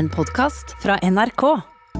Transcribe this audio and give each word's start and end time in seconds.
En 0.00 0.08
podkast 0.08 0.76
fra 0.82 0.94
NRK. 1.02 1.42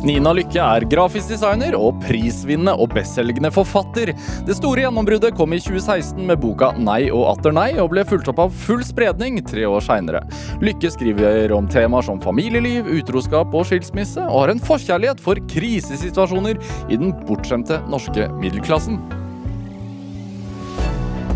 Nina 0.07 0.31
Lykke 0.33 0.61
er 0.63 0.85
grafisk 0.89 1.29
designer 1.29 1.75
og 1.77 1.99
prisvinnende 2.01 2.73
og 2.81 2.95
bestselgende 2.95 3.51
forfatter. 3.53 4.15
Det 4.47 4.57
store 4.57 4.87
gjennombruddet 4.87 5.35
kom 5.37 5.53
i 5.53 5.59
2016 5.61 6.23
med 6.31 6.41
boka 6.41 6.71
'Nei 6.79 7.11
og 7.11 7.27
atter 7.35 7.53
nei', 7.53 7.77
og 7.83 7.91
ble 7.93 8.07
fulgt 8.09 8.31
opp 8.33 8.41
av 8.47 8.55
full 8.63 8.81
spredning 8.89 9.37
tre 9.45 9.67
år 9.69 9.85
seinere. 9.85 10.23
Lykke 10.65 10.93
skriver 10.95 11.53
om 11.53 11.69
temaer 11.69 12.09
som 12.09 12.23
familieliv, 12.25 12.89
utroskap 12.89 13.53
og 13.53 13.69
skilsmisse, 13.69 14.25
og 14.25 14.47
har 14.47 14.55
en 14.55 14.65
forkjærlighet 14.71 15.21
for 15.21 15.37
krisesituasjoner 15.53 16.57
i 16.89 16.97
den 16.97 17.13
bortskjemte 17.29 17.83
norske 17.93 18.31
middelklassen. 18.41 18.97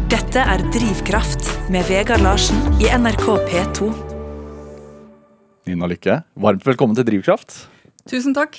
Dette 0.09 0.41
er 0.41 0.65
Drivkraft 0.73 1.45
med 1.69 1.85
Vegard 1.93 2.25
Larsen 2.25 2.57
i 2.81 2.89
NRK 2.89 3.29
P2. 3.53 4.14
Nina 5.65 5.87
Lykke, 5.89 6.19
varmt 6.37 6.65
velkommen 6.67 6.97
til 6.97 7.07
Drivkraft. 7.09 7.55
Tusen 8.11 8.35
takk. 8.37 8.59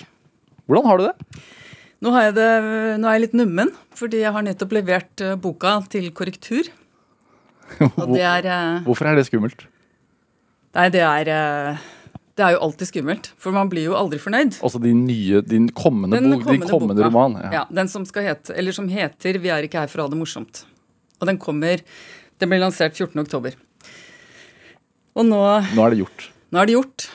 Hvordan 0.66 0.88
har 0.90 0.98
du 0.98 1.04
det? 1.06 1.44
Nå, 2.02 2.10
har 2.16 2.32
det, 2.34 2.48
nå 2.98 3.06
er 3.06 3.18
jeg 3.20 3.24
litt 3.28 3.36
nummen, 3.38 3.70
fordi 3.98 4.24
jeg 4.24 4.34
har 4.34 4.46
nettopp 4.46 4.74
levert 4.74 5.22
eh, 5.22 5.36
boka 5.38 5.76
til 5.94 6.10
korrektur. 6.18 6.72
Det 8.16 8.22
er 8.26 8.50
eh, 8.50 8.82
Hvorfor 8.86 9.10
er 9.10 9.20
det 9.20 9.28
skummelt? 9.30 9.68
Nei, 10.76 10.90
det 10.94 11.02
er 11.06 11.30
eh, 11.34 11.86
Det 12.38 12.44
er 12.46 12.58
jo 12.58 12.60
alltid 12.66 12.90
skummelt. 12.90 13.32
For 13.42 13.54
man 13.56 13.70
blir 13.72 13.88
jo 13.92 13.96
aldri 13.98 14.20
fornøyd. 14.22 14.58
Altså 14.66 14.82
din 14.82 15.06
nye, 15.06 15.42
din 15.46 15.70
kommende, 15.78 16.18
Den 16.20 16.34
bok, 16.34 16.50
din 16.50 16.66
kommende 16.66 17.00
boka. 17.00 17.10
roman. 17.10 17.40
Ja. 17.54 17.64
Den 17.70 17.90
som 17.90 18.06
hete, 18.06 18.54
eller 18.58 18.74
som 18.76 18.90
heter 18.90 19.38
'Vi 19.38 19.54
er 19.54 19.70
ikke 19.70 19.86
her 19.86 19.94
for 19.94 20.02
å 20.02 20.10
ha 20.10 20.14
det 20.14 20.20
morsomt'. 20.20 20.66
Og 21.22 21.28
den 21.30 21.38
kommer 21.38 21.82
Den 22.42 22.50
ble 22.50 22.60
lansert 22.60 22.98
14.10. 22.98 23.54
Og 25.16 25.26
nå, 25.26 25.42
Nå 25.74 25.86
er 25.86 25.90
det 25.94 26.02
gjort. 26.02 26.32
Nå 26.54 26.62
er 26.62 26.70
det 26.70 26.76
gjort. 26.78 27.08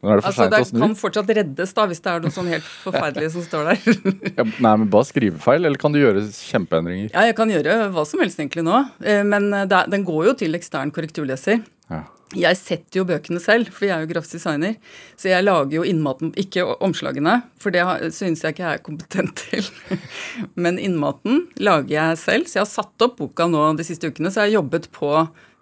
Nå 0.00 0.08
er 0.14 0.16
det 0.20 0.24
for 0.24 0.30
Altså, 0.30 0.46
det 0.48 0.60
å 0.64 0.68
snu. 0.70 0.78
kan 0.80 0.94
fortsatt 0.96 1.32
reddes 1.36 1.74
da, 1.76 1.84
hvis 1.90 2.00
det 2.00 2.12
er 2.14 2.22
noe 2.24 2.32
sånn 2.32 2.46
helt 2.48 2.68
forferdelig 2.84 3.32
som 3.34 3.42
står 3.44 3.66
der. 3.72 3.98
Ja, 4.38 4.46
nei, 4.46 4.76
men 4.80 4.86
Bare 4.92 5.08
skrivefeil, 5.10 5.66
eller 5.68 5.80
kan 5.82 5.92
du 5.92 6.00
gjøre 6.00 6.22
kjempeendringer? 6.24 7.10
Ja, 7.12 7.26
jeg 7.28 7.36
kan 7.36 7.52
gjøre 7.52 7.90
hva 7.92 8.06
som 8.08 8.22
helst 8.24 8.40
egentlig 8.40 8.64
nå, 8.64 8.78
eh, 9.04 9.20
men 9.28 9.50
det 9.52 9.76
er, 9.76 9.90
den 9.92 10.06
går 10.08 10.30
jo 10.30 10.38
til 10.40 10.56
ekstern 10.56 10.92
korrekturleser. 10.94 11.60
Ja. 11.92 12.06
Jeg 12.30 12.56
setter 12.60 13.00
jo 13.00 13.04
bøkene 13.08 13.40
selv, 13.42 13.72
for 13.74 13.88
jeg 13.88 13.92
er 13.96 14.04
jo 14.04 14.10
grafisk 14.12 14.36
designer. 14.38 14.76
Så 15.18 15.32
jeg 15.32 15.42
lager 15.42 15.80
jo 15.80 15.84
innmaten, 15.90 16.30
ikke 16.38 16.62
omslagene, 16.86 17.40
for 17.58 17.74
det 17.74 17.82
syns 18.14 18.44
jeg 18.46 18.54
ikke 18.54 18.62
jeg 18.68 18.78
er 18.78 18.84
kompetent 18.86 19.42
til. 19.50 19.66
Men 20.62 20.78
innmaten 20.78 21.48
lager 21.58 21.90
jeg 21.96 22.20
selv. 22.22 22.46
Så 22.46 22.60
jeg 22.60 22.62
har 22.64 22.70
satt 22.70 23.04
opp 23.04 23.18
boka 23.18 23.48
nå 23.50 23.64
de 23.76 23.84
siste 23.88 24.06
ukene, 24.08 24.30
så 24.30 24.44
jeg 24.44 24.52
har 24.52 24.60
jobbet 24.62 24.86
på 24.94 25.10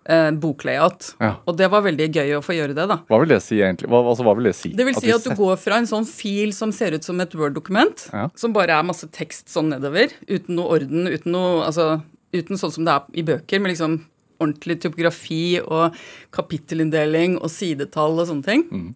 eh, 0.08 0.30
boklayout. 0.40 1.12
Ja. 1.22 1.34
Og 1.46 1.56
det 1.60 1.68
var 1.70 1.84
veldig 1.86 2.08
gøy 2.16 2.34
å 2.38 2.42
få 2.44 2.56
gjøre 2.56 2.74
det, 2.76 2.88
da. 2.90 2.98
Hva 3.08 3.20
vil 3.22 3.32
det 3.34 3.40
si, 3.44 3.60
egentlig? 3.62 3.90
Hva, 3.92 4.02
altså, 4.08 4.24
hva 4.26 4.34
vil 4.38 4.50
det 4.50 4.54
si? 4.58 4.72
Det 4.74 4.86
vil 4.88 4.96
si 4.98 5.10
at 5.12 5.22
du 5.24 5.30
setter- 5.30 5.40
går 5.40 5.56
fra 5.62 5.78
en 5.82 5.88
sånn 5.90 6.06
fil 6.08 6.52
som 6.56 6.72
ser 6.72 6.96
ut 6.96 7.04
som 7.04 7.20
et 7.20 7.34
Word-dokument, 7.38 8.08
Ja. 8.12 8.28
som 8.34 8.52
bare 8.56 8.74
er 8.78 8.82
masse 8.88 9.06
tekst 9.12 9.48
sånn 9.52 9.68
nedover, 9.70 10.12
uten 10.28 10.56
noe 10.56 10.78
orden, 10.78 11.06
uten 11.06 11.32
noe 11.32 11.64
Altså 11.68 12.02
uten 12.32 12.56
sånn 12.60 12.72
som 12.72 12.84
det 12.84 12.92
er 12.92 13.02
i 13.14 13.22
bøker, 13.24 13.60
med 13.60 13.72
liksom 13.72 14.00
ordentlig 14.40 14.80
typografi 14.80 15.58
og 15.64 15.94
kapittelinndeling 16.30 17.36
og 17.40 17.50
sidetall 17.50 18.18
og 18.20 18.28
sånne 18.30 18.44
ting. 18.46 18.64
Mm. 18.70 18.94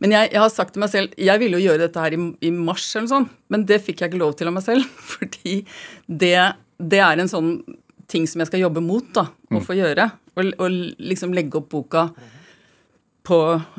Men 0.00 0.14
jeg, 0.14 0.30
jeg 0.30 0.40
har 0.40 0.52
sagt 0.54 0.74
til 0.76 0.80
meg 0.84 0.90
selv 0.92 1.14
Jeg 1.18 1.40
ville 1.42 1.58
jo 1.58 1.64
gjøre 1.72 1.82
dette 1.88 1.98
her 2.04 2.14
i, 2.14 2.20
i 2.46 2.50
mars, 2.54 2.84
eller 2.94 3.08
noe 3.08 3.14
sånt, 3.16 3.32
men 3.50 3.64
det 3.66 3.80
fikk 3.82 4.04
jeg 4.04 4.12
ikke 4.12 4.20
lov 4.22 4.36
til 4.38 4.46
av 4.50 4.54
meg 4.54 4.62
selv. 4.66 4.84
Fordi 5.14 5.56
det, 6.06 6.36
det 6.78 7.00
er 7.02 7.18
en 7.24 7.32
sånn 7.32 7.50
ting 8.08 8.26
som 8.28 8.40
jeg 8.42 8.48
skal 8.50 8.62
jobbe 8.66 8.82
mot, 8.84 9.04
da, 9.14 9.26
Mm. 9.50 9.58
å 9.58 9.64
få 9.64 9.76
gjøre. 9.78 10.10
Og, 10.36 10.52
og 10.60 10.70
liksom 11.00 11.32
legge 11.36 11.56
opp 11.60 11.68
boka 11.72 12.06
på, 13.24 13.38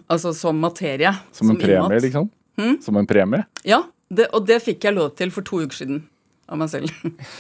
altså 0.10 0.34
som 0.38 0.60
materie. 0.62 1.12
Som 1.32 1.50
en 1.52 1.58
premie, 1.58 1.78
innmat. 1.80 2.02
liksom? 2.04 2.30
Hm? 2.60 2.76
Som 2.84 2.98
en 2.98 3.08
premie? 3.10 3.46
Ja, 3.66 3.84
det, 4.10 4.28
og 4.34 4.46
det 4.50 4.60
fikk 4.66 4.84
jeg 4.86 4.96
lov 4.98 5.16
til 5.18 5.32
for 5.34 5.46
to 5.46 5.62
uker 5.64 5.78
siden 5.82 6.04
av 6.50 6.58
meg 6.62 6.70
selv. 6.74 6.90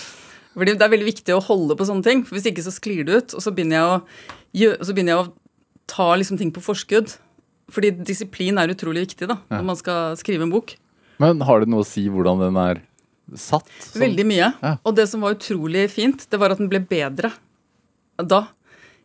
Fordi 0.59 0.73
det 0.75 0.81
er 0.85 0.91
veldig 0.91 1.07
viktig 1.11 1.35
å 1.35 1.41
holde 1.45 1.75
på 1.77 1.85
sånne 1.87 2.03
ting, 2.05 2.23
for 2.25 2.35
hvis 2.37 2.49
ikke 2.49 2.65
så 2.65 2.73
sklir 2.73 3.05
det 3.07 3.15
ut. 3.21 3.35
Og 3.37 3.43
så 3.45 3.53
begynner 3.53 3.77
jeg 3.77 3.89
å, 3.89 3.97
gjøre, 4.59 4.79
så 4.85 4.95
begynner 4.97 5.13
jeg 5.15 5.23
å 5.23 5.33
ta 5.89 6.07
liksom 6.17 6.39
ting 6.41 6.51
på 6.55 6.63
forskudd. 6.65 7.13
Fordi 7.69 7.91
disiplin 8.01 8.57
er 8.57 8.73
utrolig 8.73 9.05
viktig 9.05 9.27
da, 9.29 9.37
når 9.53 9.65
man 9.67 9.77
skal 9.77 10.15
skrive 10.17 10.41
en 10.47 10.53
bok. 10.53 10.73
Men 11.21 11.41
har 11.45 11.61
det 11.61 11.69
noe 11.69 11.83
å 11.83 11.87
si 11.87 12.07
hvordan 12.09 12.41
den 12.41 12.57
er 12.57 12.81
satt? 13.37 13.67
Sånn- 13.83 14.01
Veldig 14.05 14.25
mye. 14.25 14.47
Ja. 14.63 14.77
Og 14.85 14.95
det 14.95 15.07
som 15.09 15.21
var 15.21 15.35
utrolig 15.35 15.89
fint, 15.91 16.25
det 16.29 16.39
var 16.39 16.51
at 16.55 16.57
den 16.61 16.69
ble 16.71 16.79
bedre 16.79 17.33
da. 18.19 18.47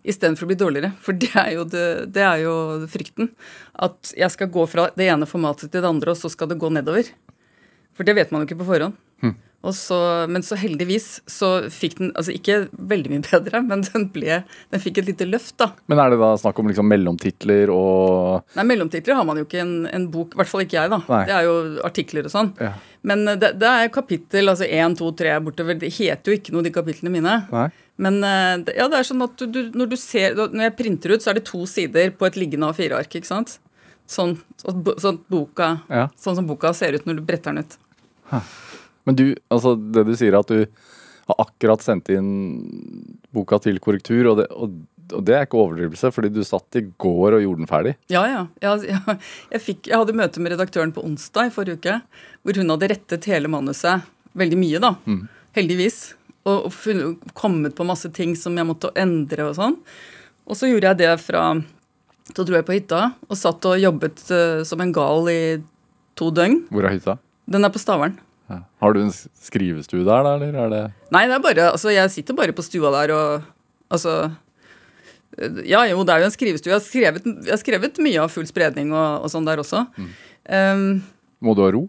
Istedenfor 0.04 0.44
å 0.44 0.50
bli 0.50 0.56
dårligere. 0.60 0.92
For 1.00 1.12
det 1.16 1.30
er, 1.34 1.52
jo 1.54 1.64
det, 1.64 2.12
det 2.12 2.20
er 2.22 2.42
jo 2.42 2.54
frykten. 2.92 3.30
At 3.80 4.10
jeg 4.16 4.30
skal 4.34 4.50
gå 4.52 4.66
fra 4.68 4.90
det 4.96 5.06
ene 5.08 5.24
formatet 5.26 5.70
til 5.72 5.80
det 5.80 5.88
andre, 5.88 6.12
og 6.12 6.18
så 6.20 6.28
skal 6.30 6.48
det 6.50 6.58
gå 6.60 6.68
nedover. 6.70 7.08
For 7.96 8.04
det 8.04 8.14
vet 8.18 8.30
man 8.34 8.42
jo 8.42 8.48
ikke 8.50 8.58
på 8.60 8.66
forhånd. 8.68 8.98
Hm. 9.24 9.32
Så, 9.72 9.96
men 10.28 10.42
så 10.44 10.58
heldigvis 10.60 11.22
så 11.30 11.70
fikk 11.72 11.94
den 12.00 12.10
altså 12.12 12.34
ikke 12.36 12.68
veldig 12.76 13.12
mye 13.14 13.22
bedre, 13.24 13.62
men 13.64 13.80
den, 13.86 14.08
ble, 14.12 14.42
den 14.74 14.82
fikk 14.82 14.98
et 15.00 15.08
lite 15.08 15.24
løft, 15.30 15.54
da. 15.62 15.70
Men 15.88 16.02
er 16.02 16.10
det 16.12 16.18
da 16.20 16.34
snakk 16.36 16.58
om 16.60 16.68
liksom 16.68 16.88
mellomtitler 16.90 17.72
og 17.72 18.42
Nei, 18.58 18.66
Mellomtitler 18.68 19.16
har 19.16 19.24
man 19.24 19.40
jo 19.40 19.46
ikke 19.46 19.62
en, 19.62 19.72
en 19.88 20.04
bok, 20.12 20.34
i 20.34 20.42
hvert 20.42 20.50
fall 20.52 20.66
ikke 20.66 20.76
jeg, 20.82 20.92
da. 20.92 21.00
Nei. 21.08 21.22
Det 21.30 21.36
er 21.38 21.48
jo 21.48 21.54
artikler 21.88 22.28
og 22.28 22.34
sånn. 22.34 22.52
Ja. 22.60 22.74
Men 23.08 23.24
det, 23.40 23.54
det 23.60 23.70
er 23.70 23.88
kapittel, 23.94 24.48
altså 24.52 24.68
én, 24.68 24.94
to, 24.98 25.08
tre 25.16 25.32
bortover. 25.44 25.76
Det 25.80 25.90
heter 25.96 26.32
jo 26.32 26.38
ikke 26.40 26.52
noe, 26.56 26.64
de 26.64 26.72
kapitlene 26.74 27.12
mine. 27.16 27.34
Nei? 27.52 27.66
Men 28.04 28.20
eh, 28.26 28.74
ja, 28.76 28.88
det 28.90 28.98
er 29.00 29.06
sånn 29.06 29.22
at 29.24 29.36
du, 29.38 29.46
du, 29.54 29.60
når 29.78 29.92
du 29.92 29.96
ser 30.00 30.32
Når 30.34 30.64
jeg 30.64 30.72
printer 30.80 31.12
ut, 31.14 31.22
så 31.22 31.30
er 31.30 31.38
det 31.38 31.44
to 31.46 31.60
sider 31.70 32.10
på 32.18 32.26
et 32.26 32.38
liggende 32.40 32.66
A4-ark, 32.72 33.20
ikke 33.20 33.28
sant? 33.30 33.58
Sånn, 34.10 34.34
sånn, 34.60 34.80
sånn, 35.00 35.20
boka, 35.30 35.68
Ja. 35.88 36.08
sånn 36.20 36.36
som 36.40 36.48
boka 36.48 36.72
ser 36.76 36.96
ut 36.98 37.06
når 37.08 37.20
du 37.20 37.24
bretter 37.28 37.54
den 37.54 37.62
ut. 37.64 37.76
Men 39.04 39.18
du, 39.18 39.26
altså 39.52 39.74
det 39.76 40.06
du 40.08 40.14
sier, 40.16 40.36
at 40.38 40.50
du 40.50 40.64
har 41.28 41.38
akkurat 41.46 41.84
sendt 41.84 42.10
inn 42.12 42.32
boka 43.32 43.58
til 43.64 43.78
korrektur, 43.82 44.26
og 44.30 44.40
det, 44.42 44.48
og, 44.52 44.74
og 45.12 45.22
det 45.24 45.36
er 45.36 45.46
ikke 45.46 45.60
overdrivelse, 45.60 46.10
fordi 46.12 46.32
du 46.32 46.42
satt 46.44 46.80
i 46.80 46.84
går 47.00 47.38
og 47.38 47.44
gjorde 47.44 47.62
den 47.62 47.70
ferdig. 47.70 47.94
Ja, 48.12 48.24
ja. 48.28 48.42
Jeg, 48.64 48.90
jeg, 48.90 49.16
jeg, 49.54 49.62
fikk, 49.64 49.88
jeg 49.92 50.00
hadde 50.00 50.16
møte 50.16 50.42
med 50.44 50.54
redaktøren 50.56 50.92
på 50.96 51.04
onsdag 51.04 51.48
i 51.48 51.54
forrige 51.54 51.80
uke, 51.80 52.00
hvor 52.44 52.60
hun 52.60 52.74
hadde 52.74 52.90
rettet 52.92 53.30
hele 53.30 53.52
manuset 53.52 54.04
veldig 54.36 54.58
mye, 54.60 54.82
da. 54.82 54.94
Heldigvis. 55.56 56.02
Og, 56.44 56.66
og 56.66 56.72
funnet, 56.76 57.30
kommet 57.32 57.76
på 57.76 57.86
masse 57.88 58.10
ting 58.12 58.34
som 58.36 58.56
jeg 58.58 58.68
måtte 58.68 58.92
endre 59.00 59.46
og 59.48 59.54
sånn. 59.56 59.78
Og 60.44 60.58
så 60.60 60.68
gjorde 60.68 60.90
jeg 60.90 61.00
det 61.00 61.12
fra 61.24 61.54
Så 62.34 62.44
dro 62.44 62.58
jeg 62.58 62.66
på 62.68 62.74
hytta 62.76 62.98
og 63.28 63.38
satt 63.38 63.64
og 63.68 63.80
jobbet 63.80 64.20
uh, 64.28 64.60
som 64.64 64.80
en 64.84 64.92
gal 64.92 65.30
i 65.32 65.38
to 66.20 66.28
døgn. 66.34 66.66
Hvor 66.72 66.84
er 66.84 66.96
hytta? 66.98 67.16
Den 67.48 67.64
er 67.64 67.72
på 67.72 67.80
Stavern. 67.80 68.18
Ja. 68.50 68.58
Har 68.84 68.92
du 68.92 69.00
en 69.00 69.12
skrivestue 69.14 70.02
der, 70.04 70.24
da, 70.26 70.34
eller 70.36 70.56
er 70.66 70.72
det 70.72 70.80
Nei, 71.14 71.22
det 71.30 71.36
er 71.38 71.44
bare 71.44 71.68
Altså, 71.70 71.88
jeg 71.94 72.10
sitter 72.12 72.36
bare 72.36 72.52
på 72.52 72.64
stua 72.66 72.90
der 72.92 73.12
og 73.16 73.46
Altså 73.94 74.16
eh, 75.38 75.62
Ja, 75.70 75.80
jo, 75.88 76.02
det 76.04 76.12
er 76.12 76.20
jo 76.24 76.28
en 76.28 76.34
skrivestue. 76.34 76.68
Jeg 76.72 76.76
har 76.76 76.84
skrevet, 76.84 77.24
jeg 77.24 77.54
har 77.54 77.62
skrevet 77.62 78.00
mye 78.04 78.20
av 78.20 78.32
full 78.34 78.46
spredning 78.50 78.92
og, 78.92 79.24
og 79.24 79.32
sånn 79.32 79.48
der 79.48 79.62
også. 79.62 79.86
Um, 80.44 81.00
Må 81.40 81.56
du 81.56 81.64
ha 81.64 81.70
ro? 81.72 81.86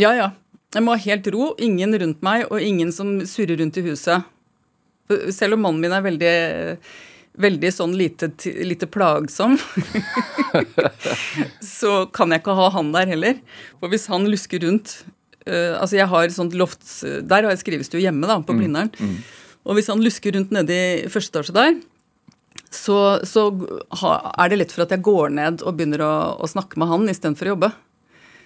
ja, 0.00 0.10
ja. 0.18 0.28
Jeg 0.72 0.84
må 0.86 0.94
ha 0.94 1.00
helt 1.04 1.26
ro. 1.34 1.50
Ingen 1.60 1.92
rundt 2.00 2.22
meg, 2.24 2.46
og 2.48 2.62
ingen 2.64 2.92
som 2.96 3.18
surrer 3.28 3.58
rundt 3.60 3.76
i 3.76 3.84
huset. 3.84 4.24
Selv 5.34 5.58
om 5.58 5.66
mannen 5.66 5.82
min 5.84 5.92
er 5.92 6.04
veldig 6.04 6.34
Veldig 7.42 7.70
sånn 7.72 7.94
lite, 7.96 8.28
lite 8.60 8.84
plagsom, 8.92 9.54
så 11.64 11.92
kan 12.12 12.28
jeg 12.28 12.42
ikke 12.42 12.56
ha 12.58 12.66
han 12.74 12.90
der 12.92 13.08
heller. 13.08 13.38
For 13.80 13.88
hvis 13.88 14.04
han 14.12 14.28
lusker 14.28 14.60
rundt 14.66 14.98
eh, 15.46 15.76
Altså, 15.78 15.96
jeg 15.98 16.08
har 16.10 16.34
sånt 16.34 16.56
lofts... 16.58 17.00
Der 17.02 17.44
har 17.46 17.52
jeg 17.52 17.62
skrivestue 17.62 18.02
hjemme, 18.02 18.28
da, 18.30 18.40
på 18.44 18.56
Blindern. 18.58 18.92
Og 19.62 19.78
hvis 19.78 19.90
han 19.92 20.02
lusker 20.02 20.34
rundt 20.34 20.52
nede 20.54 20.74
i 20.74 21.08
første 21.12 21.38
etasje 21.38 21.54
der, 21.54 21.80
så, 22.72 22.98
så 23.28 23.46
ha, 24.00 24.12
er 24.42 24.50
det 24.50 24.58
lett 24.58 24.74
for 24.74 24.84
at 24.84 24.92
jeg 24.94 25.04
går 25.04 25.32
ned 25.36 25.62
og 25.62 25.76
begynner 25.76 26.02
å, 26.04 26.12
å 26.40 26.48
snakke 26.50 26.80
med 26.80 26.90
han 26.90 27.08
istedenfor 27.12 27.50
å 27.50 27.54
jobbe. 27.54 27.70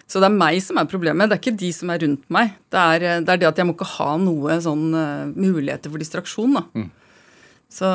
Så 0.06 0.22
det 0.22 0.28
er 0.28 0.38
meg 0.38 0.60
som 0.62 0.78
er 0.78 0.86
problemet, 0.86 1.26
det 1.30 1.36
er 1.36 1.42
ikke 1.42 1.58
de 1.58 1.72
som 1.74 1.90
er 1.90 2.02
rundt 2.04 2.26
meg. 2.30 2.52
Det 2.70 2.78
er 2.78 3.04
det, 3.26 3.32
er 3.32 3.40
det 3.42 3.48
at 3.48 3.58
jeg 3.58 3.66
må 3.66 3.74
ikke 3.74 3.88
ha 3.96 4.12
noe 4.22 4.58
sånn 4.62 4.84
uh, 4.94 5.26
muligheter 5.34 5.90
for 5.90 6.02
distraksjon, 6.02 6.58
da. 6.60 6.84
Så, 7.76 7.88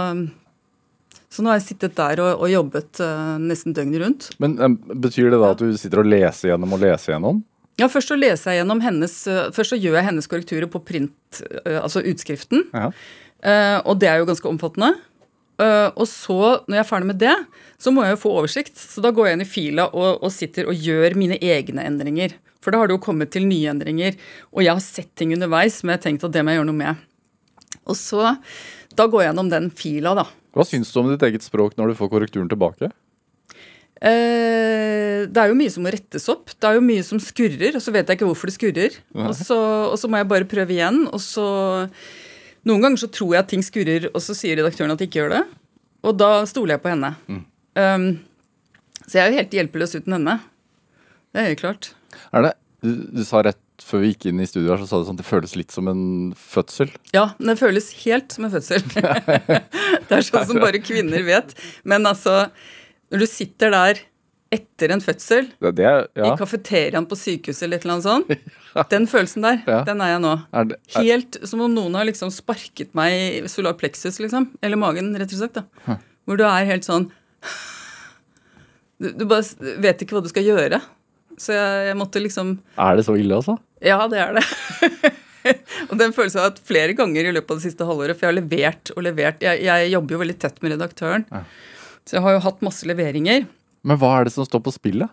så 1.32 1.44
nå 1.44 1.54
har 1.54 1.62
jeg 1.62 1.70
sittet 1.70 1.96
der 1.96 2.20
og, 2.20 2.44
og 2.44 2.52
jobbet 2.52 3.00
uh, 3.00 3.38
nesten 3.40 3.76
døgnet 3.78 4.04
rundt. 4.04 4.28
Men 4.44 4.58
um, 4.60 4.76
Betyr 4.92 5.32
det 5.32 5.40
da 5.40 5.54
at 5.56 5.64
du 5.64 5.72
sitter 5.80 6.04
og 6.04 6.12
leser 6.12 6.52
gjennom 6.52 6.76
og 6.76 6.84
leser 6.84 7.16
gjennom? 7.16 7.40
Ja, 7.80 7.88
først 7.90 8.12
så 8.12 8.18
leser 8.20 8.54
jeg 8.54 8.62
gjennom 8.62 8.82
hennes 8.84 9.14
eh, 9.30 9.48
Først 9.56 9.74
så 9.74 9.80
gjør 9.80 9.98
jeg 10.00 10.08
hennes 10.10 10.28
korrekturer 10.30 10.70
på 10.72 10.82
print, 10.86 11.42
eh, 11.64 11.80
altså 11.80 12.04
utskriften. 12.04 12.66
Ja. 12.76 12.92
Eh, 13.42 13.78
og 13.86 14.02
det 14.02 14.12
er 14.12 14.22
jo 14.22 14.28
ganske 14.30 14.52
omfattende. 14.52 14.94
Og 15.62 16.08
så, 16.10 16.36
når 16.66 16.74
jeg 16.74 16.82
er 16.82 16.88
ferdig 16.90 17.08
med 17.12 17.18
det, 17.22 17.34
så 17.78 17.92
må 17.94 18.02
jeg 18.02 18.16
jo 18.16 18.22
få 18.24 18.32
oversikt. 18.40 18.80
Så 18.82 18.98
da 19.06 19.12
går 19.14 19.28
jeg 19.28 19.38
inn 19.38 19.44
i 19.44 19.46
fila 19.46 19.84
og, 19.94 20.24
og 20.26 20.32
sitter 20.34 20.66
og 20.72 20.74
gjør 20.74 21.14
mine 21.20 21.38
egne 21.38 21.84
endringer. 21.86 22.34
For 22.66 22.74
da 22.74 22.80
har 22.82 22.90
det 22.90 22.96
jo 22.96 23.04
kommet 23.04 23.30
til 23.30 23.46
nye 23.46 23.70
endringer. 23.70 24.18
Og 24.56 24.64
jeg 24.66 24.74
har 24.74 24.82
sett 24.82 25.12
ting 25.20 25.36
underveis 25.36 25.78
som 25.78 25.92
jeg 25.92 26.00
har 26.00 26.04
tenkt 26.08 26.26
at 26.26 26.34
det 26.34 26.42
må 26.42 26.56
jeg 26.56 26.64
gjøre 26.64 26.70
noe 26.72 26.80
med. 26.80 27.06
Og 27.86 28.00
så, 28.00 28.34
da 28.98 29.06
går 29.06 29.22
jeg 29.22 29.30
gjennom 29.30 29.54
den 29.54 29.70
fila, 29.84 30.16
da. 30.18 30.26
Hva 30.58 30.66
syns 30.66 30.90
du 30.90 30.98
om 31.04 31.14
ditt 31.14 31.30
eget 31.30 31.46
språk 31.46 31.78
når 31.78 31.92
du 31.92 32.00
får 32.02 32.10
korrekturen 32.16 32.50
tilbake? 32.50 32.90
Eh, 34.02 35.30
det 35.30 35.38
er 35.38 35.52
jo 35.52 35.58
mye 35.58 35.72
som 35.74 35.86
må 35.86 35.94
rettes 35.94 36.26
opp. 36.34 36.50
Det 36.58 36.68
er 36.68 36.80
jo 36.80 36.84
mye 36.86 37.06
som 37.06 37.22
skurrer, 37.22 37.78
og 37.78 37.84
så 37.84 37.94
vet 37.94 38.10
jeg 38.10 38.18
ikke 38.18 38.30
hvorfor 38.30 38.50
det 38.50 38.58
skurrer. 38.58 38.98
Og 39.14 39.36
så, 39.38 39.60
og 39.92 39.98
så 40.02 40.10
må 40.10 40.22
jeg 40.22 40.30
bare 40.32 40.50
prøve 40.50 40.78
igjen, 40.78 41.06
og 41.12 41.22
så 41.24 41.48
Noen 42.62 42.84
ganger 42.84 43.00
så 43.02 43.08
tror 43.10 43.32
jeg 43.34 43.42
at 43.42 43.48
ting 43.50 43.64
skurrer, 43.66 44.04
og 44.12 44.22
så 44.22 44.36
sier 44.38 44.60
redaktøren 44.60 44.92
at 44.94 45.00
de 45.02 45.08
ikke 45.08 45.18
gjør 45.18 45.32
det. 45.34 45.40
Og 46.06 46.14
da 46.14 46.44
stoler 46.46 46.76
jeg 46.76 46.84
på 46.84 46.92
henne. 46.92 47.10
Um, 47.74 48.04
så 49.08 49.18
jeg 49.18 49.24
er 49.24 49.32
jo 49.32 49.40
helt 49.40 49.56
hjelpeløs 49.58 49.96
uten 49.98 50.14
henne. 50.14 50.36
Det 51.34 51.42
er 51.42 51.48
helt 51.50 51.64
klart. 51.64 51.90
Er 52.30 52.46
det, 52.46 52.52
du, 52.86 52.92
du 53.18 53.24
sa 53.26 53.42
rett 53.48 53.58
før 53.82 54.04
vi 54.04 54.12
gikk 54.12 54.28
inn 54.30 54.44
i 54.44 54.46
studio 54.46 54.76
her, 54.76 54.84
så 54.84 54.92
sa 54.92 55.00
du 55.02 55.08
sånn 55.08 55.18
at 55.18 55.24
det 55.24 55.30
føles 55.32 55.56
litt 55.58 55.74
som 55.74 55.90
en 55.90 56.04
fødsel. 56.38 56.92
Ja, 57.16 57.32
det 57.42 57.58
føles 57.58 57.90
helt 58.04 58.36
som 58.36 58.46
en 58.46 58.54
fødsel. 58.54 58.86
det 60.08 60.20
er 60.20 60.28
sånn 60.28 60.48
som 60.52 60.62
bare 60.62 60.84
kvinner 60.86 61.26
vet. 61.26 61.56
Men 61.82 62.06
altså, 62.10 62.44
når 63.12 63.24
du 63.24 63.28
sitter 63.30 63.74
der 63.74 64.00
etter 64.52 64.92
en 64.92 65.00
fødsel 65.04 65.46
Det, 65.64 65.70
det 65.78 65.86
ja. 65.88 66.26
i 66.28 66.32
kafeteriaen 66.40 67.06
på 67.08 67.16
sykehuset 67.16 67.64
eller 67.64 67.80
et 67.80 67.86
eller 67.86 67.96
annet 67.96 68.08
sånt, 68.08 68.88
den 68.94 69.06
følelsen 69.08 69.46
der, 69.48 69.62
Ja. 69.68 69.78
den 69.88 70.02
er 70.04 70.10
jeg 70.16 70.24
nå. 70.26 70.34
Er 70.52 70.66
det, 70.72 70.80
er, 70.92 71.06
Helt 71.08 71.38
som 71.48 71.64
om 71.64 71.72
noen 71.76 71.96
har 71.96 72.08
liksom 72.10 72.32
sparket 72.36 72.92
meg 72.98 73.16
i 73.46 73.52
solar 73.52 73.78
plexus, 73.80 74.20
liksom. 74.20 74.50
Eller 74.62 74.80
magen, 74.82 75.14
rett 75.16 75.32
og 75.32 75.40
slett. 75.40 75.56
da. 75.62 75.96
Hvor 76.28 76.40
du 76.40 76.44
er 76.48 76.68
helt 76.68 76.84
sånn 76.88 77.08
du, 79.02 79.08
du 79.18 79.26
bare 79.26 79.72
vet 79.82 80.04
ikke 80.04 80.18
hva 80.18 80.22
du 80.26 80.30
skal 80.32 80.46
gjøre. 80.46 80.82
Så 81.42 81.56
jeg, 81.56 81.88
jeg 81.90 81.98
måtte 81.98 82.22
liksom 82.22 82.52
er 82.78 83.00
det 83.00 83.06
så 83.08 83.16
ille, 83.18 83.40
altså? 83.40 83.56
Ja, 83.82 84.04
det 84.12 84.20
er 84.22 84.36
det. 84.38 84.44
og 85.90 85.96
den 85.98 86.14
følelsen 86.14 86.38
har 86.42 86.50
jeg 86.50 86.54
hatt 86.54 86.64
flere 86.70 86.94
ganger 86.98 87.26
i 87.26 87.34
løpet 87.34 87.56
av 87.56 87.62
det 87.62 87.66
siste 87.72 87.88
halvåret. 87.88 88.20
For 88.20 88.28
jeg 88.28 88.36
har 88.36 88.40
levert 88.44 88.92
og 88.94 89.06
levert. 89.08 89.42
Jeg, 89.42 89.64
jeg 89.66 89.90
jobber 89.96 90.18
jo 90.18 90.22
veldig 90.22 90.38
tett 90.44 90.60
med 90.62 90.76
redaktøren. 90.76 91.26
Ja. 91.32 91.42
Så 92.08 92.18
jeg 92.18 92.26
har 92.26 92.38
jo 92.38 92.44
hatt 92.48 92.62
masse 92.66 92.88
leveringer. 92.90 93.48
Men 93.88 93.98
hva 94.02 94.14
er 94.20 94.28
det 94.28 94.34
som 94.36 94.46
står 94.48 94.64
på 94.66 94.74
spillet? 94.76 95.10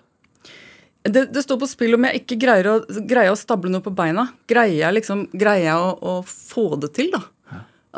Det, 1.08 1.28
det 1.32 1.42
står 1.44 1.60
på 1.62 1.68
spill 1.70 1.94
om 1.96 2.04
jeg 2.08 2.20
ikke 2.22 2.36
greier 2.42 2.66
å, 2.68 2.76
greier 3.08 3.32
å 3.32 3.38
stable 3.38 3.70
noe 3.72 3.84
på 3.84 3.92
beina. 3.96 4.26
Greier 4.50 4.82
jeg 4.82 4.96
liksom, 4.98 5.26
greier 5.32 5.68
jeg 5.70 5.76
å, 5.78 5.92
å 6.02 6.14
få 6.26 6.70
det 6.82 6.90
til, 6.98 7.12
da? 7.14 7.22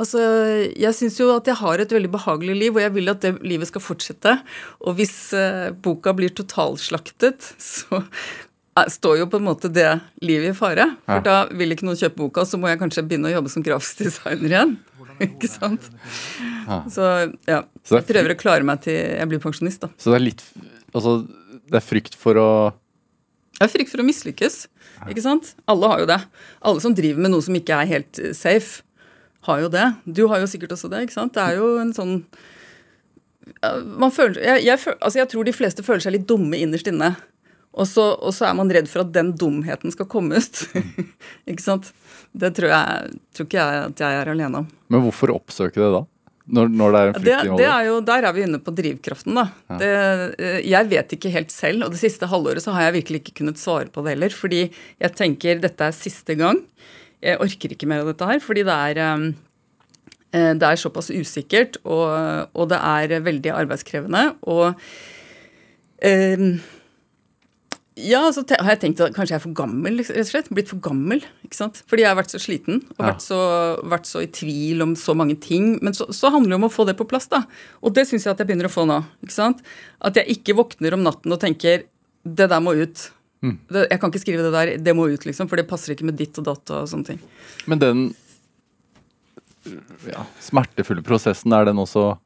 Altså, 0.01 0.21
Jeg 0.79 0.95
syns 0.95 1.17
jo 1.19 1.27
at 1.35 1.49
jeg 1.51 1.59
har 1.59 1.81
et 1.83 1.91
veldig 1.93 2.13
behagelig 2.15 2.55
liv, 2.57 2.77
og 2.77 2.85
jeg 2.85 2.93
vil 2.95 3.11
at 3.11 3.25
det 3.25 3.33
livet 3.43 3.69
skal 3.69 3.83
fortsette. 3.83 4.37
Og 4.87 4.95
hvis 5.01 5.15
eh, 5.37 5.73
boka 5.75 6.15
blir 6.17 6.31
totalslaktet, 6.39 7.51
så 7.73 7.99
eh, 8.05 8.87
står 8.95 9.19
jo 9.25 9.27
på 9.33 9.41
en 9.41 9.49
måte 9.49 9.73
det 9.75 9.89
livet 10.23 10.55
i 10.55 10.57
fare. 10.57 10.87
For 11.09 11.19
Ja. 11.19 11.27
da 11.27 11.41
vil 11.51 11.75
ikke 11.75 11.89
noen 11.89 11.99
kjøpe 11.99 12.21
boka, 12.23 12.47
så 12.47 12.61
må 12.61 12.71
jeg 12.71 12.79
kanskje 12.85 13.05
begynne 13.11 13.33
å 13.33 13.35
jobbe 13.35 13.53
som 13.53 13.67
grafisk 13.67 14.05
designer 14.07 14.55
igjen. 14.55 14.77
ikke 15.27 15.51
sant? 15.51 15.91
Så 16.93 17.07
ja. 17.49 17.63
Så 17.85 17.97
er 17.97 18.03
Jeg 18.03 18.09
prøver 18.11 18.35
å 18.35 18.39
klare 18.41 18.67
meg 18.67 18.83
til 18.85 18.97
jeg 18.97 19.31
blir 19.31 19.43
pensjonist, 19.43 19.83
da. 19.85 19.91
Så 20.01 20.13
det 20.13 20.21
er 20.21 20.27
litt 20.29 20.45
Altså, 20.91 21.21
det 21.71 21.79
er 21.79 21.87
frykt 21.87 22.17
for 22.19 22.39
å 22.41 22.51
Jeg 23.61 23.63
har 23.63 23.73
frykt 23.73 23.93
for 23.93 24.03
å 24.03 24.07
mislykkes. 24.09 24.63
Ikke 25.11 25.23
sant? 25.25 25.53
Alle 25.71 25.91
har 25.93 26.01
jo 26.03 26.09
det. 26.11 26.21
Alle 26.67 26.83
som 26.83 26.95
driver 26.97 27.23
med 27.23 27.35
noe 27.35 27.45
som 27.45 27.57
ikke 27.57 27.77
er 27.77 27.91
helt 27.91 28.19
eh, 28.21 28.33
safe, 28.37 28.83
har 29.47 29.61
jo 29.63 29.69
det. 29.73 29.85
Du 30.05 30.27
har 30.29 30.43
jo 30.43 30.49
sikkert 30.51 30.75
også 30.77 30.91
det. 30.93 31.05
ikke 31.07 31.17
sant? 31.17 31.37
Det 31.37 31.45
er 31.45 31.61
jo 31.61 31.77
en 31.81 31.93
sånn 31.97 32.19
man 33.99 34.13
føler, 34.15 34.39
jeg, 34.41 34.65
jeg, 34.69 34.95
altså 35.01 35.19
jeg 35.19 35.29
tror 35.33 35.47
de 35.47 35.53
fleste 35.53 35.85
føler 35.85 36.03
seg 36.05 36.15
litt 36.15 36.29
dumme 36.29 36.59
innerst 36.61 36.89
inne. 36.91 37.13
Og 37.71 37.87
så, 37.87 38.03
og 38.19 38.33
så 38.35 38.49
er 38.49 38.57
man 38.59 38.71
redd 38.73 38.89
for 38.91 39.05
at 39.05 39.13
den 39.15 39.33
dumheten 39.39 39.93
skal 39.95 40.09
komme 40.11 40.41
ut. 40.41 40.63
ikke 41.51 41.63
sant? 41.63 41.93
Det 42.33 42.53
tror 42.57 42.73
jeg 42.73 43.19
tror 43.37 43.47
ikke 43.47 43.61
jeg 43.61 43.85
at 43.91 44.03
jeg 44.03 44.23
er 44.23 44.33
alene 44.33 44.65
om. 44.65 44.71
Men 44.91 45.05
hvorfor 45.07 45.35
oppsøke 45.37 45.79
det 45.83 45.91
da? 45.95 46.03
Når, 46.51 46.71
når 46.75 46.95
det 46.95 47.01
er 47.01 47.11
en 47.11 47.11
Ja, 47.11 47.21
frykt 47.21 47.27
Det, 47.29 47.59
det 47.61 47.69
er 47.71 47.85
jo, 47.87 47.99
der 48.07 48.27
er 48.27 48.35
vi 48.37 48.43
inne 48.47 48.59
på 48.63 48.75
drivkraften, 48.75 49.37
da. 49.39 49.45
Det, 49.81 49.91
eh, 50.39 50.57
jeg 50.67 50.89
vet 50.91 51.15
ikke 51.17 51.33
helt 51.35 51.55
selv, 51.55 51.85
og 51.87 51.95
det 51.95 52.01
siste 52.03 52.29
halvåret 52.31 52.65
så 52.65 52.75
har 52.75 52.89
jeg 52.89 52.97
virkelig 53.01 53.21
ikke 53.23 53.37
kunnet 53.43 53.61
svare 53.63 53.91
på 53.93 54.03
det 54.05 54.17
heller. 54.17 54.35
Fordi 54.35 54.65
jeg 54.67 55.15
tenker 55.19 55.63
dette 55.63 55.87
er 55.87 55.95
siste 55.97 56.35
gang. 56.41 56.59
Jeg 57.23 57.39
orker 57.45 57.77
ikke 57.77 57.89
mer 57.91 58.03
av 58.03 58.11
dette 58.11 58.29
her, 58.33 58.43
fordi 58.43 58.65
det 58.67 58.77
er 58.91 59.01
eh, 59.05 59.29
eh, 60.33 60.51
det 60.59 60.67
er 60.73 60.83
såpass 60.83 61.13
usikkert, 61.15 61.79
og, 61.85 62.51
og 62.55 62.71
det 62.73 62.81
er 62.81 63.17
veldig 63.31 63.55
arbeidskrevende. 63.63 64.27
Og 64.51 64.75
eh, 66.03 66.47
ja, 67.99 68.21
så 68.33 68.45
har 68.49 68.71
jeg 68.75 68.81
tenkt 68.85 69.01
at 69.05 69.13
kanskje 69.17 69.35
jeg 69.35 69.41
er 69.41 69.43
for 69.45 69.57
gammel, 69.59 69.99
rett 70.01 70.23
og 70.23 70.29
slett. 70.31 70.49
Blitt 70.55 70.71
for 70.71 70.79
gammel. 70.81 71.21
ikke 71.45 71.57
sant? 71.59 71.83
Fordi 71.91 72.05
jeg 72.05 72.09
har 72.13 72.17
vært 72.17 72.31
så 72.33 72.39
sliten 72.41 72.81
og 72.97 73.01
Ja. 73.03 73.09
vært, 73.11 73.21
så, 73.25 73.41
vært 73.83 74.07
så 74.09 74.23
i 74.23 74.29
tvil 74.31 74.81
om 74.83 74.95
så 74.97 75.15
mange 75.19 75.37
ting. 75.41 75.79
Men 75.83 75.93
så, 75.93 76.07
så 76.15 76.31
handler 76.31 76.55
det 76.55 76.61
om 76.63 76.69
å 76.69 76.73
få 76.73 76.87
det 76.87 76.97
på 76.97 77.09
plass, 77.11 77.27
da. 77.29 77.43
Og 77.83 77.93
det 77.95 78.07
syns 78.09 78.25
jeg 78.25 78.33
at 78.33 78.39
jeg 78.39 78.47
begynner 78.49 78.71
å 78.71 78.73
få 78.73 78.87
nå. 78.89 79.01
ikke 79.27 79.35
sant? 79.37 79.61
At 80.01 80.15
jeg 80.17 80.39
ikke 80.39 80.57
våkner 80.57 80.95
om 80.97 81.03
natten 81.05 81.33
og 81.35 81.41
tenker 81.43 81.85
det 82.25 82.49
der 82.49 82.61
må 82.61 82.73
ut. 82.79 83.11
Det, 83.43 83.87
jeg 83.91 84.01
kan 84.01 84.11
ikke 84.13 84.21
skrive 84.21 84.43
det 84.45 84.53
der, 84.53 84.71
det 84.85 84.93
må 84.97 85.07
ut, 85.09 85.23
liksom, 85.25 85.49
for 85.49 85.57
det 85.57 85.67
passer 85.69 85.95
ikke 85.95 86.05
med 86.05 86.17
ditt 86.21 86.37
og 86.39 86.45
datt 86.45 86.71
og 86.77 86.89
sånne 86.91 87.07
ting. 87.09 87.21
Men 87.67 87.79
den 87.81 88.03
ja, 90.09 90.25
smertefulle 90.45 91.03
prosessen, 91.05 91.53
er 91.57 91.69
den 91.69 91.81
også 91.81 92.19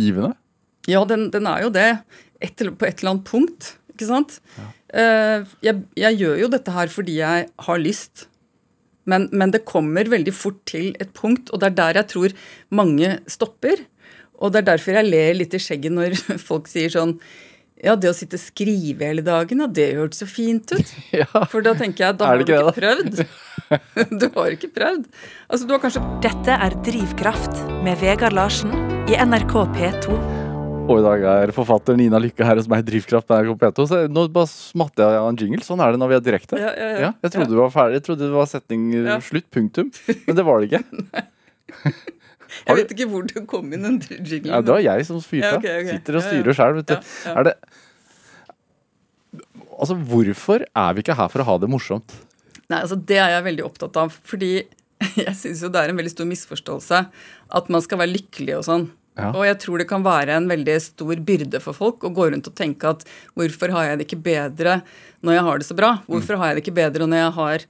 givende? 0.00 0.34
Ja, 0.90 1.04
den, 1.08 1.28
den 1.32 1.46
er 1.46 1.62
jo 1.66 1.70
det. 1.74 1.88
Et, 2.42 2.56
på 2.58 2.86
et 2.88 3.02
eller 3.02 3.12
annet 3.14 3.28
punkt. 3.28 3.74
Ikke 4.02 4.10
sant? 4.10 4.40
Eh, 4.92 5.46
jeg, 5.62 5.84
jeg 5.96 6.18
gjør 6.18 6.42
jo 6.42 6.50
dette 6.52 6.74
her 6.74 6.90
fordi 6.92 7.16
jeg 7.20 7.46
har 7.68 7.80
lyst. 7.82 8.26
Men, 9.08 9.28
men 9.34 9.50
det 9.54 9.64
kommer 9.66 10.06
veldig 10.10 10.34
fort 10.34 10.60
til 10.68 10.92
et 11.02 11.10
punkt, 11.16 11.50
og 11.50 11.62
det 11.62 11.72
er 11.72 11.78
der 11.78 12.02
jeg 12.02 12.10
tror 12.12 12.34
mange 12.74 13.16
stopper. 13.30 13.86
Og 14.42 14.52
det 14.52 14.62
er 14.62 14.68
derfor 14.74 14.98
jeg 14.98 15.10
ler 15.10 15.38
litt 15.38 15.54
i 15.54 15.62
skjegget 15.62 15.94
når 15.94 16.18
folk 16.48 16.70
sier 16.70 16.90
sånn 16.92 17.16
Ja, 17.82 17.96
det 17.98 18.10
å 18.10 18.14
sitte 18.14 18.38
og 18.38 18.42
skrive 18.44 19.08
hele 19.08 19.24
dagen, 19.26 19.62
ja, 19.64 19.66
det 19.66 19.88
hørtes 19.98 20.22
så 20.22 20.28
fint 20.30 20.70
ut. 20.74 20.92
Ja. 21.22 21.26
For 21.50 21.64
da 21.66 21.74
tenker 21.78 22.08
jeg, 22.08 22.18
da 22.18 22.28
Er 22.28 22.34
har 22.34 22.42
du 22.42 22.46
ikke 22.46 22.60
det, 22.62 22.76
prøvd. 22.78 23.24
Du 24.22 24.26
har 24.36 24.54
ikke 24.54 24.70
prøvd. 24.74 25.06
Altså, 25.48 25.66
du 25.66 25.74
har 25.74 25.82
kanskje 25.82 26.04
Dette 26.24 26.58
er 26.66 26.78
Drivkraft 26.86 27.62
med 27.86 27.98
Vegard 28.02 28.36
Larsen 28.38 28.74
i 29.10 29.18
NRK 29.18 29.58
P2. 29.78 30.41
Og 30.82 30.98
i 30.98 31.02
dag 31.04 31.24
er 31.30 31.52
forfatter 31.54 31.96
Nina 31.98 32.18
Lykke 32.20 32.46
her 32.46 32.58
hos 32.58 32.66
meg 32.70 32.82
i 32.82 32.86
Drivkraft 32.88 33.28
på 33.28 33.36
NRK 33.38 33.52
P2. 33.60 33.84
Så 33.88 34.00
nå 34.10 34.24
bare 34.34 34.50
smatter 34.50 35.04
jeg 35.04 35.20
av 35.20 35.28
en 35.30 35.38
jingle. 35.38 35.62
Sånn 35.66 35.82
er 35.84 35.94
det 35.94 36.00
når 36.02 36.10
vi 36.10 36.16
er 36.16 36.24
direkte. 36.26 36.58
Ja, 36.58 36.72
ja, 36.74 36.88
ja. 37.04 37.10
jeg 37.22 37.34
trodde 37.36 37.54
du 37.54 37.60
var 37.60 37.70
ferdig. 37.74 38.00
Jeg 38.00 38.06
trodde 38.08 38.26
det 38.26 38.34
var 38.34 38.48
setning 38.50 38.88
eh, 38.98 39.12
slutt, 39.22 39.46
punktum. 39.54 39.92
Men 40.26 40.38
det 40.38 40.46
var 40.48 40.62
det 40.62 40.72
ikke. 40.72 40.82
Jeg 42.52 42.76
vet 42.76 42.90
ikke 42.92 43.06
hvor 43.08 43.22
det 43.24 43.42
kom 43.48 43.70
inn 43.72 43.86
den 43.86 43.94
jinglen. 44.28 44.50
Ja, 44.52 44.58
det 44.60 44.74
var 44.74 44.82
jeg 44.84 45.06
som 45.08 45.22
fyrte. 45.24 45.54
Okay. 45.56 45.86
ok. 45.86 45.86
Sitter 45.96 46.18
og 46.18 46.24
styrer 46.26 46.56
sjøl, 46.58 46.74
vet 46.82 46.90
du. 46.90 47.14
Er 47.32 47.46
det 47.48 47.54
Altså, 49.72 49.96
hvorfor 49.96 50.66
er 50.68 50.92
vi 50.92 51.00
ikke 51.02 51.16
her 51.16 51.30
for 51.32 51.42
å 51.42 51.46
ha 51.48 51.54
det 51.62 51.70
morsomt? 51.72 52.12
Nei, 52.68 52.82
altså 52.82 52.98
Det 53.00 53.16
er 53.18 53.32
jeg 53.32 53.46
veldig 53.48 53.64
opptatt 53.66 53.96
av. 54.04 54.12
Fordi 54.28 54.52
jeg 55.24 55.34
syns 55.38 55.64
jo 55.64 55.72
det 55.72 55.80
er 55.80 55.94
en 55.94 55.98
veldig 55.98 56.12
stor 56.12 56.28
misforståelse 56.28 57.00
at 57.58 57.72
man 57.72 57.84
skal 57.84 58.02
være 58.04 58.14
lykkelig 58.18 58.58
og 58.60 58.66
sånn. 58.68 58.86
Ja. 59.18 59.28
Og 59.34 59.44
jeg 59.44 59.58
tror 59.60 59.82
det 59.82 59.88
kan 59.90 60.04
være 60.04 60.38
en 60.38 60.48
veldig 60.48 60.76
stor 60.80 61.18
byrde 61.20 61.60
for 61.60 61.76
folk 61.76 62.06
å 62.08 62.12
gå 62.16 62.30
rundt 62.32 62.48
og 62.48 62.54
tenke 62.56 62.94
at 62.94 63.04
hvorfor 63.36 63.74
har 63.74 63.90
jeg 63.90 64.00
det 64.00 64.06
ikke 64.08 64.22
bedre 64.24 64.78
når 65.20 65.36
jeg 65.36 65.48
har 65.48 65.60
det 65.60 65.68
så 65.68 65.76
bra? 65.76 65.90
Hvorfor 66.08 66.40
har 66.40 66.50
jeg 66.50 66.58
det 66.58 66.64
ikke 66.64 66.78
bedre 66.80 67.08
når 67.08 67.20
jeg 67.20 67.34
har 67.36 67.66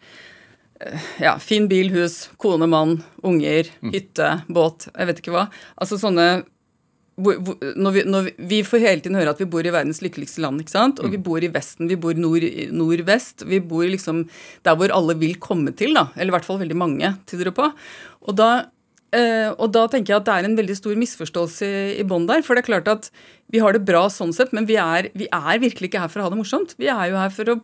eh, 0.87 1.09
ja, 1.25 1.35
fin 1.43 1.67
bil, 1.71 1.91
hus, 1.97 2.29
kone, 2.43 2.71
mann, 2.71 3.01
unger, 3.27 3.73
hytte, 3.83 4.31
båt, 4.47 4.87
jeg 4.95 5.11
vet 5.11 5.23
ikke 5.25 5.35
hva. 5.35 5.49
Altså 5.83 5.99
sånne 5.99 6.29
når, 7.23 7.91
vi, 7.93 8.03
når 8.09 8.27
vi, 8.27 8.33
vi 8.51 8.61
får 8.65 8.83
hele 8.83 9.03
tiden 9.03 9.19
høre 9.19 9.35
at 9.35 9.41
vi 9.43 9.49
bor 9.51 9.67
i 9.67 9.73
verdens 9.73 10.01
lykkeligste 10.05 10.41
land. 10.43 10.63
ikke 10.63 10.73
sant? 10.73 11.03
Og 11.03 11.13
vi 11.13 11.21
bor 11.21 11.45
i 11.45 11.51
Vesten, 11.53 11.91
vi 11.91 11.99
bor 12.01 12.17
nord, 12.17 12.47
nordvest. 12.73 13.45
Vi 13.49 13.61
bor 13.61 13.85
liksom 13.85 14.25
der 14.65 14.79
hvor 14.79 14.95
alle 14.95 15.19
vil 15.21 15.37
komme 15.43 15.75
til, 15.77 15.93
da. 15.99 16.09
Eller 16.17 16.33
i 16.33 16.37
hvert 16.39 16.49
fall 16.49 16.63
veldig 16.63 16.79
mange, 16.79 17.13
tyder 17.29 17.51
det 17.51 17.57
på. 17.59 17.69
Og 18.25 18.39
da, 18.39 18.49
eh, 19.17 19.51
og 19.53 19.71
da 19.75 19.87
tenker 19.93 20.15
jeg 20.15 20.23
at 20.23 20.29
det 20.29 20.39
er 20.39 20.49
en 20.49 20.59
veldig 20.59 20.79
stor 20.79 20.99
misforståelse 20.99 21.69
i, 21.69 21.85
i 22.03 22.09
bånn 22.09 22.27
der. 22.31 22.43
For 22.47 22.57
det 22.57 22.65
er 22.65 22.71
klart 22.71 22.91
at 22.93 23.13
vi 23.53 23.63
har 23.63 23.77
det 23.77 23.85
bra 23.89 24.07
sånn 24.13 24.35
sett, 24.37 24.55
men 24.57 24.69
vi 24.69 24.79
er, 24.81 25.11
vi 25.19 25.29
er 25.29 25.63
virkelig 25.63 25.93
ikke 25.93 26.03
her 26.05 26.13
for 26.13 26.23
å 26.23 26.27
ha 26.27 26.35
det 26.35 26.41
morsomt. 26.41 26.75
Vi 26.81 26.91
er 26.93 27.13
jo 27.13 27.21
her 27.21 27.33
for 27.35 27.55
å 27.55 27.61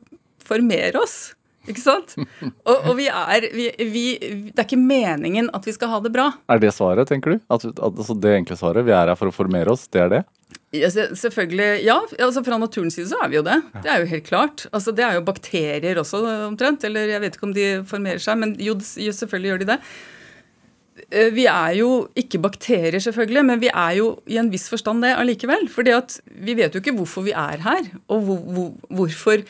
formere 0.49 1.01
oss. 1.01 1.19
Ikke 1.69 1.83
sant? 1.83 2.15
Og, 2.69 2.77
og 2.77 2.95
vi 2.97 3.09
er 3.13 3.45
vi, 3.53 3.67
vi, 3.93 4.05
Det 4.49 4.57
er 4.57 4.65
ikke 4.65 4.81
meningen 4.81 5.51
at 5.57 5.67
vi 5.69 5.75
skal 5.77 5.91
ha 5.93 6.01
det 6.05 6.13
bra. 6.15 6.31
Er 6.49 6.63
det 6.63 6.73
svaret, 6.77 7.11
tenker 7.11 7.35
du? 7.35 7.43
At, 7.53 7.67
at, 7.69 7.81
altså 7.85 8.17
det 8.17 8.35
enkle 8.39 8.57
svaret? 8.57 8.87
Vi 8.89 8.95
er 8.95 9.13
her 9.13 9.19
for 9.21 9.31
å 9.31 9.35
formere 9.35 9.73
oss, 9.75 9.87
det 9.93 10.05
er 10.07 10.13
det? 10.13 10.23
Ja, 10.77 10.89
selvfølgelig, 10.93 11.69
ja, 11.85 11.97
altså 12.25 12.43
Fra 12.45 12.59
naturens 12.61 12.97
side 12.99 13.09
så 13.09 13.21
er 13.25 13.33
vi 13.33 13.39
jo 13.39 13.45
det. 13.45 13.57
Det 13.81 13.89
er 13.93 14.03
jo 14.03 14.11
helt 14.11 14.27
klart. 14.29 14.67
Altså 14.73 14.93
Det 14.97 15.05
er 15.05 15.17
jo 15.17 15.25
bakterier 15.25 16.01
også, 16.01 16.23
omtrent. 16.49 16.85
Eller 16.89 17.13
jeg 17.15 17.25
vet 17.25 17.37
ikke 17.37 17.49
om 17.49 17.57
de 17.57 17.69
formerer 17.89 18.23
seg, 18.23 18.41
men 18.41 18.55
jo 18.61 18.77
selvfølgelig 18.81 19.53
gjør 19.53 19.63
de 19.65 19.71
det. 19.75 19.79
Eh, 21.11 21.31
Vi 21.35 21.47
er 21.47 21.75
jo 21.79 22.09
ikke 22.19 22.41
bakterier, 22.43 22.99
selvfølgelig, 23.01 23.45
men 23.47 23.61
vi 23.63 23.71
er 23.73 23.97
jo 23.99 24.11
i 24.27 24.39
en 24.41 24.51
viss 24.53 24.69
forstand 24.73 25.03
det 25.05 25.15
allikevel. 25.17 25.69
fordi 25.69 25.95
vi 26.45 26.55
vet 26.55 26.75
jo 26.75 26.81
ikke 26.81 26.97
hvorfor 26.99 27.23
vi 27.27 27.33
er 27.33 27.59
her, 27.65 27.91
og 28.09 28.23
hvor, 28.23 28.39
hvor, 28.55 28.71
hvorfor 28.91 29.43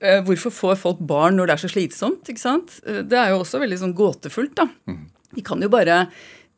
eh, 0.00 0.20
Hvorfor 0.22 0.50
får 0.54 0.76
folk 0.78 0.98
barn 1.00 1.36
når 1.36 1.46
det 1.46 1.54
er 1.56 1.62
så 1.66 1.72
slitsomt? 1.72 2.28
ikke 2.28 2.40
sant? 2.44 2.80
Eh, 2.86 3.02
Det 3.02 3.18
er 3.18 3.30
jo 3.34 3.40
også 3.42 3.58
veldig 3.60 3.78
sånn 3.78 3.94
gåtefullt. 3.98 4.54
da. 4.54 4.68
De 5.34 5.42
kan 5.44 5.60
jo 5.60 5.68
bare 5.68 6.06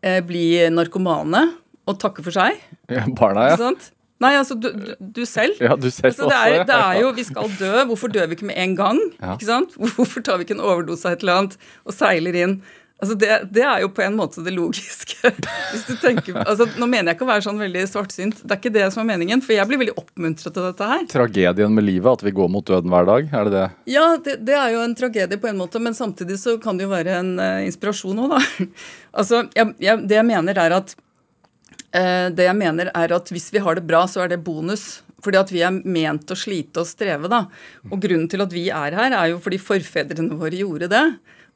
eh, 0.03 0.21
bli 0.23 0.69
narkomane 0.71 1.47
og 1.89 1.99
takke 1.99 2.23
for 2.23 2.31
seg. 2.31 2.61
Ja, 2.89 3.07
barna, 3.09 3.49
Ikke 3.51 3.57
ja. 3.59 3.71
sant? 3.71 3.91
Nei, 4.21 4.35
altså 4.37 4.53
du, 4.61 4.67
du, 4.77 4.91
du 5.01 5.23
selv. 5.25 5.57
Ja, 5.65 5.73
du 5.81 5.89
selv 5.91 6.11
Altså, 6.13 6.27
det, 6.29 6.37
er, 6.61 6.65
det 6.69 6.75
er 6.77 6.99
jo 7.01 7.13
Vi 7.17 7.23
skal 7.25 7.49
dø. 7.57 7.71
Hvorfor 7.89 8.13
dør 8.13 8.27
vi 8.29 8.37
ikke 8.37 8.51
med 8.51 8.59
en 8.61 8.75
gang? 8.77 8.99
Ja. 9.17 9.33
Ikke 9.33 9.47
sant? 9.49 9.73
Hvorfor 9.97 10.21
tar 10.21 10.37
vi 10.37 10.45
ikke 10.45 10.59
en 10.59 10.61
overdose 10.61 11.09
av 11.09 11.17
et 11.17 11.23
eller 11.25 11.39
annet 11.41 11.57
og 11.89 11.95
seiler 11.97 12.37
inn? 12.37 12.59
Altså 13.01 13.17
det, 13.17 13.29
det 13.57 13.63
er 13.65 13.81
jo 13.81 13.89
på 13.97 14.03
en 14.05 14.17
måte 14.19 14.43
det 14.45 14.53
logiske. 14.53 15.31
Hvis 15.73 15.87
du 15.89 15.95
tenker, 16.03 16.37
altså 16.43 16.67
Nå 16.77 16.89
mener 16.91 17.11
jeg 17.11 17.19
ikke 17.19 17.25
å 17.25 17.31
være 17.31 17.45
sånn 17.47 17.61
veldig 17.61 17.85
svartsynt. 17.89 18.43
Det 18.45 18.53
er 18.53 18.61
ikke 18.61 18.75
det 18.75 18.87
som 18.93 19.03
er 19.03 19.09
meningen. 19.15 19.41
For 19.45 19.57
jeg 19.57 19.69
blir 19.71 19.81
veldig 19.81 19.97
oppmuntret 20.01 20.53
til 20.53 20.67
dette 20.67 20.89
her. 20.93 21.07
Tragedien 21.09 21.77
med 21.77 21.87
livet, 21.87 22.11
at 22.13 22.25
vi 22.27 22.35
går 22.37 22.51
mot 22.53 22.67
døden 22.67 22.93
hver 22.93 23.09
dag, 23.09 23.33
er 23.33 23.49
det 23.49 23.55
det? 23.57 23.67
Ja, 23.95 24.07
det, 24.21 24.37
det 24.45 24.57
er 24.59 24.75
jo 24.75 24.85
en 24.85 24.97
tragedie 24.99 25.41
på 25.41 25.49
en 25.49 25.61
måte, 25.61 25.81
men 25.81 25.97
samtidig 25.97 26.37
så 26.43 26.59
kan 26.61 26.77
det 26.77 26.85
jo 26.87 26.93
være 26.93 27.17
en 27.23 27.33
uh, 27.41 27.65
inspirasjon 27.65 28.21
òg, 28.27 28.37
da. 28.37 28.69
altså, 29.23 29.45
jeg, 29.57 29.73
jeg, 29.81 30.05
Det 30.11 30.21
jeg 30.21 30.29
mener 30.29 30.61
er 30.61 30.77
at 30.77 30.97
uh, 30.97 32.27
Det 32.37 32.51
jeg 32.51 32.59
mener 32.61 32.93
er 32.93 33.17
at 33.17 33.33
hvis 33.33 33.49
vi 33.55 33.65
har 33.65 33.81
det 33.81 33.89
bra, 33.89 34.05
så 34.11 34.27
er 34.27 34.35
det 34.35 34.43
bonus. 34.45 35.01
Fordi 35.25 35.41
at 35.41 35.51
vi 35.53 35.65
er 35.65 35.73
ment 35.73 36.33
å 36.33 36.39
slite 36.39 36.85
og 36.85 36.89
streve, 36.89 37.29
da. 37.33 37.47
Og 37.91 38.01
grunnen 38.01 38.29
til 38.31 38.45
at 38.45 38.53
vi 38.53 38.69
er 38.73 38.97
her, 38.97 39.13
er 39.13 39.33
jo 39.33 39.41
fordi 39.43 39.61
forfedrene 39.61 40.37
våre 40.41 40.61
gjorde 40.61 40.89
det. 40.93 41.05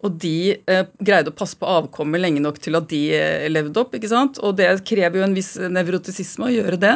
Og 0.05 0.19
de 0.21 0.37
eh, 0.55 0.85
greide 1.01 1.33
å 1.33 1.37
passe 1.37 1.57
på 1.57 1.69
avkommet 1.69 2.21
lenge 2.21 2.43
nok 2.45 2.59
til 2.63 2.77
at 2.77 2.91
de 2.91 3.01
eh, 3.17 3.47
levde 3.49 3.81
opp. 3.81 3.95
ikke 3.97 4.11
sant? 4.11 4.41
Og 4.45 4.57
det 4.59 4.69
krever 4.85 5.21
jo 5.21 5.25
en 5.27 5.37
viss 5.37 5.55
nevrotisisme 5.57 6.51
å 6.51 6.53
gjøre 6.53 6.81
det. 6.83 6.95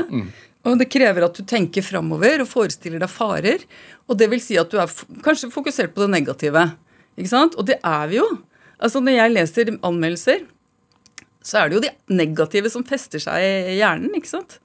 Og 0.69 0.77
det 0.81 0.91
krever 0.93 1.25
at 1.25 1.39
du 1.39 1.47
tenker 1.49 1.87
framover 1.87 2.43
og 2.45 2.51
forestiller 2.51 3.01
deg 3.01 3.13
farer. 3.13 3.65
Og 4.11 4.19
det 4.21 4.29
vil 4.33 4.43
si 4.45 4.59
at 4.61 4.69
du 4.73 4.77
er 4.83 4.93
kanskje 5.25 5.53
fokusert 5.55 5.95
på 5.95 6.05
det 6.05 6.13
negative. 6.19 6.67
Ikke 7.17 7.33
sant? 7.33 7.57
Og 7.57 7.67
det 7.71 7.79
er 7.81 8.11
vi 8.11 8.21
jo. 8.21 8.29
Altså 8.79 9.01
Når 9.03 9.17
jeg 9.17 9.35
leser 9.35 9.73
anmeldelser, 9.81 10.45
så 11.43 11.63
er 11.63 11.71
det 11.71 11.79
jo 11.79 11.85
de 11.87 11.95
negative 12.13 12.71
som 12.71 12.85
fester 12.87 13.23
seg 13.23 13.41
i 13.41 13.79
hjernen. 13.79 14.13
ikke 14.19 14.31
sant? 14.31 14.59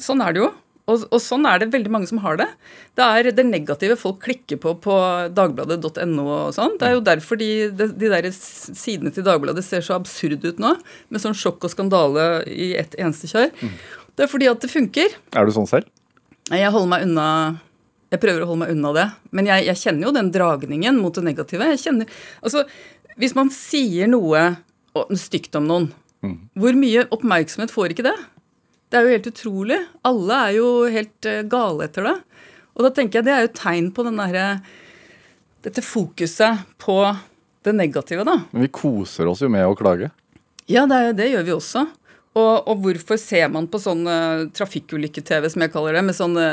Sånn 0.00 0.22
er 0.24 0.34
det 0.34 0.42
jo. 0.42 0.50
Og, 0.90 1.04
og 1.14 1.20
sånn 1.22 1.46
er 1.48 1.60
det 1.62 1.70
veldig 1.72 1.92
mange 1.94 2.08
som 2.10 2.20
har 2.24 2.38
det. 2.40 2.48
Det 2.98 3.06
er 3.06 3.30
det 3.36 3.44
negative 3.46 3.96
folk 4.00 4.18
klikker 4.24 4.58
på 4.62 4.74
på 4.82 4.96
dagbladet.no 5.36 6.24
og 6.26 6.54
sånn. 6.56 6.74
Det 6.80 6.88
er 6.88 6.96
jo 6.96 7.04
derfor 7.06 7.38
de, 7.40 7.50
de, 7.76 7.88
de 7.94 8.10
der 8.12 8.28
sidene 8.34 9.12
til 9.14 9.26
Dagbladet 9.26 9.62
ser 9.66 9.84
så 9.86 9.96
absurde 9.98 10.50
ut 10.50 10.60
nå, 10.62 10.74
med 11.08 11.22
sånn 11.22 11.36
sjokk 11.38 11.68
og 11.68 11.72
skandale 11.72 12.28
i 12.50 12.72
ett 12.80 12.96
eneste 12.98 13.30
kjør. 13.30 13.52
Det 14.18 14.26
er 14.26 14.30
fordi 14.32 14.50
at 14.50 14.60
det 14.64 14.72
funker. 14.72 15.14
Er 15.36 15.46
du 15.46 15.54
sånn 15.54 15.68
selv? 15.70 15.88
Jeg 16.50 16.72
holder 16.74 16.90
meg 16.90 17.04
unna 17.06 17.26
Jeg 18.10 18.18
prøver 18.24 18.42
å 18.42 18.48
holde 18.50 18.64
meg 18.64 18.72
unna 18.74 18.90
det. 18.96 19.06
Men 19.38 19.46
jeg, 19.52 19.68
jeg 19.68 19.80
kjenner 19.84 20.08
jo 20.08 20.14
den 20.16 20.32
dragningen 20.34 20.96
mot 20.98 21.14
det 21.14 21.22
negative. 21.28 21.68
Jeg 21.76 21.82
kjenner, 21.84 22.10
altså, 22.42 22.64
Hvis 23.20 23.36
man 23.38 23.52
sier 23.54 24.10
noe 24.10 24.48
stygt 25.14 25.54
om 25.54 25.68
noen, 25.70 25.90
hvor 26.58 26.74
mye 26.76 27.04
oppmerksomhet 27.14 27.70
får 27.70 27.94
ikke 27.94 28.08
det? 28.10 28.16
Det 28.90 28.98
er 28.98 29.06
jo 29.06 29.14
helt 29.14 29.28
utrolig. 29.30 29.78
Alle 30.08 30.38
er 30.48 30.54
jo 30.58 30.68
helt 30.90 31.26
eh, 31.30 31.42
gale 31.46 31.86
etter 31.86 32.08
det. 32.08 32.16
Og 32.74 32.86
da 32.86 32.90
tenker 32.96 33.20
jeg 33.20 33.28
det 33.28 33.34
er 33.36 33.44
jo 33.46 33.52
tegn 33.60 33.90
på 33.94 34.02
den 34.06 34.18
der 34.18 34.60
Dette 35.62 35.82
fokuset 35.84 36.62
på 36.80 36.94
det 37.66 37.74
negative, 37.76 38.24
da. 38.24 38.38
Men 38.50 38.62
vi 38.64 38.70
koser 38.72 39.28
oss 39.28 39.42
jo 39.44 39.50
med 39.52 39.66
å 39.68 39.74
klage. 39.76 40.08
Ja, 40.70 40.86
det, 40.88 40.96
er- 41.10 41.16
det 41.18 41.26
gjør 41.34 41.44
vi 41.44 41.52
også. 41.58 41.82
Og, 42.38 42.68
og 42.70 42.78
hvorfor 42.84 43.18
ser 43.20 43.48
man 43.50 43.66
på 43.68 43.76
sånn 43.82 44.04
uh, 44.06 44.46
trafikkulykke-TV, 44.54 45.48
som 45.50 45.64
jeg 45.64 45.72
kaller 45.74 45.98
det, 45.98 46.02
med 46.06 46.14
sånne 46.16 46.44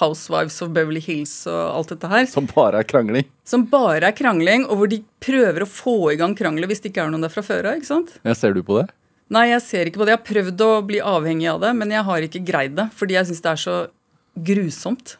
Housewives 0.00 0.56
of 0.66 0.72
Beverly 0.74 1.00
Hills 1.00 1.32
og 1.48 1.60
alt 1.78 1.92
dette 1.94 2.10
her, 2.10 2.26
Som 2.28 2.48
bare 2.50 2.82
er 2.82 2.88
krangling. 2.90 3.28
som 3.46 3.64
bare 3.70 4.10
er 4.10 4.16
krangling, 4.18 4.66
og 4.66 4.80
hvor 4.82 4.90
de 4.90 4.98
prøver 5.24 5.62
å 5.64 5.70
få 5.70 5.94
i 6.12 6.18
gang 6.20 6.34
krangler 6.36 6.66
hvis 6.68 6.82
det 6.82 6.90
ikke 6.90 7.06
er 7.06 7.14
noen 7.14 7.24
der 7.24 7.32
fra 7.32 7.46
før 7.46 7.70
av, 7.70 7.78
ikke 7.78 7.92
sant? 7.92 8.10
Ja, 8.26 8.34
ser 8.36 8.58
du 8.58 8.60
på 8.66 8.80
det? 8.82 8.88
Nei, 9.32 9.48
jeg 9.54 9.62
ser 9.64 9.88
ikke 9.88 10.02
på 10.02 10.06
det. 10.06 10.14
Jeg 10.14 10.20
har 10.20 10.28
prøvd 10.28 10.64
å 10.66 10.70
bli 10.84 11.00
avhengig 11.00 11.48
av 11.54 11.62
det, 11.62 11.72
men 11.78 11.92
jeg 11.94 12.04
har 12.06 12.26
ikke 12.26 12.42
greid 12.44 12.74
det, 12.76 12.90
fordi 12.96 13.16
jeg 13.16 13.30
syns 13.30 13.44
det 13.44 13.52
er 13.54 13.62
så 13.62 13.76
grusomt. 14.34 15.16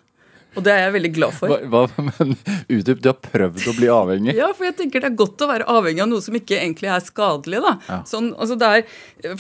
Og 0.54 0.62
det 0.62 0.70
er 0.70 0.84
jeg 0.84 0.94
veldig 0.94 1.11
glad 1.16 1.34
for. 1.34 1.50
Hva, 1.50 1.82
hva, 1.88 2.04
men 2.12 2.37
utdyp, 2.70 3.00
du 3.02 3.11
har 3.11 3.18
prøvd 3.18 3.64
å 3.70 3.75
bli 3.75 3.90
avhengig. 3.90 4.37
Ja, 4.38 4.52
for 4.54 4.68
jeg 4.68 4.76
tenker 4.78 5.02
det 5.02 5.11
er 5.11 5.18
godt 5.18 5.42
å 5.42 5.50
være 5.50 5.66
avhengig 5.70 6.04
av 6.04 6.11
noe 6.12 6.23
som 6.23 6.37
ikke 6.38 6.61
egentlig 6.61 6.92
er 6.94 7.02
skadelig. 7.02 7.62
da. 7.64 7.75
Ja. 7.88 8.00
Sånn, 8.08 8.30
altså 8.38 8.58
er, 8.68 8.84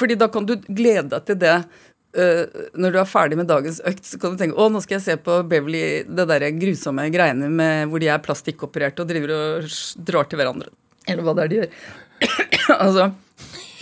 fordi 0.00 0.18
da 0.18 0.30
kan 0.32 0.48
du 0.48 0.56
glede 0.68 1.10
deg 1.16 1.26
til 1.30 1.42
det 1.46 1.58
Uh, 2.14 2.46
når 2.78 2.92
du 2.94 2.98
er 3.00 3.08
ferdig 3.10 3.34
med 3.34 3.48
dagens 3.50 3.80
økt. 3.90 4.04
Så 4.06 4.20
kan 4.22 4.30
du 4.30 4.38
tenke 4.38 4.54
å, 4.54 4.68
nå 4.70 4.78
skal 4.84 5.00
jeg 5.00 5.02
se 5.02 5.16
på 5.18 5.40
Beverly, 5.50 6.04
det 6.06 6.28
der 6.30 6.44
grusomme 6.54 7.08
greiene 7.10 7.48
med, 7.50 7.88
hvor 7.90 7.98
de 7.98 8.06
er 8.06 8.22
plastikkopererte 8.22 9.02
og 9.02 9.10
driver 9.10 9.32
og 9.34 9.66
drar 9.98 10.28
til 10.30 10.38
hverandre. 10.38 10.70
Eller 11.10 11.26
hva 11.26 11.34
det 11.34 11.42
er 11.42 11.50
de 11.50 11.58
gjør. 11.58 11.72
altså, 12.84 13.08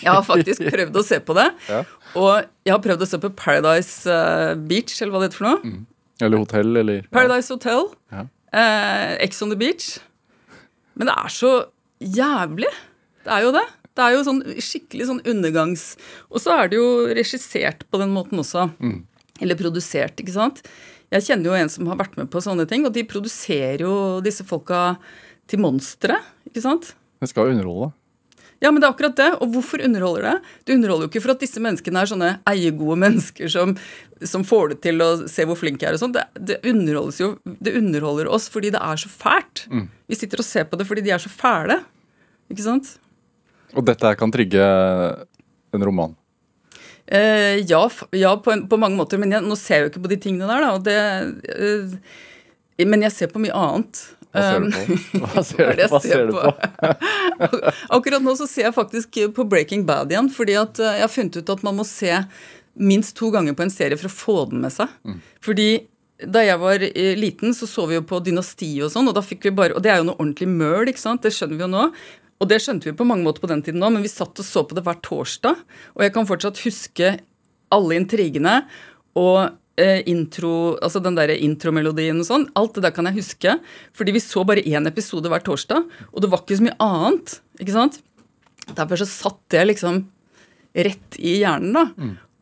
jeg 0.03 0.11
har 0.13 0.23
faktisk 0.27 0.65
prøvd 0.67 0.99
å 0.99 1.05
se 1.07 1.19
på 1.23 1.37
det. 1.39 1.49
Ja. 1.71 1.83
Og 2.19 2.31
jeg 2.67 2.75
har 2.75 2.83
prøvd 2.85 3.05
å 3.05 3.09
se 3.09 3.21
på 3.23 3.33
Paradise 3.39 4.11
øh, 4.11 4.55
Beach, 4.69 4.97
eller 5.01 5.15
hva 5.15 5.23
det 5.23 5.31
heter 5.31 5.41
for 5.41 5.49
noe. 5.49 5.75
Eller 6.23 6.43
hotell, 6.43 6.77
eller 6.83 7.07
Paradise 7.15 7.51
Hotel. 7.55 7.89
Ja. 8.13 8.27
Eh, 8.53 9.15
Ex 9.25 9.41
on 9.43 9.51
the 9.51 9.59
Beach. 9.59 9.95
Men 10.99 11.09
det 11.09 11.17
er 11.17 11.33
så 11.33 11.53
jævlig. 12.03 12.71
Det 13.25 13.33
er 13.33 13.47
jo 13.47 13.55
det. 13.55 13.65
Det 13.93 14.05
er 14.05 14.15
jo 14.15 14.25
sånn 14.27 14.41
skikkelig 14.57 15.09
sånn 15.09 15.25
undergangs... 15.29 15.83
Og 16.33 16.41
så 16.41 16.55
er 16.57 16.71
det 16.73 16.79
jo 16.79 16.89
regissert 17.13 17.85
på 17.93 18.01
den 18.01 18.13
måten 18.15 18.41
også. 18.41 18.69
Eller 19.43 19.59
produsert, 19.59 20.21
ikke 20.21 20.35
sant. 20.37 20.63
Jeg 21.13 21.27
kjenner 21.27 21.51
jo 21.51 21.57
en 21.59 21.73
som 21.73 21.89
har 21.91 21.99
vært 22.01 22.15
med 22.17 22.31
på 22.33 22.41
sånne 22.41 22.65
ting, 22.69 22.87
og 22.89 22.95
de 22.97 23.05
produserer 23.09 23.85
jo 23.85 23.95
disse 24.25 24.47
folka 24.49 24.95
til 25.51 25.61
monstre, 25.61 26.17
ikke 26.49 26.63
sant. 26.65 26.95
Det 27.21 27.29
skal 27.29 27.53
underholde. 27.53 27.91
Ja, 28.63 28.71
men 28.71 28.79
det 28.79 28.87
er 28.87 28.95
akkurat 28.95 29.19
det. 29.19 29.29
Og 29.43 29.51
hvorfor 29.57 29.83
underholder 29.83 30.29
det? 30.29 30.35
Det 30.67 30.77
underholder 30.79 31.09
jo 31.09 31.11
ikke 31.11 31.25
for 31.25 31.35
at 31.35 31.43
disse 31.43 31.63
menneskene 31.63 32.03
er 32.03 32.11
sånne 32.13 32.31
eiegode 32.49 32.99
mennesker 33.03 33.51
som, 33.51 33.75
som 34.23 34.47
får 34.47 34.75
det 34.75 34.79
til 34.87 35.03
å 35.03 35.11
se 35.31 35.47
hvor 35.49 35.59
flinke 35.59 35.83
jeg 35.83 35.91
er 35.91 35.99
og 35.99 36.05
sånn. 36.05 36.15
Det, 36.15 36.25
det 36.39 36.61
jo 37.19 37.33
Det 37.43 37.75
underholder 37.81 38.31
oss 38.31 38.47
fordi 38.53 38.71
det 38.75 38.83
er 38.83 39.03
så 39.03 39.11
fælt. 39.11 39.67
Vi 40.07 40.19
sitter 40.19 40.43
og 40.43 40.47
ser 40.47 40.71
på 40.71 40.79
det 40.79 40.87
fordi 40.87 41.03
de 41.03 41.15
er 41.15 41.23
så 41.23 41.33
fæle. 41.33 41.81
Ikke 42.53 42.67
sant? 42.67 42.97
Og 43.75 43.87
dette 43.89 44.15
kan 44.21 44.33
trigge 44.33 44.63
en 45.73 45.87
roman. 45.89 46.15
Eh, 47.07 47.59
ja, 47.67 47.83
ja 48.15 48.37
på, 48.37 48.53
en, 48.53 48.67
på 48.69 48.79
mange 48.79 48.97
måter. 48.97 49.19
Men 49.19 49.35
jeg, 49.35 49.45
nå 49.45 49.59
ser 49.59 49.81
jeg 49.81 49.87
jo 49.87 49.93
ikke 49.93 50.05
på 50.07 50.13
de 50.13 50.21
tingene 50.23 50.49
der, 50.49 50.67
da. 50.69 50.79
Det, 50.87 51.57
eh, 51.57 52.87
men 52.89 53.05
jeg 53.09 53.15
ser 53.17 53.33
på 53.33 53.43
mye 53.43 53.57
annet. 53.57 54.05
Hva 54.33 54.43
ser 54.43 54.63
du 54.63 54.67
Um, 54.67 54.73
på? 54.73 55.21
Hva 55.35 55.43
ser, 55.49 55.63
er 55.75 55.93
hva 55.93 56.01
ser 56.01 56.15
ser 56.15 56.27
du 56.31 56.33
på? 56.33 56.53
Akkurat 57.99 58.25
nå 58.25 58.35
så 58.39 58.49
ser 58.49 58.69
jeg 58.71 58.77
faktisk 58.77 59.19
på 59.37 59.45
Breaking 59.49 59.85
Bad 59.89 60.13
igjen, 60.13 60.31
fordi 60.33 60.57
at 60.61 60.81
eh, 60.81 60.99
jeg 60.99 61.05
har 61.07 61.13
funnet 61.13 61.37
ut 61.41 61.53
at 61.57 61.65
man 61.67 61.77
må 61.81 61.87
se 61.89 62.13
minst 62.81 63.17
to 63.19 63.29
ganger 63.35 63.57
på 63.57 63.67
en 63.67 63.73
serie 63.73 63.99
for 64.01 64.09
å 64.09 64.17
få 64.17 64.37
den 64.53 64.63
med 64.65 64.73
seg. 64.73 64.89
Fordi 65.45 65.69
da 66.23 66.45
jeg 66.47 66.61
var 66.63 66.85
eh, 66.87 67.13
liten, 67.19 67.53
så 67.57 67.69
så 67.69 67.85
vi 67.91 67.99
jo 67.99 68.05
på 68.09 68.23
Dynasti 68.25 68.71
og 68.85 68.93
sånn, 68.95 69.11
og 69.11 69.17
da 69.19 69.25
fikk 69.27 69.49
vi 69.49 69.55
bare 69.59 69.77
Og 69.77 69.83
det 69.85 69.91
er 69.93 70.01
jo 70.01 70.09
noe 70.09 70.21
ordentlig 70.21 70.49
møl, 70.49 70.89
ikke 70.89 71.03
sant? 71.03 71.25
Det 71.25 71.35
skjønner 71.35 71.59
vi 71.59 71.67
jo 71.67 71.73
nå. 71.73 71.87
Og 72.43 72.49
det 72.51 72.59
skjønte 72.63 72.89
vi 72.89 72.97
på 72.99 73.07
mange 73.07 73.27
måter 73.27 73.45
på 73.45 73.51
den 73.51 73.63
tiden 73.63 73.83
òg, 73.85 73.93
men 73.95 74.03
vi 74.05 74.11
satt 74.11 74.39
og 74.39 74.47
så 74.47 74.65
på 74.67 74.75
det 74.79 74.83
hver 74.87 74.99
torsdag. 75.05 75.61
Og 75.95 76.07
jeg 76.07 76.15
kan 76.15 76.27
fortsatt 76.27 76.63
huske 76.65 77.13
alle 77.73 77.99
intrigene 78.01 78.63
og 79.19 79.37
eh, 79.45 79.53
intro, 79.79 80.77
altså 80.85 81.01
den 81.03 81.17
der 81.17 81.33
intromelodien 81.33 82.19
og 82.21 82.27
sånn. 82.29 82.47
Alt 82.59 82.77
det 82.77 82.85
der 82.85 82.93
kan 82.95 83.09
jeg 83.09 83.21
huske. 83.23 83.55
Fordi 83.97 84.13
vi 84.13 84.21
så 84.21 84.45
bare 84.45 84.65
én 84.69 84.89
episode 84.91 85.31
hver 85.33 85.45
torsdag, 85.47 85.87
og 86.13 86.23
det 86.23 86.31
var 86.33 86.43
ikke 86.45 86.59
så 86.61 86.67
mye 86.69 86.79
annet. 86.85 87.39
ikke 87.61 87.77
sant? 87.77 88.01
Derfor 88.77 89.01
så 89.01 89.09
satt 89.09 89.41
det 89.51 89.65
liksom 89.73 90.05
rett 90.77 91.19
i 91.19 91.39
hjernen, 91.41 91.73
da. 91.77 91.87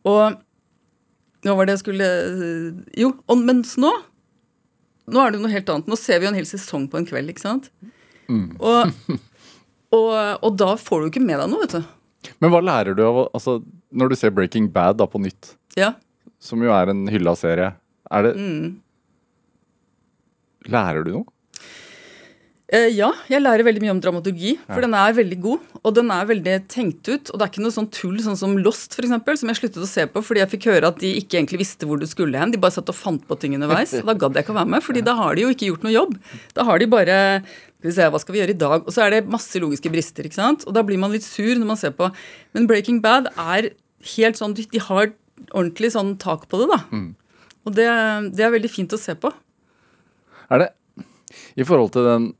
Og 0.07 0.37
hva 1.41 1.55
var 1.57 1.65
det 1.65 1.73
jeg 1.75 1.81
skulle 1.81 2.07
Jo, 2.97 3.07
og, 3.25 3.39
mens 3.41 3.73
nå 3.81 3.89
Nå 5.11 5.19
er 5.19 5.31
det 5.33 5.39
jo 5.39 5.43
noe 5.43 5.51
helt 5.51 5.69
annet. 5.73 5.87
Nå 5.89 5.97
ser 5.97 6.19
vi 6.21 6.27
jo 6.27 6.31
en 6.31 6.37
hel 6.37 6.45
sesong 6.47 6.85
på 6.87 6.99
en 6.99 7.07
kveld, 7.09 7.31
ikke 7.33 7.41
sant? 7.43 7.71
Og, 8.29 8.91
og, 9.97 10.11
og 10.45 10.53
da 10.61 10.75
får 10.79 11.01
du 11.01 11.09
ikke 11.09 11.23
med 11.25 11.41
deg 11.41 11.49
noe, 11.51 11.65
vet 11.65 11.73
du. 11.79 12.29
Men 12.39 12.53
hva 12.53 12.61
lærer 12.63 12.95
du 12.95 13.01
av 13.03 13.17
altså, 13.33 13.57
Når 13.89 14.11
du 14.13 14.15
ser 14.19 14.31
Breaking 14.35 14.69
Bad 14.71 14.99
da 15.01 15.07
på 15.09 15.19
nytt, 15.19 15.55
Ja. 15.79 15.95
Som 16.41 16.63
jo 16.65 16.73
er 16.73 16.91
en 16.93 17.05
hylla 17.11 17.35
serie, 17.37 17.75
er 18.11 18.27
det 18.27 18.33
Mm. 18.37 18.79
Lærer 20.71 21.05
du 21.05 21.11
noe? 21.15 21.25
Eh, 22.71 22.87
ja, 22.95 23.09
jeg 23.27 23.41
lærer 23.43 23.65
veldig 23.67 23.81
mye 23.83 23.91
om 23.91 23.99
dramaturgi, 23.99 24.53
for 24.63 24.79
den 24.79 24.93
er 24.95 25.11
veldig 25.11 25.37
god. 25.43 25.63
Og 25.83 25.95
den 25.97 26.11
er 26.13 26.27
veldig 26.29 26.53
tenkt 26.71 27.09
ut. 27.09 27.27
Og 27.33 27.35
det 27.35 27.43
er 27.43 27.51
ikke 27.51 27.63
noe 27.65 27.75
sånn 27.75 27.89
tull 27.91 28.15
sånn 28.23 28.37
som 28.39 28.53
Lost, 28.63 28.95
eksempel, 28.95 29.35
som 29.35 29.51
jeg 29.51 29.59
sluttet 29.59 29.83
å 29.83 29.89
se 29.89 30.05
på 30.07 30.23
fordi 30.23 30.39
jeg 30.39 30.51
fikk 30.53 30.67
høre 30.69 30.87
at 30.87 31.01
de 31.01 31.09
ikke 31.19 31.41
egentlig 31.41 31.59
visste 31.65 31.89
hvor 31.89 31.99
du 31.99 32.07
skulle 32.07 32.39
hen. 32.39 32.53
De 32.53 32.61
bare 32.61 32.77
satt 32.77 32.87
og 32.87 32.95
fant 32.95 33.25
på 33.27 33.35
ting 33.41 33.57
underveis. 33.57 33.91
Og 33.99 34.07
da 34.07 34.15
gadd 34.15 34.39
jeg 34.39 34.45
ikke 34.45 34.55
å 34.55 34.59
være 34.61 34.71
med, 34.71 34.85
fordi 34.87 35.03
da 35.03 35.17
har 35.19 35.35
de 35.35 35.43
jo 35.43 35.51
ikke 35.51 35.67
gjort 35.67 35.83
noe 35.83 35.95
jobb. 35.97 36.15
Da 36.55 36.63
har 36.69 36.79
de 36.79 36.87
bare 36.95 37.17
skal 37.81 37.89
vi 37.89 37.95
se, 37.97 38.09
hva 38.13 38.19
skal 38.21 38.35
vi 38.37 38.39
gjøre 38.43 38.55
i 38.55 38.61
dag? 38.61 38.83
Og 38.85 38.95
så 38.95 39.03
er 39.03 39.17
det 39.17 39.23
masse 39.33 39.59
logiske 39.59 39.91
brister, 39.91 40.23
ikke 40.29 40.39
sant. 40.39 40.63
Og 40.69 40.77
da 40.77 40.85
blir 40.85 41.01
man 41.01 41.11
litt 41.11 41.25
sur 41.27 41.51
når 41.51 41.67
man 41.73 41.81
ser 41.81 41.91
på. 41.97 42.07
Men 42.55 42.69
Breaking 42.71 43.01
Bad 43.03 43.33
er 43.35 43.73
helt 44.15 44.39
sånn 44.39 44.55
de 44.55 44.85
har 44.87 45.11
ordentlig 45.49 45.91
sånn 45.93 46.15
tak 46.21 46.47
på 46.51 46.61
det, 46.61 46.67
da. 46.71 46.79
Og 47.65 47.73
det, 47.77 47.87
det 48.37 48.45
er 48.45 48.53
veldig 48.53 48.71
fint 48.71 48.93
å 48.93 48.99
se 48.99 49.15
på. 49.17 49.31
Er 50.51 50.65
det 50.65 50.69
i 51.55 51.65
forhold 51.67 51.93
til 51.95 52.07
den 52.07 52.31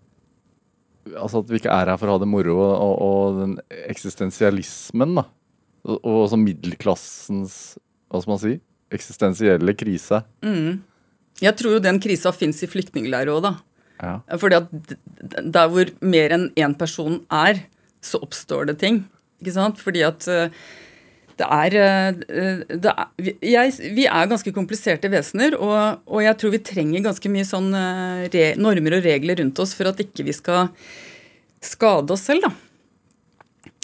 Altså 1.17 1.39
at 1.41 1.49
vi 1.49 1.57
ikke 1.57 1.73
er 1.73 1.89
her 1.89 1.97
for 1.97 2.11
å 2.11 2.13
ha 2.13 2.21
det 2.21 2.27
moro, 2.29 2.53
og, 2.61 2.91
og, 3.01 3.37
den 3.39 3.53
eksistensialismen, 3.89 5.15
da. 5.17 5.23
Og, 5.81 5.97
og 5.97 6.19
sånn 6.29 6.43
middelklassens 6.45 7.55
Hva 8.05 8.21
skal 8.21 8.31
man 8.35 8.41
si? 8.43 8.51
eksistensielle 8.91 9.73
krise. 9.79 10.21
Jeg 11.41 11.57
tror 11.57 11.77
jo 11.77 11.83
den 11.83 11.99
krisa 12.03 12.33
fins 12.35 12.61
i 12.61 12.69
flyktningleirer 12.69 13.31
òg, 13.33 13.45
da. 13.47 13.53
Ja. 14.01 14.13
Fordi 14.41 14.57
at 14.59 14.93
der 15.55 15.71
hvor 15.71 15.91
mer 16.03 16.35
enn 16.35 16.47
én 16.59 16.75
person 16.77 17.21
er, 17.31 17.63
så 18.03 18.21
oppstår 18.25 18.67
det 18.71 18.79
ting. 18.81 19.03
Ikke 19.41 19.55
sant? 19.55 19.81
Fordi 19.81 20.03
at 20.05 20.27
eh, 20.29 20.53
det 21.41 21.47
er, 21.49 21.75
eh, 21.81 22.63
det 22.69 22.91
er 22.93 23.07
vi- 23.17 23.37
jeg, 23.51 23.73
vi 23.97 24.05
er 24.05 24.29
ganske 24.29 24.53
kompliserte 24.53 25.09
vesener, 25.11 25.57
og, 25.57 26.01
og 26.07 26.23
jeg 26.23 26.37
tror 26.37 26.53
vi 26.53 26.63
trenger 26.71 27.05
ganske 27.09 27.31
mye 27.33 27.47
sånn 27.47 27.71
eh, 27.73 28.25
re, 28.33 28.47
normer 28.61 28.99
og 28.99 29.07
regler 29.07 29.41
rundt 29.41 29.59
oss 29.63 29.73
for 29.77 29.89
at 29.89 30.01
ikke 30.03 30.27
vi 30.27 30.35
skal 30.37 30.69
skade 31.61 32.13
oss 32.13 32.27
selv, 32.29 32.45
da. 32.45 32.53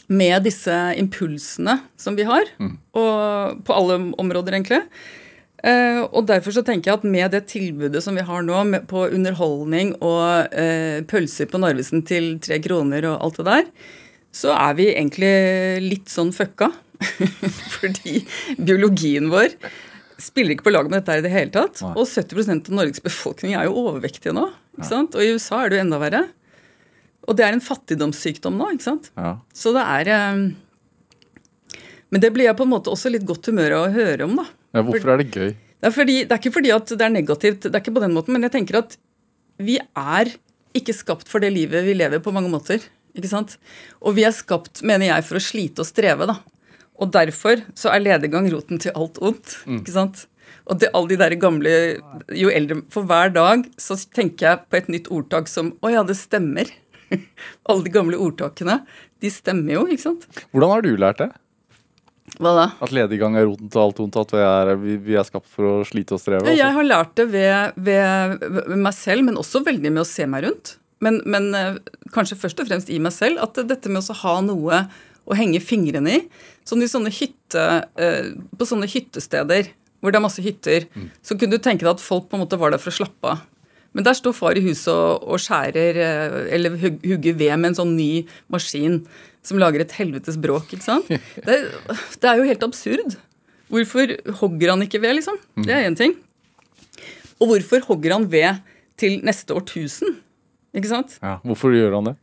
Med 0.08 0.46
disse 0.46 0.74
impulsene 0.96 1.82
som 2.00 2.16
vi 2.16 2.24
har, 2.24 2.48
og 2.96 3.64
på 3.68 3.76
alle 3.76 3.98
områder, 4.16 4.56
egentlig. 4.56 4.84
Uh, 5.58 6.06
og 6.14 6.28
derfor 6.30 6.54
så 6.54 6.62
tenker 6.64 6.92
jeg 6.92 7.00
at 7.00 7.04
med 7.04 7.32
det 7.34 7.48
tilbudet 7.50 8.00
som 8.06 8.16
vi 8.16 8.22
har 8.24 8.44
nå, 8.46 8.60
med, 8.70 8.86
på 8.88 9.08
underholdning 9.10 9.96
og 10.06 10.54
uh, 10.54 11.00
pølser 11.10 11.50
på 11.50 11.60
Narvesen 11.60 12.06
til 12.08 12.36
tre 12.40 12.60
kroner 12.64 13.04
og 13.10 13.18
alt 13.26 13.40
det 13.42 13.48
der, 13.50 13.66
så 14.38 14.54
er 14.54 14.78
vi 14.78 14.86
egentlig 14.94 15.34
litt 15.84 16.14
sånn 16.14 16.30
fucka. 16.36 16.70
Fordi 17.78 18.22
biologien 18.58 19.30
vår 19.32 19.56
spiller 20.22 20.56
ikke 20.56 20.68
på 20.68 20.74
lag 20.74 20.88
med 20.90 21.00
dette 21.00 21.20
i 21.20 21.26
det 21.26 21.32
hele 21.34 21.54
tatt. 21.54 21.82
Nei. 21.84 21.94
Og 21.94 22.08
70% 22.10 22.72
av 22.72 22.80
Norges 22.80 23.04
befolkning 23.06 23.54
er 23.58 23.68
jo 23.68 23.78
overvektige 23.84 24.34
nå. 24.36 24.48
ikke 24.78 24.90
sant? 24.90 25.18
Og 25.18 25.24
i 25.24 25.36
USA 25.36 25.64
er 25.64 25.72
det 25.74 25.80
jo 25.80 25.84
enda 25.86 26.00
verre. 26.02 26.24
Og 27.28 27.38
det 27.38 27.46
er 27.46 27.54
en 27.54 27.64
fattigdomssykdom 27.64 28.58
nå, 28.58 28.72
ikke 28.76 28.88
sant. 28.88 29.12
Ja. 29.20 29.36
Så 29.56 29.74
det 29.76 29.84
er 29.84 30.12
eh, 30.16 31.80
Men 32.08 32.24
det 32.24 32.32
blir 32.34 32.48
jeg 32.48 32.58
på 32.58 32.66
en 32.66 32.74
måte 32.74 32.94
også 32.94 33.12
litt 33.14 33.28
godt 33.28 33.50
humør 33.52 33.82
av 33.82 33.88
å 33.90 33.96
høre 33.96 34.28
om, 34.30 34.38
da. 34.40 34.48
ja, 34.78 34.84
hvorfor 34.88 35.14
er 35.14 35.22
det 35.22 35.32
gøy? 35.36 35.56
Det 35.78 35.90
er, 35.92 35.94
fordi, 35.94 36.14
det 36.26 36.34
er 36.34 36.40
ikke 36.42 36.56
fordi 36.56 36.74
at 36.74 36.90
det 36.90 37.06
er 37.06 37.14
negativt, 37.14 37.66
det 37.68 37.76
er 37.76 37.84
ikke 37.84 37.94
på 37.94 38.02
den 38.02 38.16
måten, 38.16 38.34
men 38.34 38.48
jeg 38.48 38.56
tenker 38.56 38.80
at 38.80 38.96
vi 39.62 39.76
er 39.78 40.32
ikke 40.78 40.96
skapt 40.96 41.30
for 41.30 41.44
det 41.44 41.52
livet 41.54 41.86
vi 41.86 41.94
lever 41.98 42.22
på 42.24 42.34
mange 42.34 42.50
måter. 42.50 42.82
ikke 43.18 43.30
sant? 43.30 43.58
Og 44.02 44.16
vi 44.18 44.26
er 44.26 44.34
skapt, 44.34 44.82
mener 44.88 45.12
jeg, 45.12 45.26
for 45.28 45.38
å 45.38 45.44
slite 45.44 45.84
og 45.84 45.90
streve, 45.90 46.30
da. 46.30 46.40
Og 46.98 47.12
derfor 47.14 47.62
så 47.78 47.92
er 47.94 48.04
ledegang 48.04 48.50
roten 48.54 48.82
til 48.82 48.96
alt 48.98 49.20
ondt. 49.22 49.60
ikke 49.68 49.94
sant? 49.94 50.26
Og 50.68 50.80
det, 50.82 50.92
alle 50.96 51.12
de 51.12 51.18
der 51.20 51.36
gamle 51.40 51.72
Jo 52.36 52.52
eldre 52.52 52.82
For 52.92 53.08
hver 53.08 53.34
dag 53.36 53.66
så 53.80 53.98
tenker 54.16 54.46
jeg 54.48 54.62
på 54.68 54.80
et 54.80 54.90
nytt 54.92 55.10
ordtak 55.12 55.50
som 55.52 55.74
Å 55.84 55.92
ja, 55.92 56.04
det 56.08 56.16
stemmer. 56.20 56.72
alle 57.70 57.84
de 57.86 57.92
gamle 57.92 58.20
ordtakene, 58.20 58.82
de 59.24 59.30
stemmer 59.32 59.78
jo, 59.78 59.84
ikke 59.88 60.04
sant? 60.10 60.26
Hvordan 60.52 60.74
har 60.74 60.84
du 60.84 60.90
lært 61.00 61.22
det? 61.22 61.30
Hva 62.36 62.52
da? 62.58 62.66
At 62.84 62.92
lediggang 62.92 63.38
er 63.40 63.48
roten 63.48 63.70
til 63.72 63.80
alt 63.82 64.02
ondt, 64.04 64.18
at 64.20 64.34
vi 64.36 64.42
er, 64.44 64.72
vi, 64.76 65.16
er 65.16 65.24
skapt 65.26 65.48
for 65.48 65.70
å 65.70 65.86
slite 65.88 66.18
og 66.18 66.20
streve? 66.20 66.44
Jeg 66.52 66.60
altså? 66.60 66.76
har 66.76 66.90
lært 66.90 67.14
det 67.16 67.28
ved, 67.32 67.80
ved, 67.88 68.44
ved 68.68 68.84
meg 68.84 68.98
selv, 68.98 69.24
men 69.30 69.40
også 69.40 69.64
veldig 69.66 69.94
med 69.94 70.04
å 70.04 70.10
se 70.10 70.28
meg 70.28 70.44
rundt. 70.50 70.74
Men, 71.06 71.22
men 71.30 71.48
eh, 71.56 71.80
kanskje 72.14 72.40
først 72.42 72.60
og 72.62 72.68
fremst 72.70 72.92
i 72.92 73.00
meg 73.02 73.16
selv. 73.16 73.40
At 73.46 73.58
dette 73.72 73.92
med 73.94 74.04
å 74.04 74.20
ha 74.26 74.36
noe 74.44 74.84
å 75.28 75.36
henge 75.38 75.60
fingrene 75.64 76.16
i. 76.20 76.24
Sånn 76.68 76.84
i 76.84 76.90
sånne 76.92 77.12
hytte, 77.14 77.66
eh, 78.00 78.34
På 78.58 78.68
sånne 78.68 78.90
hyttesteder 78.90 79.70
hvor 80.00 80.14
det 80.14 80.20
er 80.20 80.24
masse 80.28 80.44
hytter, 80.46 80.86
så 81.26 81.34
kunne 81.34 81.58
du 81.58 81.64
tenke 81.64 81.82
deg 81.82 81.96
at 81.96 82.04
folk 82.04 82.28
på 82.30 82.38
en 82.38 82.44
måte 82.44 82.60
var 82.62 82.70
der 82.72 82.82
for 82.82 82.94
å 82.94 82.98
slappe 83.00 83.32
av. 83.32 83.40
Men 83.98 84.06
der 84.06 84.14
står 84.14 84.36
far 84.38 84.58
i 84.60 84.62
huset 84.62 84.92
og, 84.94 85.24
og 85.26 85.40
skjærer 85.42 85.98
eh, 86.04 86.36
eller 86.54 86.76
hugger 86.78 87.34
ved 87.34 87.56
med 87.58 87.72
en 87.72 87.78
sånn 87.80 87.96
ny 87.98 88.28
maskin 88.54 89.00
som 89.42 89.58
lager 89.58 89.82
et 89.82 89.96
helvetes 89.98 90.38
bråk. 90.38 90.70
ikke 90.76 90.86
sant? 90.86 91.10
Det, 91.48 91.58
det 92.22 92.30
er 92.30 92.38
jo 92.38 92.46
helt 92.46 92.66
absurd. 92.68 93.18
Hvorfor 93.74 94.14
hogger 94.44 94.76
han 94.76 94.86
ikke 94.86 95.02
ved, 95.02 95.18
liksom? 95.18 95.40
Det 95.66 95.74
er 95.74 95.88
én 95.90 95.98
ting. 95.98 96.14
Og 97.42 97.52
hvorfor 97.52 97.84
hogger 97.90 98.16
han 98.16 98.30
ved 98.32 98.62
til 99.02 99.18
neste 99.26 99.56
årtusen? 99.58 100.20
Ikke 100.78 100.92
sant? 100.92 101.18
Ja, 101.24 101.40
hvorfor 101.48 101.74
gjør 101.74 101.98
han 101.98 102.12
det? 102.12 102.16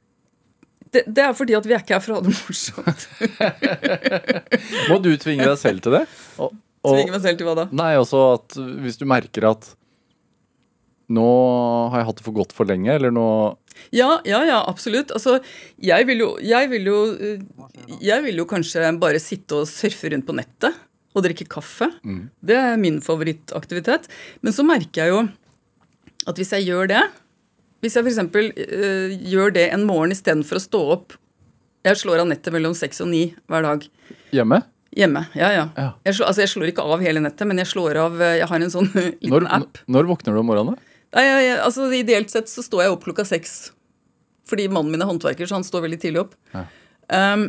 Det, 0.95 1.03
det 1.11 1.25
er 1.27 1.33
fordi 1.37 1.57
at 1.59 1.65
vi 1.67 1.75
er 1.75 1.83
ikke 1.83 1.97
her 1.97 2.03
for 2.05 2.15
å 2.15 2.21
ha 2.21 2.25
det 2.25 2.35
morsomt. 2.37 3.07
Må 4.91 5.01
du 5.03 5.11
tvinge 5.21 5.47
deg 5.49 5.57
selv 5.61 5.83
til 5.85 5.97
det? 5.99 6.05
Og, 6.39 6.55
og, 6.85 6.93
Tvinge 6.93 7.15
meg 7.17 7.25
selv 7.25 7.41
til 7.41 7.49
hva 7.49 7.57
da? 7.59 7.65
Nei, 7.75 7.95
også 7.99 8.21
at 8.37 8.59
hvis 8.85 9.01
du 9.01 9.09
merker 9.11 9.49
at 9.51 9.73
nå 11.13 11.27
har 11.93 12.01
jeg 12.01 12.09
hatt 12.09 12.21
det 12.21 12.25
for 12.25 12.37
godt 12.37 12.55
for 12.57 12.69
lenge, 12.69 12.89
eller 12.95 13.13
nå 13.13 13.27
Ja, 13.93 14.21
ja, 14.25 14.41
ja, 14.47 14.63
absolutt. 14.71 15.13
Altså, 15.13 15.41
jeg 15.83 16.07
vil 16.09 16.23
jo, 16.23 16.31
jeg 16.41 16.71
vil 16.73 16.89
jo, 16.89 16.99
jeg 18.01 18.25
vil 18.25 18.41
jo 18.41 18.47
kanskje 18.49 18.95
bare 19.03 19.21
sitte 19.21 19.63
og 19.63 19.69
surfe 19.69 20.13
rundt 20.15 20.29
på 20.29 20.37
nettet 20.37 20.79
og 21.15 21.27
drikke 21.27 21.47
kaffe. 21.51 21.91
Det 22.43 22.57
er 22.59 22.81
min 22.81 23.01
favorittaktivitet. 23.05 24.09
Men 24.43 24.55
så 24.55 24.65
merker 24.67 25.05
jeg 25.05 25.13
jo 25.13 25.21
at 26.31 26.41
hvis 26.41 26.55
jeg 26.57 26.71
gjør 26.71 26.91
det 26.91 27.03
Hvis 27.85 27.99
jeg 27.99 28.07
f.eks. 28.07 28.21
Uh, 28.25 29.13
gjør 29.29 29.53
det 29.55 29.67
en 29.75 29.85
morgen 29.89 30.15
istedenfor 30.15 30.57
å 30.57 30.63
stå 30.65 30.81
opp 30.97 31.17
Jeg 31.85 32.01
slår 32.01 32.23
av 32.23 32.31
nettet 32.31 32.55
mellom 32.55 32.73
seks 32.77 33.03
og 33.05 33.11
ni 33.13 33.27
hver 33.51 33.67
dag. 33.67 33.85
hjemme? 34.33 34.63
Hjemme. 34.95 35.25
Ja, 35.35 35.49
ja. 35.51 35.65
Ja. 35.77 35.89
Jeg, 36.07 36.15
slår, 36.17 36.29
altså, 36.31 36.43
jeg 36.45 36.51
slår 36.53 36.71
ikke 36.71 36.85
av 36.87 37.03
hele 37.03 37.21
nettet, 37.23 37.49
men 37.51 37.59
jeg 37.59 37.67
slår 37.67 37.99
av 37.99 38.21
eh, 38.23 38.37
Jeg 38.39 38.47
har 38.51 38.63
en 38.63 38.71
sånn 38.73 38.87
liten 38.95 39.33
Når, 39.33 39.49
app. 39.57 39.81
når 39.91 40.07
våkner 40.11 40.37
du 40.37 40.41
om 40.41 40.47
morgenen? 40.53 40.79
Nei, 41.15 41.25
jeg, 41.27 41.41
jeg, 41.49 41.59
altså 41.67 41.89
Ideelt 41.95 42.31
sett 42.31 42.51
så 42.51 42.63
står 42.63 42.85
jeg 42.85 42.95
opp 42.95 43.05
klokka 43.07 43.27
seks. 43.27 43.57
Fordi 44.49 44.69
mannen 44.71 44.95
min 44.95 45.03
er 45.03 45.11
håndverker, 45.11 45.49
så 45.51 45.59
han 45.59 45.67
står 45.67 45.87
veldig 45.87 45.99
tidlig 46.03 46.23
opp. 46.25 46.33
Ja. 46.55 46.65
Um, 47.11 47.45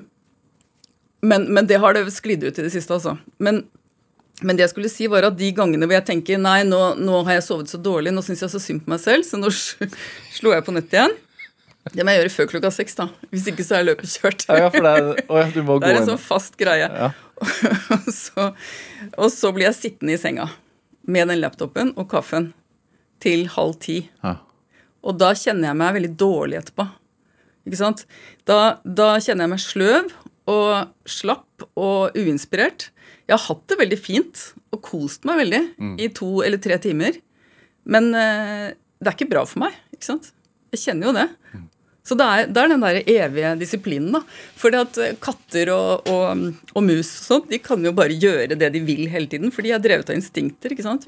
men, 1.25 1.47
men 1.53 1.67
det 1.69 1.79
har 1.81 1.95
det 1.97 2.05
sklidd 2.13 2.43
ut 2.45 2.59
i 2.59 2.65
det 2.65 2.71
siste, 2.73 2.97
altså. 2.97 3.15
Men, 3.41 3.63
men 4.43 4.57
det 4.57 4.65
jeg 4.65 4.73
skulle 4.73 4.91
si, 4.91 5.07
var 5.11 5.29
at 5.29 5.37
de 5.39 5.51
gangene 5.55 5.87
hvor 5.87 5.95
jeg 5.95 6.07
tenker 6.09 6.39
nei, 6.41 6.61
nå, 6.67 6.79
nå 6.99 7.21
har 7.27 7.37
jeg 7.37 7.45
sovet 7.45 7.71
så 7.71 7.79
dårlig, 7.79 8.11
nå 8.11 8.23
syns 8.25 8.43
jeg 8.43 8.51
så 8.51 8.59
synd 8.59 8.83
på 8.83 8.91
meg 8.91 8.99
selv, 9.03 9.23
så 9.27 9.39
nå 9.39 9.51
slo 10.37 10.51
jeg 10.55 10.65
på 10.65 10.75
nettet 10.75 10.97
igjen. 10.97 11.15
Det 11.93 12.01
må 12.01 12.15
jeg 12.15 12.23
gjøre 12.23 12.33
før 12.33 12.47
klokka 12.49 12.71
seks, 12.73 12.97
da. 12.97 13.05
Hvis 13.29 13.45
ikke 13.51 13.63
så 13.63 13.77
er 13.77 13.85
løpet 13.85 14.09
kjørt. 14.09 14.47
Ja, 14.49 14.71
det 14.73 14.81
er, 14.81 15.09
å, 15.29 15.37
ja, 15.37 15.49
Det 15.53 15.91
er 15.91 15.99
en 15.99 16.07
sånn 16.09 16.21
fast 16.21 16.57
greie. 16.57 16.87
Ja. 16.89 17.11
og, 17.37 18.07
så, 18.23 18.47
og 19.13 19.29
så 19.31 19.51
blir 19.53 19.69
jeg 19.69 19.77
sittende 19.77 20.15
i 20.15 20.19
senga 20.19 20.49
med 21.05 21.29
den 21.29 21.43
laptopen 21.43 21.93
og 21.93 22.09
kaffen 22.09 22.49
til 23.21 23.45
halv 23.53 23.77
ti. 23.85 23.99
Ja. 24.25 24.39
Og 25.05 25.19
da 25.21 25.31
kjenner 25.37 25.69
jeg 25.69 25.79
meg 25.83 25.97
veldig 25.99 26.13
dårlig 26.17 26.59
etterpå. 26.63 26.87
Ikke 27.69 27.79
sant? 27.79 28.03
Da, 28.49 28.79
da 28.83 29.15
kjenner 29.21 29.45
jeg 29.45 29.53
meg 29.53 29.61
sløv 29.63 30.11
og 30.49 31.09
slapp 31.09 31.65
og 31.77 32.17
uinspirert. 32.17 32.89
Jeg 33.25 33.37
har 33.37 33.45
hatt 33.47 33.63
det 33.71 33.77
veldig 33.79 33.97
fint 33.97 34.41
og 34.75 34.81
kost 34.85 35.23
meg 35.25 35.39
veldig 35.43 35.61
i 35.99 36.07
to 36.13 36.43
eller 36.45 36.57
tre 36.61 36.77
timer. 36.83 37.15
Men 37.85 38.11
eh, 38.13 38.73
det 39.01 39.07
er 39.09 39.15
ikke 39.17 39.29
bra 39.31 39.45
for 39.49 39.59
meg. 39.65 39.73
ikke 39.93 40.05
sant? 40.11 40.31
Jeg 40.73 40.81
kjenner 40.83 41.07
jo 41.09 41.13
det. 41.17 41.27
Så 42.05 42.13
det 42.13 42.25
er, 42.29 42.47
det 42.53 42.61
er 42.61 42.69
den 42.69 42.83
der 42.85 42.99
evige 43.09 43.51
disiplinen. 43.57 44.11
da. 44.13 44.21
Fordi 44.61 44.77
at 44.77 44.97
eh, 45.01 45.15
katter 45.21 45.71
og, 45.73 46.05
og, 46.11 46.43
og 46.75 46.83
mus 46.85 47.09
og 47.21 47.25
sånt, 47.25 47.49
de 47.49 47.57
kan 47.57 47.81
jo 47.81 47.91
bare 47.97 48.13
gjøre 48.13 48.53
det 48.61 48.69
de 48.75 48.81
vil 48.85 49.07
hele 49.09 49.25
tiden, 49.31 49.49
for 49.51 49.65
de 49.65 49.71
er 49.73 49.81
drevet 49.81 50.11
av 50.13 50.19
instinkter. 50.19 50.69
ikke 50.75 50.85
sant? 50.85 51.07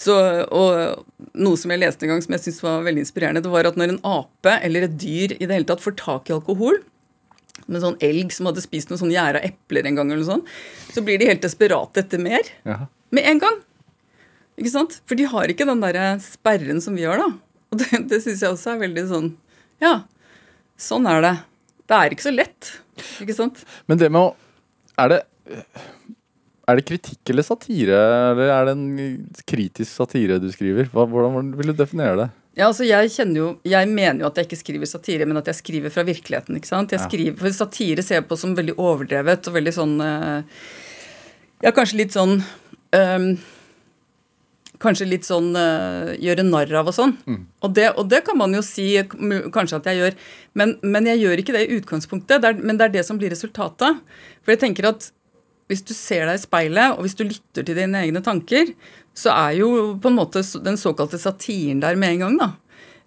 Så, 0.00 0.14
og 0.52 1.06
Noe 1.36 1.56
som 1.60 1.72
jeg 1.72 1.80
leste 1.82 2.04
en 2.06 2.14
gang 2.14 2.22
som 2.24 2.32
jeg 2.36 2.40
synes 2.46 2.62
var 2.64 2.84
veldig 2.86 3.02
inspirerende, 3.04 3.42
det 3.44 3.50
var 3.52 3.68
at 3.68 3.76
når 3.80 3.92
en 3.94 4.02
ape 4.08 4.54
eller 4.64 4.86
et 4.86 4.94
dyr 5.00 5.34
i 5.36 5.44
det 5.46 5.52
hele 5.56 5.68
tatt 5.68 5.82
får 5.84 5.96
tak 6.00 6.28
i 6.30 6.36
alkohol, 6.36 6.80
med 7.66 7.82
sånn 7.82 7.98
elg 8.04 8.32
som 8.34 8.48
hadde 8.48 8.62
spist 8.64 8.90
noen 8.90 9.00
sånn 9.02 9.14
gjæra 9.14 9.42
epler 9.46 9.88
en 9.88 9.98
gang, 9.98 10.10
eller 10.10 10.22
noe 10.22 10.30
sånt, 10.30 10.54
så 10.94 11.04
blir 11.06 11.20
de 11.20 11.28
helt 11.30 11.44
desperate 11.44 12.02
etter 12.02 12.22
mer. 12.22 12.48
Ja. 12.68 12.82
Med 13.14 13.28
en 13.30 13.42
gang. 13.42 13.60
Ikke 14.60 14.72
sant? 14.72 14.98
For 15.08 15.18
de 15.18 15.28
har 15.30 15.50
ikke 15.50 15.68
den 15.68 15.82
der 15.82 16.00
sperren 16.24 16.82
som 16.84 16.98
vi 16.98 17.06
har, 17.08 17.20
da. 17.20 17.30
Og 17.70 17.80
det, 17.80 18.02
det 18.10 18.20
syns 18.24 18.42
jeg 18.42 18.50
også 18.50 18.74
er 18.74 18.82
veldig 18.82 19.04
sånn 19.06 19.28
Ja, 19.82 19.92
sånn 20.80 21.06
er 21.06 21.22
det. 21.22 21.36
Det 21.86 21.96
er 21.96 22.14
ikke 22.14 22.26
så 22.26 22.34
lett. 22.34 22.72
Ikke 23.22 23.36
sant? 23.36 23.62
Men 23.90 24.00
det 24.00 24.10
med 24.12 24.30
å 24.30 24.34
Er 25.00 25.14
det 25.14 25.20
er 26.70 26.78
det 26.78 26.86
kritikk 26.86 27.32
eller 27.32 27.42
satire, 27.42 27.96
eller 28.30 28.50
er 28.54 28.68
det 28.68 28.72
en 28.76 28.90
kritisk 29.48 29.90
satire 29.90 30.36
du 30.38 30.46
skriver? 30.54 30.86
Hva, 30.92 31.02
hvordan 31.10 31.48
vil 31.58 31.72
du 31.72 31.74
definere 31.80 32.12
det? 32.20 32.26
Ja, 32.60 32.66
altså 32.68 32.84
jeg 32.84 33.08
jo, 33.32 33.54
jeg 33.64 33.88
mener 33.88 34.20
jo 34.20 34.28
at 34.28 34.36
jeg 34.36 34.50
ikke 34.50 34.60
skriver 34.60 34.88
satire, 34.88 35.24
men 35.28 35.38
at 35.40 35.46
jeg 35.48 35.56
skriver 35.62 35.92
fra 35.92 36.04
virkeligheten. 36.04 36.58
ikke 36.58 36.68
sant? 36.68 36.92
Jeg 36.92 37.00
skriver, 37.06 37.38
for 37.40 37.56
Satire 37.56 38.04
ser 38.04 38.20
jeg 38.20 38.26
på 38.28 38.36
som 38.36 38.52
veldig 38.56 38.74
overdrevet 38.76 39.48
og 39.48 39.56
veldig 39.56 39.72
sånn 39.72 39.94
eh, 40.04 40.66
Ja, 41.64 41.72
kanskje 41.76 42.02
litt 42.02 42.12
sånn 42.16 42.42
ehm, 42.96 43.30
Kanskje 44.80 45.08
litt 45.08 45.28
sånn 45.28 45.54
eh, 45.56 46.12
gjøre 46.20 46.44
narr 46.48 46.74
av 46.82 46.88
og 46.92 46.96
sånn. 46.96 47.14
Og, 47.64 47.72
det, 47.76 47.90
og 48.00 48.10
det 48.12 48.22
kan 48.24 48.36
man 48.40 48.52
jo 48.56 48.62
si 48.64 48.90
kanskje 49.52 49.80
at 49.80 49.88
jeg 49.90 49.98
gjør, 50.00 50.14
men, 50.56 50.76
men 50.80 51.08
jeg 51.08 51.20
gjør 51.20 51.42
ikke 51.42 51.56
det 51.56 51.64
i 51.66 51.80
utgangspunktet. 51.80 52.40
Det 52.40 52.48
er, 52.48 52.62
men 52.64 52.80
det 52.80 52.86
er 52.86 52.94
det 52.94 53.02
som 53.08 53.20
blir 53.20 53.32
resultatet. 53.32 54.00
For 54.40 54.54
jeg 54.54 54.62
tenker 54.62 54.88
at 54.88 55.10
hvis 55.70 55.84
du 55.86 55.94
ser 55.94 56.26
deg 56.26 56.40
i 56.40 56.42
speilet, 56.42 56.96
og 56.96 57.06
hvis 57.06 57.16
du 57.18 57.24
lytter 57.28 57.66
til 57.66 57.78
dine 57.78 58.02
egne 58.02 58.22
tanker, 58.26 58.72
så 59.16 59.32
er 59.36 59.60
jo 59.60 59.70
på 60.02 60.10
en 60.10 60.18
måte 60.18 60.42
den 60.64 60.78
såkalte 60.80 61.20
satiren 61.20 61.82
der 61.82 61.98
med 61.98 62.16
en 62.16 62.24
gang, 62.24 62.40
da. 62.40 62.50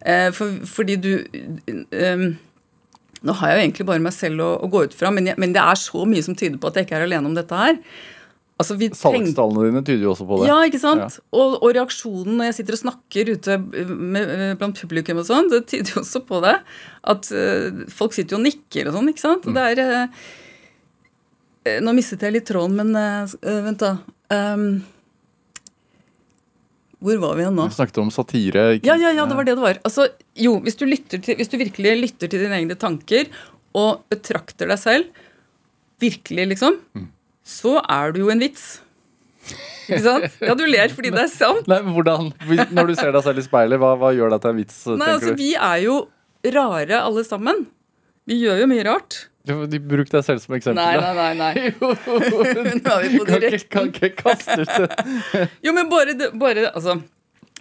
Eh, 0.03 0.29
for, 0.35 0.57
fordi 0.67 0.97
du 0.99 1.11
um, 1.95 2.33
Nå 3.23 3.33
har 3.39 3.53
jeg 3.53 3.55
jo 3.55 3.61
egentlig 3.61 3.85
bare 3.87 4.03
meg 4.03 4.11
selv 4.11 4.43
å, 4.43 4.49
å 4.65 4.67
gå 4.67 4.81
ut 4.83 4.95
fra, 4.97 5.07
men, 5.15 5.29
jeg, 5.29 5.39
men 5.39 5.53
det 5.55 5.61
er 5.63 5.79
så 5.79 6.01
mye 6.03 6.23
som 6.25 6.35
tyder 6.35 6.59
på 6.59 6.67
at 6.67 6.75
jeg 6.75 6.89
ikke 6.89 6.97
er 6.97 7.05
alene 7.05 7.29
om 7.29 7.37
dette 7.37 7.55
her. 7.55 7.77
Altså, 8.59 8.75
Salgstallene 8.77 9.69
dine 9.71 9.81
tyder 9.87 10.03
jo 10.05 10.11
også 10.11 10.27
på 10.27 10.41
det. 10.41 10.49
Ja, 10.51 10.57
ikke 10.67 10.81
sant? 10.81 11.17
Og, 11.31 11.55
og 11.57 11.71
reaksjonen 11.73 12.35
når 12.37 12.49
jeg 12.49 12.57
sitter 12.59 12.75
og 12.75 12.81
snakker 12.83 13.31
ute 13.33 13.57
med, 13.63 14.33
blant 14.59 14.77
publikum 14.83 15.23
og 15.23 15.27
sånn, 15.29 15.49
det 15.51 15.63
tyder 15.71 15.95
jo 15.95 16.03
også 16.03 16.21
på 16.27 16.43
det. 16.43 16.53
At 17.15 17.31
uh, 17.31 17.83
folk 17.95 18.15
sitter 18.15 18.35
jo 18.35 18.41
og 18.41 18.45
nikker 18.45 18.91
og 18.91 18.97
sånn, 18.99 19.09
ikke 19.13 19.23
sant? 19.23 19.47
Mm. 19.47 19.57
det 19.57 19.65
er 19.71 19.83
eh, 19.87 20.27
Nå 21.83 21.93
mistet 21.95 22.21
jeg 22.25 22.33
litt 22.35 22.47
tråden, 22.49 22.75
men 22.75 22.95
eh, 22.99 23.35
eh, 23.47 23.59
vent, 23.63 23.79
da. 23.83 23.93
Um, 24.33 24.65
hvor 27.03 27.17
var 27.19 27.35
vi 27.35 27.43
igjen 27.43 27.55
nå? 27.59 27.65
Vi 27.67 27.75
snakket 27.75 27.97
om 28.03 28.11
satire. 28.11 28.61
ikke- 28.77 28.87
Ja, 28.87 28.95
ja, 28.95 29.11
ja, 29.11 29.25
det 29.25 29.35
var 29.35 29.43
det 29.43 29.55
det 29.55 29.63
var. 29.63 29.79
Altså, 29.83 30.07
jo, 30.35 30.59
hvis 30.63 30.77
du, 30.79 30.85
til, 30.95 31.35
hvis 31.35 31.49
du 31.51 31.57
virkelig 31.57 31.97
lytter 32.01 32.29
til 32.31 32.39
dine 32.45 32.55
egne 32.61 32.75
tanker 32.79 33.27
og 33.75 34.03
betrakter 34.09 34.67
deg 34.67 34.79
selv 34.79 35.05
virkelig, 35.99 36.47
liksom, 36.55 36.79
så 37.43 37.81
er 37.89 38.11
du 38.13 38.21
jo 38.23 38.29
en 38.31 38.39
vits. 38.39 38.79
Ikke 39.89 39.99
sant? 40.01 40.31
Ja, 40.39 40.53
du 40.55 40.63
ler 40.65 40.87
fordi 40.95 41.11
det 41.11 41.25
er 41.25 41.27
sant. 41.31 41.67
Nei, 41.67 41.81
men 41.83 41.93
hvordan, 41.93 42.31
Når 42.71 42.87
du 42.87 42.95
ser 42.95 43.11
deg 43.11 43.23
selv 43.23 43.37
i 43.39 43.41
speilet, 43.43 43.79
hva, 43.79 43.97
hva 43.99 44.13
gjør 44.15 44.29
deg 44.31 44.41
til 44.41 44.49
en 44.53 44.55
vits? 44.61 44.77
Nei, 44.87 45.09
altså, 45.17 45.35
du? 45.35 45.35
vi 45.43 45.53
er 45.55 45.81
jo 45.83 45.97
rare 46.55 47.01
alle 47.03 47.23
sammen. 47.27 47.65
Vi 48.25 48.39
gjør 48.45 48.63
jo 48.63 48.67
mye 48.71 48.85
rart. 48.87 49.25
Du, 49.43 49.65
de 49.67 49.79
Bruk 49.83 50.07
deg 50.07 50.23
selv 50.23 50.39
som 50.39 50.55
eksempel. 50.55 50.79
Nei, 50.79 50.95
nei, 51.03 51.31
nei. 51.35 51.51
nei. 51.55 51.63
Jo, 51.73 51.89
på 53.19 53.25
kan 53.27 53.43
ikke, 53.43 53.59
kan 53.73 53.89
ikke 53.89 54.11
kaste 54.21 54.61
ut 54.61 54.71
det. 54.71 55.09
Jo, 55.65 55.73
men 55.75 55.89
bare, 55.91 56.15
bare 56.39 56.69
altså, 56.71 56.95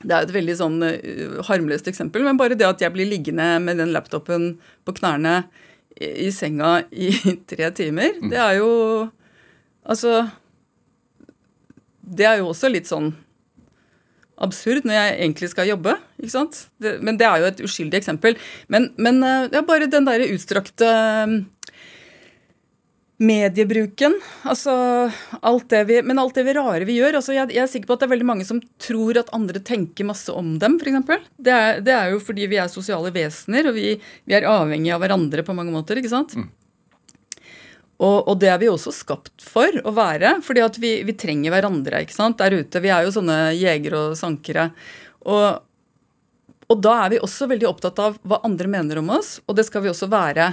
det 0.02 0.14
er 0.14 0.28
et 0.28 0.34
veldig 0.36 0.54
sånn 0.60 0.76
uh, 0.86 1.40
harmløst 1.48 1.90
eksempel, 1.90 2.22
men 2.26 2.38
bare 2.38 2.58
det 2.58 2.68
at 2.68 2.84
jeg 2.84 2.94
blir 2.94 3.10
liggende 3.10 3.48
med 3.64 3.82
den 3.82 3.90
laptopen 3.94 4.52
på 4.86 4.94
knærne 5.00 5.40
i, 5.98 6.28
i 6.28 6.30
senga 6.34 6.84
i 6.94 7.10
tre 7.50 7.72
timer, 7.74 8.14
det 8.30 8.38
er 8.38 8.60
jo 8.60 8.70
Altså 9.82 10.28
Det 11.98 12.22
er 12.22 12.36
jo 12.38 12.52
også 12.52 12.68
litt 12.70 12.86
sånn 12.86 13.08
absurd 14.42 14.86
når 14.86 14.94
jeg 14.94 15.16
egentlig 15.16 15.48
skal 15.50 15.66
jobbe. 15.66 15.96
ikke 16.20 16.30
sant? 16.30 16.60
Det, 16.78 16.92
men 17.02 17.18
det 17.18 17.26
er 17.26 17.42
jo 17.42 17.48
et 17.48 17.62
uskyldig 17.66 17.98
eksempel. 17.98 18.38
Men, 18.70 18.88
men 18.94 19.18
det 19.22 19.58
er 19.58 19.66
bare 19.66 19.90
den 19.90 20.06
derre 20.06 20.28
utstrakte 20.30 20.88
um, 21.26 21.34
mediebruken. 23.22 24.16
Altså 24.50 24.72
alt 25.46 25.68
det 25.70 25.82
vi 25.88 26.00
Men 26.02 26.18
alt 26.18 26.34
det 26.34 26.42
vi 26.48 26.54
rare 26.56 26.86
vi 26.88 26.96
gjør. 26.98 27.18
altså 27.20 27.34
Jeg, 27.36 27.52
jeg 27.54 27.62
er 27.62 27.70
sikker 27.70 27.86
på 27.90 27.94
at 27.96 28.02
det 28.02 28.08
er 28.08 28.14
veldig 28.16 28.26
mange 28.32 28.46
som 28.48 28.58
tror 28.82 29.20
at 29.20 29.30
andre 29.36 29.60
tenker 29.62 30.08
masse 30.08 30.32
om 30.34 30.56
dem, 30.62 30.78
f.eks. 30.82 31.28
Det, 31.38 31.52
er- 31.54 31.80
det 31.86 31.94
er 31.94 32.10
jo 32.14 32.18
fordi 32.24 32.48
vi 32.50 32.58
er 32.62 32.72
sosiale 32.72 33.12
vesener, 33.14 33.68
og 33.70 33.78
vi, 33.78 33.94
vi 34.26 34.34
er 34.38 34.48
avhengige 34.50 34.96
av 34.96 35.04
hverandre 35.04 35.44
på 35.46 35.54
mange 35.54 35.74
måter. 35.74 36.00
ikke 36.02 36.10
sant? 36.12 36.34
Og, 38.02 38.16
og 38.26 38.38
det 38.42 38.48
er 38.50 38.58
vi 38.58 38.66
også 38.72 38.90
skapt 38.94 39.44
for 39.46 39.70
å 39.86 39.92
være, 39.94 40.40
fordi 40.42 40.62
at 40.64 40.78
vi, 40.82 40.94
vi 41.06 41.14
trenger 41.14 41.52
hverandre 41.54 42.00
ikke 42.02 42.16
sant, 42.16 42.40
der 42.42 42.56
ute. 42.58 42.80
Vi 42.82 42.90
er 42.90 43.04
jo 43.06 43.12
sånne 43.14 43.36
jegere 43.54 44.08
og 44.08 44.16
sankere. 44.18 44.72
Og, 45.30 45.60
og 46.66 46.80
da 46.82 46.96
er 47.04 47.12
vi 47.14 47.20
også 47.22 47.46
veldig 47.52 47.68
opptatt 47.70 48.00
av 48.02 48.16
hva 48.26 48.40
andre 48.48 48.66
mener 48.72 48.98
om 48.98 49.12
oss, 49.14 49.36
og 49.46 49.54
det 49.60 49.68
skal 49.68 49.84
vi 49.86 49.92
også 49.92 50.08
være. 50.10 50.48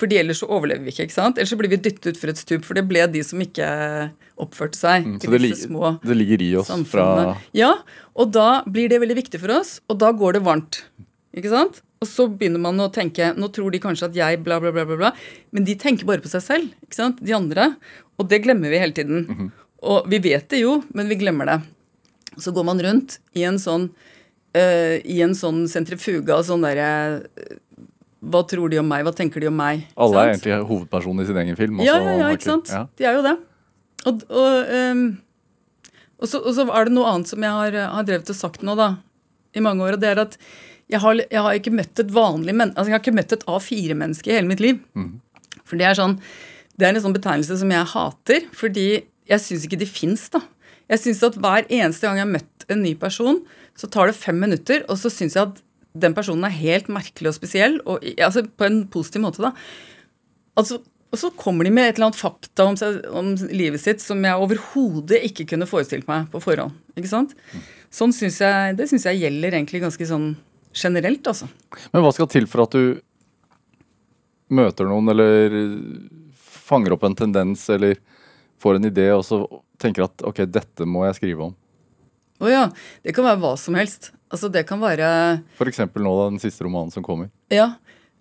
Fordi 0.00 0.16
ellers 0.18 0.40
så 0.42 0.48
overlever 0.50 0.82
vi 0.82 0.90
ikke. 0.90 1.04
ikke 1.06 1.14
sant? 1.14 1.38
Ellers 1.38 1.52
så 1.54 1.58
blir 1.60 1.70
vi 1.70 1.78
dyttet 1.78 2.08
utfor 2.14 2.32
et 2.32 2.40
stup, 2.40 2.64
for 2.66 2.74
det 2.74 2.82
ble 2.88 3.04
de 3.12 3.22
som 3.22 3.38
ikke 3.44 3.66
oppførte 4.42 4.74
seg. 4.78 5.06
Mm, 5.06 5.18
Så 5.22 5.30
det, 5.30 5.40
disse 5.44 5.68
små 5.68 5.84
ligger, 5.92 6.08
det 6.10 6.16
ligger 6.18 6.42
i 6.42 6.50
oss 6.58 6.72
fra. 6.90 7.06
Ja, 7.54 7.70
og 8.18 8.32
da 8.34 8.62
blir 8.66 8.90
det 8.90 8.98
veldig 9.04 9.16
viktig 9.20 9.38
for 9.44 9.54
oss, 9.54 9.76
og 9.88 10.00
da 10.02 10.10
går 10.10 10.38
det 10.38 10.42
varmt. 10.46 10.80
Ikke 11.34 11.52
sant? 11.52 11.78
Og 12.02 12.08
så 12.10 12.26
begynner 12.28 12.60
man 12.62 12.78
å 12.82 12.90
tenke 12.92 13.30
Nå 13.38 13.48
tror 13.54 13.72
de 13.72 13.80
kanskje 13.82 14.10
at 14.10 14.16
jeg 14.18 14.42
bla, 14.44 14.58
bla, 14.62 14.70
bla, 14.74 14.84
bla, 14.86 14.98
bla. 15.00 15.12
Men 15.54 15.64
de 15.66 15.74
tenker 15.80 16.06
bare 16.06 16.22
på 16.22 16.30
seg 16.30 16.42
selv. 16.44 16.74
ikke 16.84 16.98
sant? 16.98 17.22
De 17.24 17.34
andre. 17.34 17.70
Og 18.18 18.28
det 18.30 18.42
glemmer 18.44 18.70
vi 18.70 18.82
hele 18.82 18.94
tiden. 18.96 19.24
Mhm. 19.30 19.52
Og 19.84 20.06
vi 20.08 20.18
vet 20.24 20.46
det 20.48 20.62
jo, 20.62 20.78
men 20.96 21.08
vi 21.10 21.18
glemmer 21.20 21.44
det. 21.50 21.58
Så 22.40 22.52
går 22.56 22.64
man 22.64 22.80
rundt 22.80 23.18
i 23.36 23.42
en 23.44 23.58
sånn 23.60 23.90
eh, 24.54 25.00
i 25.04 25.18
en 25.24 25.34
sånn 25.36 25.64
sentrifuga, 25.68 26.38
sånn 26.46 26.62
derre 26.64 26.88
eh, 27.36 27.56
Hva 28.32 28.44
tror 28.48 28.72
de 28.72 28.80
om 28.80 28.88
meg? 28.88 29.04
Hva 29.06 29.12
tenker 29.16 29.42
de 29.42 29.50
om 29.50 29.58
meg? 29.58 29.84
Alle 30.00 30.20
er 30.20 30.32
sant? 30.32 30.46
egentlig 30.46 30.68
hovedpersonen 30.70 31.24
i 31.24 31.28
sin 31.28 31.40
egen 31.42 31.58
film. 31.58 31.80
Også, 31.80 31.88
ja, 31.90 31.98
ja, 32.00 32.14
ja, 32.22 32.30
ikke 32.36 32.48
sant? 32.48 32.72
Ja. 32.72 32.84
De 32.98 33.08
er 33.08 33.18
jo 33.18 33.24
det. 33.26 33.34
Og, 34.04 34.22
og, 34.28 34.72
um, 34.92 35.02
og, 36.20 36.28
så, 36.30 36.40
og 36.40 36.52
så 36.56 36.68
er 36.68 36.88
det 36.88 36.96
noe 36.96 37.10
annet 37.10 37.32
som 37.32 37.44
jeg 37.44 37.58
har, 37.58 37.80
har 37.96 38.08
drevet 38.08 38.32
og 38.32 38.38
sagt 38.38 38.64
nå, 38.66 38.76
da, 38.80 38.94
i 39.54 39.62
mange 39.64 39.84
år, 39.86 39.96
og 39.96 40.02
det 40.02 40.10
er 40.12 40.22
at 40.24 40.38
jeg 40.92 41.00
har, 41.00 41.20
jeg 41.20 41.44
har 41.46 41.56
ikke 41.56 41.72
møtt 41.72 42.00
et 42.02 42.10
vanlig 42.12 42.52
men, 42.52 42.74
altså 42.74 42.90
jeg 42.90 42.96
har 42.98 43.00
ikke 43.00 43.16
møtt 43.16 43.32
et 43.32 43.46
A4-menneske 43.48 44.28
i 44.28 44.34
hele 44.36 44.50
mitt 44.50 44.60
liv. 44.60 44.82
For 45.64 45.80
det 45.80 45.88
er 45.88 45.96
sånn 45.96 46.18
det 46.74 46.86
er 46.86 46.96
en 46.96 47.04
sånn 47.04 47.14
betegnelse 47.14 47.56
som 47.60 47.70
jeg 47.70 47.90
hater, 47.92 48.46
fordi 48.56 48.88
jeg 49.30 49.42
syns 49.42 49.66
ikke 49.66 49.78
de 49.78 49.86
fins, 49.88 50.26
da. 50.32 50.40
Jeg 50.90 51.00
synes 51.04 51.22
at 51.28 51.36
hver 51.40 51.68
eneste 51.68 52.06
gang 52.06 52.18
jeg 52.18 52.26
har 52.26 52.32
møtt 52.34 52.66
en 52.72 52.82
ny 52.82 52.94
person, 52.98 53.38
så 53.78 53.88
tar 53.90 54.10
det 54.10 54.18
fem 54.18 54.40
minutter, 54.42 54.82
og 54.90 54.98
så 55.00 55.12
syns 55.12 55.36
jeg 55.38 55.46
at 55.46 55.62
den 55.94 56.14
personen 56.16 56.48
er 56.48 56.56
helt 56.56 56.90
merkelig 56.92 57.30
og 57.30 57.36
spesiell, 57.36 57.78
og, 57.86 58.02
altså 58.18 58.42
på 58.46 58.66
en 58.66 58.82
positiv 58.90 59.22
måte, 59.22 59.44
da. 59.44 59.52
Altså, 60.58 60.80
og 61.14 61.20
så 61.20 61.30
kommer 61.38 61.66
de 61.66 61.70
med 61.74 61.86
et 61.86 61.98
eller 61.98 62.08
annet 62.08 62.18
fakta 62.18 62.66
om, 62.66 62.76
seg, 62.78 62.98
om 63.14 63.30
livet 63.54 63.82
sitt 63.82 64.02
som 64.02 64.22
jeg 64.26 64.42
overhodet 64.42 65.20
ikke 65.28 65.46
kunne 65.52 65.68
forestilt 65.70 66.08
meg 66.10 66.26
på 66.32 66.42
forhånd. 66.42 66.74
ikke 66.98 67.10
sant? 67.10 67.36
Sånn 67.94 68.14
synes 68.14 68.40
jeg, 68.42 68.74
Det 68.78 68.88
syns 68.90 69.06
jeg 69.06 69.20
gjelder 69.22 69.54
egentlig 69.54 69.84
ganske 69.84 70.08
sånn 70.10 70.32
generelt, 70.74 71.26
altså. 71.30 71.46
Men 71.92 72.02
hva 72.02 72.10
skal 72.14 72.30
til 72.32 72.48
for 72.50 72.64
at 72.64 72.74
du 72.74 72.98
møter 74.54 74.90
noen, 74.90 75.12
eller 75.14 75.54
fanger 76.66 76.96
opp 76.96 77.06
en 77.06 77.14
tendens, 77.18 77.62
eller 77.70 78.00
får 78.62 78.80
en 78.80 78.90
idé, 78.90 79.06
og 79.14 79.22
så 79.26 79.44
tenker 79.78 80.08
at 80.08 80.26
ok, 80.26 80.42
dette 80.50 80.86
må 80.88 81.06
jeg 81.06 81.20
skrive 81.20 81.50
om? 81.50 81.54
Å 82.42 82.50
ja. 82.50 82.64
Det 83.06 83.14
kan 83.14 83.26
være 83.28 83.42
hva 83.42 83.54
som 83.60 83.78
helst. 83.78 84.10
Altså, 84.32 84.48
det 84.50 84.64
kan 84.66 84.80
være 84.82 85.08
For 85.58 85.68
eksempel 85.70 86.02
nå 86.02 86.12
da, 86.18 86.30
den 86.32 86.42
siste 86.42 86.64
romanen 86.66 86.92
som 86.94 87.04
kommer. 87.06 87.28
Ja. 87.52 87.74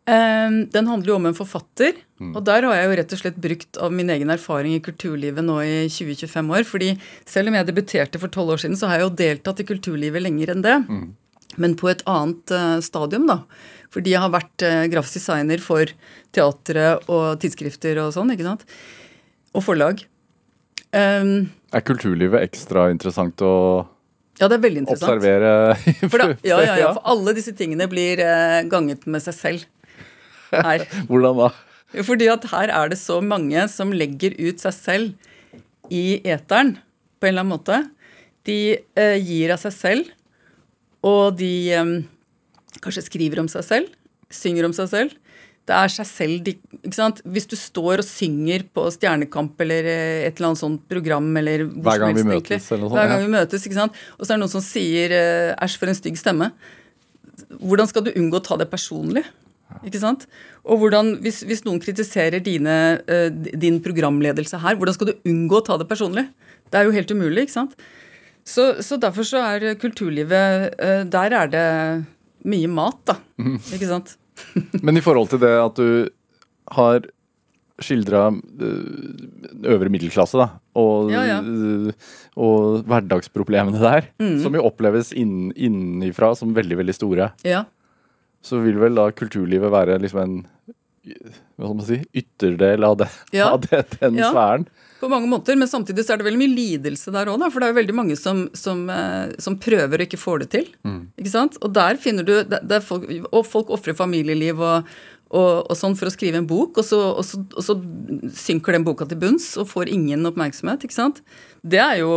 Um, 0.03 0.65
den 0.67 0.89
handler 0.91 1.13
jo 1.13 1.15
om 1.15 1.29
en 1.29 1.37
forfatter. 1.37 1.95
Og 2.23 2.39
der 2.47 2.63
har 2.67 2.75
jeg 2.77 2.87
jo 2.87 2.95
rett 2.99 3.13
og 3.15 3.19
slett 3.19 3.39
brukt 3.43 3.77
av 3.83 3.91
min 3.95 4.11
egen 4.13 4.31
erfaring 4.31 4.75
i 4.75 4.83
kulturlivet 4.83 5.43
nå 5.43 5.57
i 5.63 5.73
20-25 5.91 6.51
år. 6.55 6.63
fordi 6.67 6.89
selv 7.27 7.51
om 7.51 7.57
jeg 7.57 7.67
debuterte 7.67 8.19
for 8.19 8.31
tolv 8.31 8.53
år 8.55 8.61
siden, 8.63 8.77
så 8.79 8.87
har 8.87 8.99
jeg 8.99 9.07
jo 9.07 9.17
deltatt 9.23 9.59
i 9.59 9.67
kulturlivet 9.67 10.23
lenger 10.23 10.53
enn 10.53 10.63
det. 10.63 10.77
Men 11.57 11.75
på 11.79 11.89
et 11.91 12.03
annet 12.09 12.51
uh, 12.55 12.79
stadium, 12.83 13.27
da. 13.27 13.41
Fordi 13.93 14.15
jeg 14.15 14.23
har 14.23 14.31
vært 14.33 14.63
uh, 14.65 14.85
grafisk 14.91 15.19
designer 15.19 15.61
for 15.63 15.91
teatre 16.33 16.97
og 17.07 17.39
tidsskrifter 17.43 17.99
og 18.03 18.13
sånn. 18.15 18.31
ikke 18.33 18.47
sant? 18.47 18.63
Og 19.53 19.63
forlag. 19.67 20.05
Um, 20.93 21.51
Er 21.73 21.83
kulturlivet 21.85 22.43
ekstra 22.43 22.87
interessant 22.93 23.39
å 23.41 23.53
ja, 24.39 24.47
det 24.49 24.57
er 24.57 24.63
veldig 24.63 24.81
interessant. 24.83 25.13
observere? 25.13 26.07
For 26.09 26.21
da, 26.21 26.29
ja, 26.41 26.57
ja, 26.65 26.77
ja, 26.83 26.89
for 26.95 27.05
alle 27.13 27.35
disse 27.37 27.53
tingene 27.57 27.85
blir 27.91 28.21
eh, 28.23 28.61
ganget 28.69 29.05
med 29.05 29.23
seg 29.25 29.37
selv 29.37 29.67
her. 30.53 30.85
Hvordan 31.09 31.43
da? 31.43 31.51
Fordi 32.01 32.29
at 32.33 32.47
her 32.49 32.73
er 32.73 32.89
det 32.89 32.97
så 32.97 33.19
mange 33.21 33.67
som 33.69 33.93
legger 33.93 34.33
ut 34.39 34.61
seg 34.63 34.73
selv 34.73 35.93
i 35.93 36.17
eteren 36.25 36.77
på 37.21 37.29
en 37.29 37.35
eller 37.35 37.45
annen 37.45 37.53
måte. 37.53 37.77
De 38.47 38.57
eh, 38.73 39.17
gir 39.21 39.53
av 39.53 39.61
seg 39.61 39.75
selv, 39.75 40.09
og 41.05 41.37
de 41.37 41.53
eh, 41.77 41.93
kanskje 42.81 43.05
skriver 43.05 43.43
om 43.43 43.51
seg 43.51 43.67
selv, 43.67 43.93
synger 44.33 44.65
om 44.65 44.73
seg 44.75 44.89
selv. 44.89 45.19
Det 45.63 45.75
er 45.77 45.91
seg 45.93 46.07
selv 46.09 46.39
de 46.43 46.53
ikke 46.57 46.97
sant? 46.97 47.21
Hvis 47.23 47.45
du 47.47 47.55
står 47.55 48.01
og 48.01 48.07
synger 48.07 48.65
på 48.75 48.83
Stjernekamp 48.91 49.61
eller 49.63 49.87
eh, 49.87 50.25
et 50.27 50.35
eller 50.35 50.49
annet 50.49 50.59
sånt 50.59 50.81
program 50.91 51.29
eller 51.39 51.63
Hver 51.71 52.01
gang 52.01 52.17
vi 52.17 52.25
møtes, 52.27 52.35
egentlig. 52.35 52.57
eller 52.67 52.81
noe 52.83 52.89
sånt, 52.89 52.97
Hver 52.97 53.11
gang 53.11 53.21
ja. 53.21 53.27
vi 53.27 53.33
møtes, 53.37 53.67
ikke 53.69 53.77
sant? 53.77 54.01
Og 54.17 54.25
så 54.25 54.27
er 54.27 54.35
det 54.35 54.41
noen 54.41 54.51
som 54.51 54.65
sier 54.65 55.13
eh, 55.15 55.53
'æsj, 55.55 55.77
for 55.79 55.91
en 55.91 55.99
stygg 55.99 56.19
stemme'. 56.19 56.49
Hvordan 57.63 57.89
skal 57.89 58.03
du 58.03 58.11
unngå 58.11 58.41
å 58.41 58.43
ta 58.43 58.57
det 58.59 58.67
personlig? 58.71 59.23
Ikke 59.87 60.01
sant? 60.01 60.25
Og 60.67 60.83
hvordan, 60.83 61.15
hvis, 61.23 61.41
hvis 61.47 61.63
noen 61.65 61.79
kritiserer 61.81 62.43
dine, 62.43 62.75
eh, 63.07 63.29
din 63.31 63.79
programledelse 63.81 64.59
her, 64.61 64.75
hvordan 64.75 64.97
skal 64.97 65.13
du 65.13 65.29
unngå 65.31 65.61
å 65.61 65.65
ta 65.65 65.77
det 65.79 65.87
personlig? 65.87 66.27
Det 66.67 66.81
er 66.81 66.89
jo 66.89 66.97
helt 66.97 67.13
umulig, 67.15 67.47
ikke 67.47 67.55
sant? 67.55 67.77
Så, 68.43 68.83
så 68.83 68.99
derfor 68.99 69.23
så 69.23 69.39
er 69.39 69.77
kulturlivet 69.79 70.75
Der 71.07 71.31
er 71.31 71.47
det 71.47 71.67
mye 72.43 72.67
mat, 72.67 72.99
da. 73.07 73.15
Ikke 73.71 73.87
sant? 73.87 74.17
Men 74.83 74.97
i 74.97 75.03
forhold 75.05 75.29
til 75.33 75.39
det 75.43 75.51
at 75.61 75.75
du 75.79 76.09
har 76.77 77.05
skildra 77.83 78.27
øvre 79.65 79.89
middelklasse, 79.91 80.37
da, 80.37 80.47
og, 80.77 81.09
Ja, 81.11 81.23
ja. 81.25 81.37
og 82.37 82.83
hverdagsproblemene 82.87 83.79
der, 83.81 84.07
Mm. 84.21 84.37
som 84.43 84.53
jo 84.55 84.63
oppleves 84.67 85.11
inn, 85.17 85.51
innenfra 85.57 86.35
som 86.37 86.53
veldig, 86.55 86.77
veldig 86.83 86.95
store, 86.95 87.31
Ja. 87.43 87.63
så 88.43 88.61
vil 88.63 88.77
vel 88.79 88.95
da 88.95 89.09
kulturlivet 89.11 89.71
være 89.73 89.99
liksom 90.01 90.21
en 90.23 90.35
hva 91.03 91.65
skal 91.67 91.75
man 91.75 91.85
si, 91.85 91.97
ytterdel 92.15 92.83
av, 92.87 92.97
det, 92.97 93.09
av 93.43 93.59
det, 93.65 93.81
den 93.99 94.15
sfæren. 94.21 94.67
På 95.03 95.09
mange 95.11 95.27
måter, 95.27 95.57
men 95.59 95.67
samtidig 95.67 96.05
så 96.07 96.13
er 96.13 96.21
det 96.21 96.27
veldig 96.29 96.39
mye 96.39 96.55
lidelse 96.55 97.11
der 97.11 97.27
òg, 97.27 97.41
for 97.51 97.59
det 97.59 97.67
er 97.67 97.73
jo 97.73 97.79
veldig 97.81 97.95
mange 97.97 98.15
som, 98.15 98.45
som, 98.55 98.85
eh, 98.87 99.33
som 99.43 99.57
prøver 99.59 99.99
og 99.99 100.05
ikke 100.07 100.19
får 100.21 100.45
det 100.45 100.47
til. 100.53 100.69
Ikke 101.19 101.33
sant? 101.33 101.57
Og 101.59 101.73
der 101.75 101.99
finner 101.99 102.23
du 102.23 102.37
der, 102.47 102.63
er 102.63 102.85
folk, 102.85 103.09
Og 103.33 103.43
folk 103.43 103.73
ofrer 103.75 103.97
familieliv 103.99 104.61
og, 104.63 104.87
og, 105.33 105.65
og 105.67 105.75
sånn 105.75 105.97
for 105.99 106.07
å 106.07 106.13
skrive 106.13 106.39
en 106.39 106.47
bok, 106.47 106.79
og 106.79 106.87
så, 106.87 107.01
og, 107.17 107.23
så, 107.27 107.41
og 107.51 107.65
så 107.67 107.75
synker 108.37 108.77
den 108.77 108.85
boka 108.87 109.07
til 109.09 109.19
bunns 109.19 109.49
og 109.59 109.67
får 109.73 109.91
ingen 109.91 110.23
oppmerksomhet. 110.29 110.85
ikke 110.87 110.95
sant? 110.95 111.19
Det 111.63 111.81
er 111.83 111.99
jo 112.03 112.13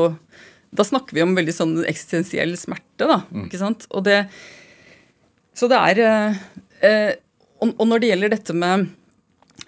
Da 0.76 0.84
snakker 0.84 1.16
vi 1.16 1.22
om 1.24 1.34
veldig 1.34 1.54
sånn 1.56 1.74
eksistensiell 1.88 2.54
smerte, 2.60 3.06
da. 3.08 3.22
ikke 3.46 3.58
sant? 3.62 3.86
Og 3.90 4.04
det 4.06 4.26
Så 5.56 5.66
det 5.72 5.78
er 5.90 6.02
eh, 6.04 6.40
eh, 6.86 7.12
og, 7.62 7.74
og 7.80 7.86
når 7.88 8.02
det 8.02 8.10
gjelder 8.12 8.34
dette 8.36 8.54
med 8.54 8.90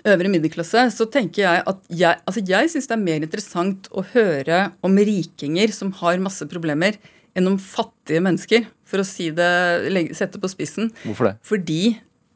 øvre 0.09 0.31
middelklasse, 0.33 0.89
så 0.95 1.07
tenker 1.11 1.43
jeg 1.45 1.63
at 1.71 1.87
jeg, 1.91 2.21
altså 2.29 2.43
jeg 2.47 2.73
syns 2.73 2.89
det 2.91 2.97
er 2.97 3.05
mer 3.05 3.23
interessant 3.25 3.89
å 3.91 4.05
høre 4.15 4.69
om 4.85 4.99
rikinger 4.99 5.73
som 5.75 5.93
har 6.01 6.21
masse 6.23 6.47
problemer, 6.51 6.99
enn 7.39 7.51
om 7.51 7.59
fattige 7.61 8.23
mennesker, 8.25 8.67
for 8.89 9.03
å 9.03 9.07
si 9.07 9.31
det, 9.35 9.49
sette 10.17 10.41
på 10.41 10.51
spissen. 10.51 10.91
Hvorfor 11.05 11.31
det? 11.31 11.37
Fordi 11.47 11.83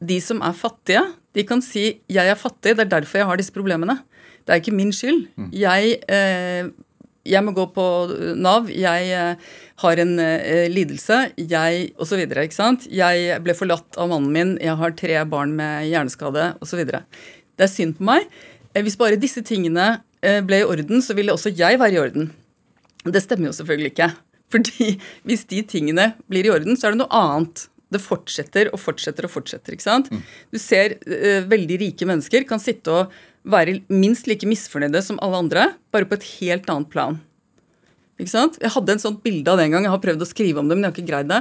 de 0.03 0.19
som 0.23 0.41
er 0.45 0.55
fattige, 0.57 1.03
de 1.33 1.43
kan 1.43 1.61
si 1.61 1.99
'jeg 2.07 2.27
er 2.29 2.35
fattig, 2.35 2.75
det 2.77 2.85
er 2.85 3.01
derfor 3.01 3.17
jeg 3.17 3.27
har 3.27 3.37
disse 3.37 3.51
problemene'. 3.51 3.99
Det 4.45 4.53
er 4.53 4.59
ikke 4.61 4.75
min 4.75 4.91
skyld. 4.91 5.27
Mm. 5.37 5.49
Jeg, 5.55 6.03
eh, 6.09 6.67
jeg, 7.25 7.43
må 7.43 7.53
gå 7.55 7.65
på 7.73 7.85
Nav, 8.35 8.67
jeg 8.69 9.09
eh, 9.09 9.35
har 9.77 9.99
en 10.03 10.19
eh, 10.19 10.67
lidelse, 10.67 11.31
jeg 11.37 11.93
osv. 11.97 12.19
Ikke 12.19 12.51
sant? 12.51 12.87
Jeg 12.91 13.39
ble 13.43 13.55
forlatt 13.55 13.97
av 13.97 14.09
mannen 14.09 14.31
min, 14.31 14.57
jeg 14.61 14.75
har 14.75 14.91
tre 14.91 15.25
barn 15.25 15.55
med 15.55 15.87
hjerneskade 15.87 16.57
osv. 16.61 16.83
Det 17.57 17.67
er 17.67 17.71
synd 17.71 17.97
på 17.99 18.07
meg. 18.07 18.29
Eh, 18.73 18.81
hvis 18.85 18.97
bare 18.99 19.19
disse 19.19 19.43
tingene 19.45 19.99
eh, 20.23 20.41
ble 20.45 20.63
i 20.63 20.67
orden, 20.67 21.03
så 21.05 21.15
ville 21.17 21.33
også 21.35 21.53
jeg 21.55 21.79
være 21.81 21.97
i 21.97 22.01
orden. 22.01 22.31
Det 23.03 23.21
stemmer 23.23 23.51
jo 23.51 23.57
selvfølgelig 23.59 23.93
ikke. 23.93 24.09
Fordi 24.53 24.95
hvis 25.27 25.45
de 25.49 25.61
tingene 25.65 26.11
blir 26.29 26.47
i 26.47 26.53
orden, 26.53 26.77
så 26.77 26.89
er 26.89 26.95
det 26.95 27.03
noe 27.03 27.21
annet 27.23 27.67
det 27.93 28.01
fortsetter 28.01 28.71
og 28.73 28.81
fortsetter 28.81 29.27
og 29.27 29.33
fortsetter. 29.33 29.75
ikke 29.75 29.85
sant? 29.85 30.09
Mm. 30.09 30.23
Du 30.49 30.57
ser 30.57 30.95
uh, 31.05 31.45
veldig 31.45 31.77
rike 31.77 32.07
mennesker 32.09 32.45
kan 32.49 32.61
sitte 32.61 32.89
og 32.89 33.13
være 33.45 33.83
minst 33.91 34.25
like 34.25 34.47
misfornøyde 34.49 35.01
som 35.05 35.19
alle 35.21 35.41
andre, 35.43 35.67
bare 35.93 36.07
på 36.09 36.17
et 36.17 36.25
helt 36.39 36.69
annet 36.73 36.89
plan. 36.89 37.19
Ikke 38.21 38.29
sant? 38.29 38.59
Jeg 38.61 38.69
hadde 38.75 38.93
en 38.93 39.01
sånt 39.01 39.23
bilde 39.25 39.49
av 39.49 39.57
det 39.57 39.65
en 39.65 39.73
gang. 39.73 39.85
Jeg 39.87 39.93
har 39.95 40.01
prøvd 40.03 40.21
å 40.21 40.27
skrive 40.29 40.61
om 40.61 40.67
det, 40.69 40.75
men 40.77 40.85
jeg 40.85 40.91
har 40.91 40.97
ikke 40.99 41.09
greid 41.09 41.29
det. 41.31 41.39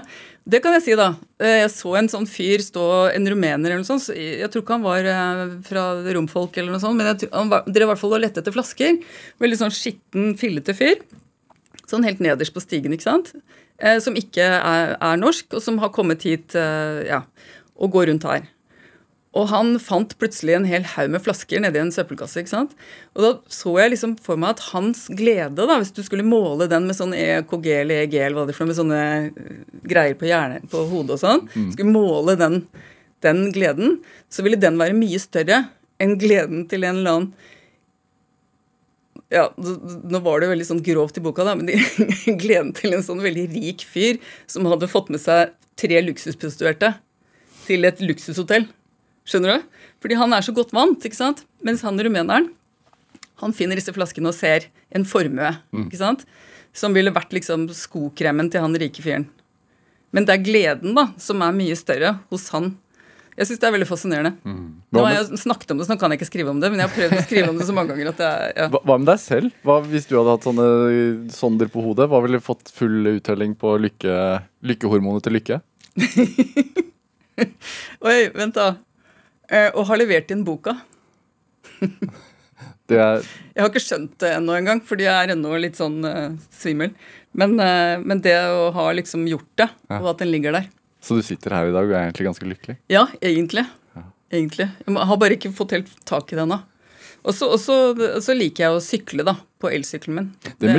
Det 0.55 0.61
kan 0.65 0.73
jeg 0.79 0.85
si, 0.87 0.95
da. 0.97 1.11
Eh, 1.43 1.59
jeg 1.61 1.73
så 1.75 1.93
en 2.01 2.09
sånn 2.09 2.29
fyr 2.31 2.65
stå, 2.65 2.87
en 3.13 3.29
rumener 3.29 3.69
eller 3.69 3.83
noe 3.83 3.89
sånt. 3.89 4.09
Jeg 4.17 4.49
tror 4.53 4.65
ikke 4.65 4.79
han 4.79 4.87
var 4.87 5.05
uh, 5.05 5.43
fra 5.67 5.85
romfolk 6.17 6.57
eller 6.57 6.73
noe 6.73 6.83
sånt, 6.83 6.97
men 6.97 7.11
jeg, 7.13 7.29
han 7.35 7.53
var, 7.53 7.69
drev 7.69 7.87
i 7.87 7.91
hvert 7.93 8.01
fall 8.01 8.17
og 8.17 8.25
lette 8.25 8.41
etter 8.41 8.57
flasker. 8.57 9.03
Veldig 9.45 9.61
sånn 9.61 9.75
skitten, 9.77 10.33
fillete 10.41 10.77
fyr. 10.79 11.05
Sånn 11.91 12.09
helt 12.09 12.25
nederst 12.25 12.57
på 12.57 12.65
stigen, 12.65 12.97
ikke 12.97 13.11
sant. 13.11 13.35
Eh, 13.83 13.99
som 14.01 14.17
ikke 14.17 14.49
er, 14.57 14.95
er, 14.97 15.21
norsk, 15.21 15.51
og 15.53 15.65
som 15.65 15.77
har 15.83 15.93
kommet 15.93 16.25
hit 16.25 16.57
eh, 16.57 17.05
ja, 17.09 17.21
og 17.77 17.93
går 17.99 18.09
rundt 18.13 18.29
her. 18.29 18.49
Og 19.33 19.47
han 19.49 19.79
fant 19.81 20.13
plutselig 20.21 20.59
en 20.59 20.67
hel 20.69 20.85
haug 20.93 21.13
med 21.15 21.23
flasker 21.25 21.63
nedi 21.65 21.81
en 21.81 21.93
søppelkasse. 21.95 22.43
ikke 22.43 22.53
sant? 22.53 22.75
Og 23.17 23.25
da 23.25 23.31
så 23.53 23.73
jeg 23.81 23.95
liksom 23.95 24.17
for 24.21 24.41
meg 24.41 24.59
at 24.59 24.65
hans 24.75 25.07
glede, 25.09 25.57
da, 25.57 25.79
hvis 25.81 25.95
du 25.97 26.03
skulle 26.05 26.27
måle 26.27 26.69
den 26.69 26.85
med 26.89 26.99
sånn 26.99 27.15
EKG 27.17 27.69
eller 27.79 28.05
EG, 28.05 28.19
eller 28.21 28.37
hva 28.37 28.45
det 28.49 28.53
er 28.53 28.59
for 28.59 28.69
noe, 28.69 28.73
med 28.75 28.81
sånne 28.81 28.99
eh, 29.31 29.63
greier 29.89 30.19
på, 30.21 30.29
hjernen, 30.29 30.67
på 30.73 30.85
hodet 30.91 31.17
og 31.17 31.23
sånn, 31.23 31.47
mm. 31.49 31.71
skulle 31.77 31.95
måle 31.95 32.37
den, 32.41 32.59
den 33.25 33.47
gleden, 33.57 33.97
så 34.29 34.45
ville 34.45 34.61
den 34.61 34.77
være 34.81 34.99
mye 35.01 35.23
større 35.23 35.63
enn 36.03 36.19
gleden 36.21 36.67
til 36.69 36.85
en 36.85 37.01
eller 37.01 37.17
annen 37.17 37.33
ja, 39.33 39.47
Nå 39.57 40.19
var 40.21 40.41
det 40.41 40.45
jo 40.45 40.53
veldig 40.53 40.67
sånn 40.69 40.85
grovt 40.85 41.17
i 41.17 41.23
boka, 41.25 41.47
da, 41.49 41.57
men 41.57 41.71
de 41.71 41.79
gleden 42.43 42.75
til 42.77 42.93
en 42.93 43.05
sånn 43.07 43.23
veldig 43.25 43.47
rik 43.55 43.87
fyr 43.89 44.21
som 44.51 44.69
hadde 44.69 44.91
fått 44.93 45.09
med 45.15 45.23
seg 45.25 45.55
tre 45.81 46.03
luksusprostituerte 46.05 46.93
til 47.65 47.89
et 47.89 48.03
luksushotell. 48.05 48.69
Skjønner 49.29 49.59
du? 49.59 49.83
Fordi 50.03 50.19
han 50.19 50.35
er 50.35 50.45
så 50.45 50.55
godt 50.57 50.75
vant, 50.75 51.05
ikke 51.07 51.19
sant? 51.19 51.45
Mens 51.63 51.85
han 51.87 52.01
rumeneren, 52.01 52.51
han 53.43 53.55
finner 53.57 53.79
disse 53.79 53.95
flaskene 53.95 54.31
og 54.31 54.37
ser 54.37 54.69
en 54.95 55.07
formue, 55.09 55.53
mm. 55.75 55.87
ikke 55.87 56.01
sant? 56.01 56.27
Som 56.75 56.97
ville 56.97 57.13
vært 57.15 57.35
liksom 57.35 57.69
skokremen 57.77 58.51
til 58.53 58.65
han 58.65 58.79
rike 58.79 59.05
fyren. 59.05 59.29
Men 60.13 60.27
det 60.29 60.37
er 60.37 60.45
gleden 60.45 60.97
da, 60.97 61.11
som 61.21 61.43
er 61.45 61.55
mye 61.57 61.77
større 61.79 62.17
hos 62.33 62.51
han 62.55 62.75
jeg 63.33 63.49
syns 63.49 63.61
det 63.63 63.69
er 63.69 63.73
veldig 63.73 63.87
fascinerende. 63.89 64.31
Mm. 64.45 64.65
Nå 64.93 65.03
har 65.07 65.15
jeg 65.15 65.39
snakket 65.41 65.71
om 65.73 65.79
det, 65.81 65.87
så 65.87 65.95
nå 65.95 66.01
kan 66.03 66.13
jeg 66.13 66.21
ikke 66.21 66.29
skrive 66.29 66.53
om 66.53 66.59
det, 66.61 66.69
men 66.69 66.83
jeg 66.83 66.91
har 66.91 66.97
prøvd 66.99 67.15
å 67.17 67.23
skrive 67.25 67.49
om 67.49 67.61
det 67.61 67.69
så 67.69 67.77
mange 67.77 67.95
ganger 67.95 68.11
at 68.11 68.21
jeg, 68.21 68.51
ja. 68.59 68.67
hva, 68.75 68.81
hva, 68.85 68.97
med 69.01 69.09
deg 69.09 69.23
selv? 69.23 69.55
Hva, 69.65 69.77
hvis 69.89 70.09
du 70.11 70.13
hadde 70.19 70.35
hatt 70.35 70.45
sånne 70.45 70.67
sonder 71.33 71.71
på 71.73 71.85
hodet, 71.87 72.11
hva 72.13 72.21
ville 72.27 72.43
fått 72.45 72.69
full 72.77 73.09
uttelling 73.15 73.55
på 73.57 73.73
lykke, 73.81 74.17
lykkehormonet 74.69 75.25
til 75.25 75.37
lykke? 75.39 75.59
Oi, 78.13 78.19
vent 78.37 78.59
da. 78.59 78.69
Eh, 79.53 79.85
har 79.89 80.01
levert 80.01 80.31
inn 80.33 80.45
boka. 80.47 80.79
det 82.89 82.99
er 82.99 83.21
Jeg 83.21 83.61
har 83.61 83.69
ikke 83.69 83.83
skjønt 83.85 84.15
det 84.23 84.31
ennå 84.39 84.55
engang, 84.57 84.81
fordi 84.87 85.05
jeg 85.05 85.13
er 85.13 85.35
ennå 85.35 85.57
litt 85.61 85.77
sånn 85.81 86.01
uh, 86.07 86.39
svimmel. 86.55 86.95
Men, 87.37 87.59
uh, 87.61 88.01
men, 88.01 88.23
det 88.25 88.37
å 88.49 88.71
ha 88.77 88.87
liksom 88.97 89.27
gjort 89.29 89.51
det, 89.61 89.69
ja. 89.91 90.01
og 90.01 90.15
at 90.15 90.25
den 90.25 90.33
ligger 90.33 90.57
der 90.57 90.71
så 91.03 91.17
du 91.19 91.23
sitter 91.27 91.51
her 91.57 91.67
i 91.67 91.73
dag 91.75 91.89
og 91.89 91.97
er 91.97 92.05
egentlig 92.07 92.29
ganske 92.29 92.47
lykkelig? 92.47 92.77
Ja, 92.93 93.09
egentlig. 93.19 93.65
Ja. 93.97 94.05
Egentlig. 94.31 94.69
Jeg 94.87 95.07
har 95.11 95.19
bare 95.19 95.35
ikke 95.35 95.51
fått 95.55 95.75
helt 95.75 95.91
tak 96.07 96.31
i 96.31 96.39
det 96.39 96.45
ennå. 96.45 96.61
Og 97.27 97.35
så 97.35 98.37
liker 98.39 98.69
jeg 98.69 98.77
å 98.77 98.83
sykle, 98.83 99.27
da, 99.27 99.35
på 99.59 99.71
elsykkelen 99.75 100.21
min. 100.21 100.29
Det, 100.47 100.55
det 100.63 100.77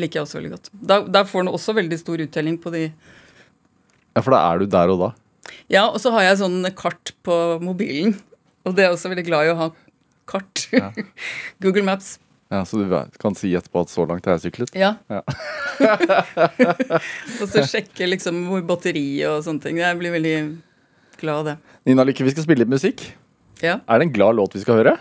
liker 0.00 0.20
jeg 0.20 0.26
også 0.26 0.38
veldig 0.38 0.52
godt. 0.52 0.70
Der, 0.92 1.08
der 1.16 1.28
får 1.28 1.46
den 1.46 1.52
også 1.56 1.76
veldig 1.80 1.98
stor 2.00 2.24
uttelling 2.26 2.60
på 2.60 2.74
de 2.74 2.84
Ja, 2.84 4.20
for 4.20 4.36
da 4.36 4.42
er 4.50 4.60
du 4.60 4.68
der 4.70 4.92
og 4.92 5.00
da? 5.00 5.10
Ja, 5.72 5.86
og 5.88 5.98
så 6.02 6.12
har 6.14 6.26
jeg 6.26 6.40
sånn 6.42 6.60
kart 6.76 7.14
på 7.26 7.38
mobilen. 7.64 8.16
Og 8.64 8.76
det 8.76 8.86
er 8.86 8.94
også 8.94 9.10
veldig 9.12 9.26
glad 9.26 9.48
i 9.48 9.52
å 9.52 9.58
ha 9.58 9.70
kart. 10.30 10.66
Ja. 10.72 10.90
Google 11.64 11.84
Maps. 11.86 12.18
Ja, 12.52 12.62
Så 12.68 12.78
du 12.78 12.92
kan 13.18 13.34
si 13.34 13.50
etterpå 13.56 13.82
at 13.82 13.90
så 13.90 14.04
langt 14.06 14.26
har 14.28 14.36
jeg 14.36 14.50
syklet? 14.50 14.74
Ja. 14.78 14.94
ja. 15.10 15.22
og 17.40 17.48
så 17.50 17.64
sjekke 17.66 18.06
liksom 18.06 18.44
hvor 18.50 18.62
batteri 18.68 19.24
og 19.26 19.40
sånne 19.46 19.64
ting. 19.64 19.80
Jeg 19.82 19.98
blir 19.98 20.14
veldig 20.14 20.36
glad 21.20 21.40
av 21.40 21.48
det. 21.48 21.56
Nina 21.88 22.06
Lykke, 22.06 22.26
vi 22.26 22.34
skal 22.34 22.46
spille 22.46 22.62
litt 22.62 22.72
musikk. 22.72 23.06
Ja. 23.64 23.80
Er 23.88 24.00
det 24.00 24.08
en 24.08 24.14
glad 24.14 24.38
låt 24.38 24.54
vi 24.54 24.62
skal 24.62 24.82
høre? 24.82 24.94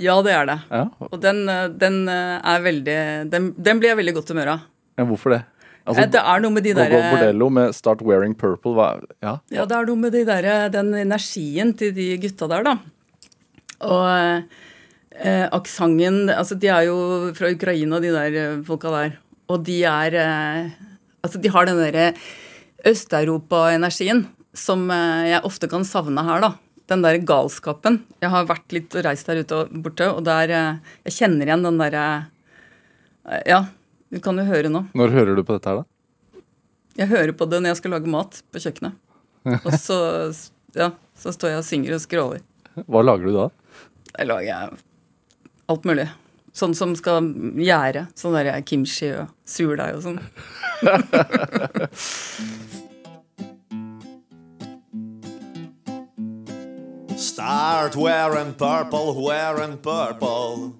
Ja, 0.00 0.16
det 0.24 0.34
er 0.34 0.46
det. 0.48 0.58
Ja. 0.72 0.84
Og 1.10 1.16
den, 1.22 1.44
den, 1.80 2.02
er 2.08 2.62
veldig 2.64 2.98
den, 3.32 3.50
den, 3.56 3.80
blir 3.80 3.92
jeg 3.92 4.00
veldig 4.00 4.16
godt 4.18 4.32
humør 4.32 4.54
av. 4.56 4.68
Ja, 5.00 5.06
hvorfor 5.08 5.34
det? 5.36 5.40
Altså, 5.88 6.06
det 6.12 6.20
er 6.20 6.42
noe 6.44 6.54
med 6.54 6.66
de 6.66 6.74
der 6.76 6.92
Bordello 6.92 7.48
med 7.48 7.74
'Start 7.74 8.02
Wearing 8.04 8.34
Purple'. 8.36 8.74
Hva, 8.76 8.88
ja. 9.22 9.38
ja, 9.50 9.64
det 9.64 9.76
er 9.76 9.86
noe 9.88 9.96
med 9.96 10.12
de 10.12 10.24
der, 10.28 10.68
den 10.68 10.92
energien 10.94 11.72
til 11.76 11.94
de 11.96 12.16
gutta 12.20 12.48
der, 12.50 12.66
da. 12.68 12.76
Og 13.80 14.44
eh, 15.16 15.46
aksenten 15.48 16.28
Altså, 16.28 16.54
de 16.54 16.68
er 16.68 16.88
jo 16.90 17.32
fra 17.36 17.50
Ukraina, 17.50 18.00
de 18.00 18.12
der 18.12 18.36
eh, 18.36 18.62
folka 18.66 18.92
der. 18.92 19.16
Og 19.48 19.64
de 19.64 19.82
er 19.84 20.14
eh, 20.14 20.70
Altså, 21.24 21.40
de 21.40 21.48
har 21.52 21.66
den 21.68 21.80
derre 21.80 22.12
Øst-Europa-energien 22.86 24.26
som 24.56 24.88
eh, 24.90 25.30
jeg 25.34 25.44
ofte 25.46 25.68
kan 25.70 25.84
savne 25.86 26.24
her, 26.26 26.44
da. 26.44 26.54
Den 26.90 27.04
der 27.04 27.20
galskapen. 27.22 28.00
Jeg 28.22 28.32
har 28.32 28.48
vært 28.48 28.72
litt 28.74 28.94
og 28.98 29.04
reist 29.06 29.28
der 29.28 29.44
ute 29.44 29.58
og 29.62 29.74
borte, 29.84 30.08
og 30.10 30.24
der 30.26 30.50
eh, 30.50 30.94
Jeg 31.08 31.18
kjenner 31.20 31.50
igjen 31.50 31.66
den 31.66 31.80
derre 31.80 32.06
eh, 33.28 33.42
Ja, 33.48 33.64
du 34.10 34.18
kan 34.22 34.38
jo 34.40 34.44
høre 34.46 34.70
nå. 34.72 34.84
Når 34.98 35.12
hører 35.14 35.38
du 35.38 35.42
på 35.46 35.54
dette 35.54 35.70
her, 35.70 35.82
da? 35.82 36.42
Jeg 36.98 37.06
hører 37.12 37.32
på 37.36 37.46
det 37.46 37.60
når 37.62 37.68
jeg 37.72 37.78
skal 37.80 37.92
lage 37.94 38.10
mat 38.10 38.40
på 38.50 38.62
kjøkkenet. 38.62 38.92
Og 39.62 39.72
så, 39.78 39.98
ja, 40.80 40.88
så 41.18 41.32
står 41.34 41.48
jeg 41.54 41.60
og 41.62 41.68
synger 41.68 41.94
og 41.96 42.02
skråler. 42.02 42.42
Hva 42.90 43.00
lager 43.06 43.24
du 43.30 43.32
da? 43.36 43.46
Jeg 44.16 44.26
lager 44.26 44.74
alt 45.70 45.84
mulig. 45.86 46.08
Sånn 46.56 46.74
som 46.74 46.96
skal 46.98 47.22
gjære. 47.62 48.08
Sånn 48.18 48.34
der 48.34 48.50
kimchi 48.66 49.12
og 49.14 49.30
surdeig 49.46 49.94
og 50.00 50.02
sånn. 50.08 50.18
Start 57.20 57.94
wearing 57.96 58.54
purple, 58.54 59.14
wearing 59.14 59.76
purple. 59.78 60.79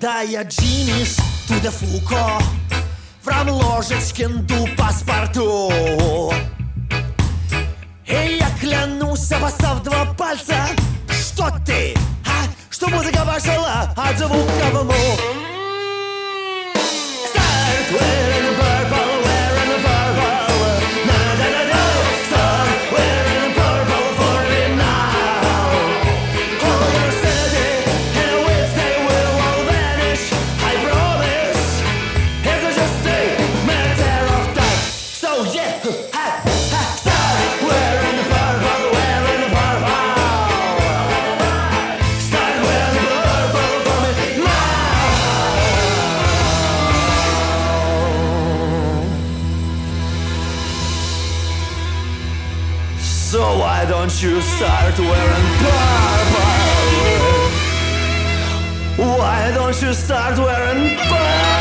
To 0.00 1.54
the 1.60 1.70
Foucault 1.70 2.42
From 3.22 3.48
Ложечкин 3.48 4.46
до 4.46 4.66
паспорту 4.76 5.72
И 8.06 8.38
я 8.38 8.48
клянусь, 8.60 9.32
обоссав 9.32 9.82
два 9.82 10.04
пальца 10.16 10.68
Что 11.10 11.50
ты, 11.66 11.94
а? 12.24 12.46
Что 12.70 12.88
музыка 12.88 13.24
пошла 13.24 13.92
от 13.96 14.18
звука 14.18 14.70
в 14.72 14.84
му 14.84 15.38
you 54.22 54.40
start 54.40 54.98
wearing 54.98 55.48
purple? 55.58 56.48
Why 59.18 59.52
don't 59.54 59.80
you 59.80 59.92
start 59.92 60.38
wearing 60.38 60.96
purple? 60.96 61.57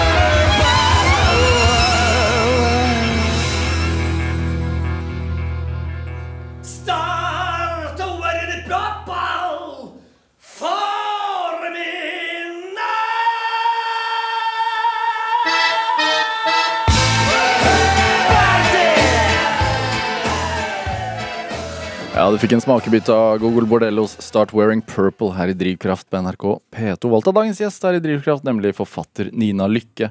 Ja, 22.28 22.32
Du 22.36 22.42
fikk 22.44 22.58
en 22.58 22.60
smakebit 22.60 23.08
av 23.08 23.38
Google 23.40 23.64
Bordellos 23.72 24.18
'Start 24.20 24.52
Wearing 24.52 24.82
Purple' 24.82 25.32
her 25.32 25.48
i 25.48 25.54
Drivkraft 25.56 26.10
på 26.10 26.20
NRK 26.20 26.60
P2. 26.76 27.08
Valgt 27.08 27.28
av 27.32 27.34
dagens 27.38 27.62
gjest 27.62 27.86
her 27.88 27.96
i 27.96 28.02
Drivkraft, 28.04 28.44
nemlig 28.44 28.74
forfatter 28.76 29.30
Nina 29.32 29.64
Lykke. 29.64 30.10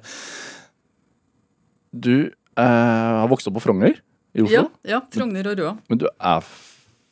Du 1.93 2.33
eh, 2.57 2.65
har 2.65 3.29
vokst 3.29 3.51
opp 3.51 3.59
på 3.59 3.65
Frogner 3.67 4.01
i 4.33 4.41
Oslo, 4.41 4.49
Ja, 4.49 4.65
ja, 4.95 5.03
Frogner 5.13 5.51
og 5.53 5.61
Røa. 5.61 5.77
men 5.91 6.01
du 6.01 6.09
er 6.09 6.41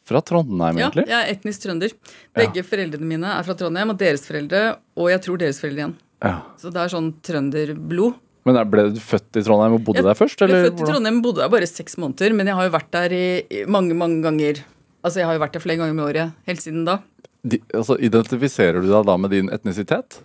fra 0.09 0.25
Trondheim, 0.25 0.81
egentlig? 0.81 1.05
Ja, 1.05 1.21
jeg 1.21 1.29
er 1.29 1.37
etnisk 1.37 1.67
trønder. 1.67 1.93
Begge 2.33 2.65
foreldrene 2.65 3.05
mine 3.05 3.37
er 3.37 3.45
fra 3.45 3.53
Trondheim, 3.53 3.93
og 3.93 3.99
deres 4.01 4.25
foreldre, 4.25 4.79
og 4.97 5.11
jeg 5.13 5.21
tror 5.21 5.37
deres 5.37 5.61
foreldre 5.61 5.85
igjen. 5.85 5.97
Ja. 6.25 6.37
Så 6.57 6.73
det 6.73 6.81
er 6.81 6.89
sånn 6.89 7.13
trønderblod. 7.21 8.23
Men 8.47 8.71
ble 8.71 8.89
du 8.89 9.01
født 9.01 9.37
i 9.37 9.45
Trondheim 9.45 9.77
og 9.77 9.85
bodde 9.85 10.01
Jeg 10.01 10.09
der 10.09 10.17
først? 10.17 10.41
Jeg 10.41 10.49
ble 10.49 10.65
født 10.65 10.73
i 10.73 10.77
Trondheim 10.81 10.95
Trondheim, 10.95 11.23
bodde 11.25 11.45
der 11.45 11.53
bare 11.53 11.69
seks 11.69 12.01
måneder, 12.01 12.33
men 12.33 12.49
jeg 12.49 12.57
har 12.57 12.65
jo 12.65 12.73
vært 12.73 12.91
der 12.97 13.13
i 13.13 13.27
i 13.53 13.67
mange, 13.69 13.93
mange 13.93 14.25
ganger. 14.25 14.65
Altså, 15.05 15.21
jeg 15.21 15.29
har 15.29 15.37
jo 15.37 15.43
vært 15.43 15.57
der 15.57 15.63
flere 15.63 15.83
ganger 15.83 15.97
med 15.97 16.07
året, 16.07 16.37
helt 16.49 16.65
siden 16.65 16.87
da. 16.89 16.99
De, 17.45 17.61
altså, 17.77 17.99
identifiserer 18.01 18.81
du 18.81 18.89
deg 18.89 19.05
da 19.05 19.17
med 19.21 19.35
din 19.35 19.51
etnisitet? 19.53 20.17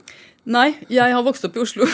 Nei, 0.49 0.69
jeg 0.87 1.13
har 1.13 1.25
vokst 1.25 1.43
opp 1.45 1.57
i 1.59 1.61
Oslo. 1.61 1.85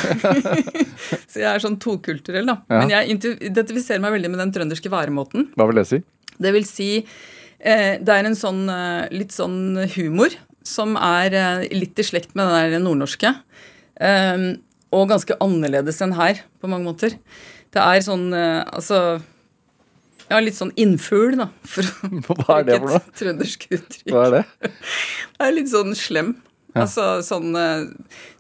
så 1.32 1.42
jeg 1.42 1.48
er 1.50 1.64
sånn 1.64 1.80
tokulturell, 1.82 2.46
da. 2.46 2.60
Ja. 2.70 2.84
Men 2.84 2.94
jeg 2.94 3.18
identifiserer 3.50 4.04
meg 4.04 4.14
veldig 4.20 4.32
med 4.32 4.44
den 4.44 4.54
trønderske 4.56 4.92
væremåten. 4.94 5.50
Hva 5.58 5.68
vil 5.72 5.82
det 5.82 5.88
si? 5.90 6.00
Det 6.36 6.52
vil 6.52 6.68
si 6.68 6.90
eh, 7.00 7.96
Det 8.04 8.12
er 8.12 8.28
en 8.28 8.38
sånn 8.38 8.66
eh, 8.70 9.08
litt 9.16 9.34
sånn 9.34 9.80
humor 9.96 10.36
som 10.66 10.94
er 11.00 11.36
eh, 11.36 11.66
litt 11.74 11.98
i 12.00 12.06
slekt 12.06 12.36
med 12.38 12.46
den 12.52 12.76
der 12.76 12.86
nordnorske. 12.86 13.34
Eh, 13.98 14.48
og 14.96 15.10
ganske 15.10 15.38
annerledes 15.44 16.04
enn 16.06 16.16
her, 16.16 16.46
på 16.62 16.70
mange 16.70 16.86
måter. 16.88 17.18
Det 17.74 17.82
er 17.82 18.06
sånn 18.06 18.30
eh, 18.36 18.62
Altså 18.70 19.18
Ja, 20.32 20.40
litt 20.42 20.58
sånn 20.58 20.72
innfugl, 20.80 21.36
da. 21.38 21.50
For 21.70 21.86
å 21.86 22.36
Hva 22.42 22.60
er 22.62 22.68
det 22.72 22.80
for 22.82 22.96
noe? 22.96 23.02
trøndersk 23.20 23.68
uttrykk. 23.70 24.10
Hva 24.14 24.24
er 24.30 24.36
det? 24.40 24.44
Det 25.38 25.48
er 25.50 25.56
litt 25.58 25.72
sånn 25.72 25.94
slem. 26.00 26.36
Altså 26.76 27.04
sånn 27.24 27.54
eh, 27.56 27.86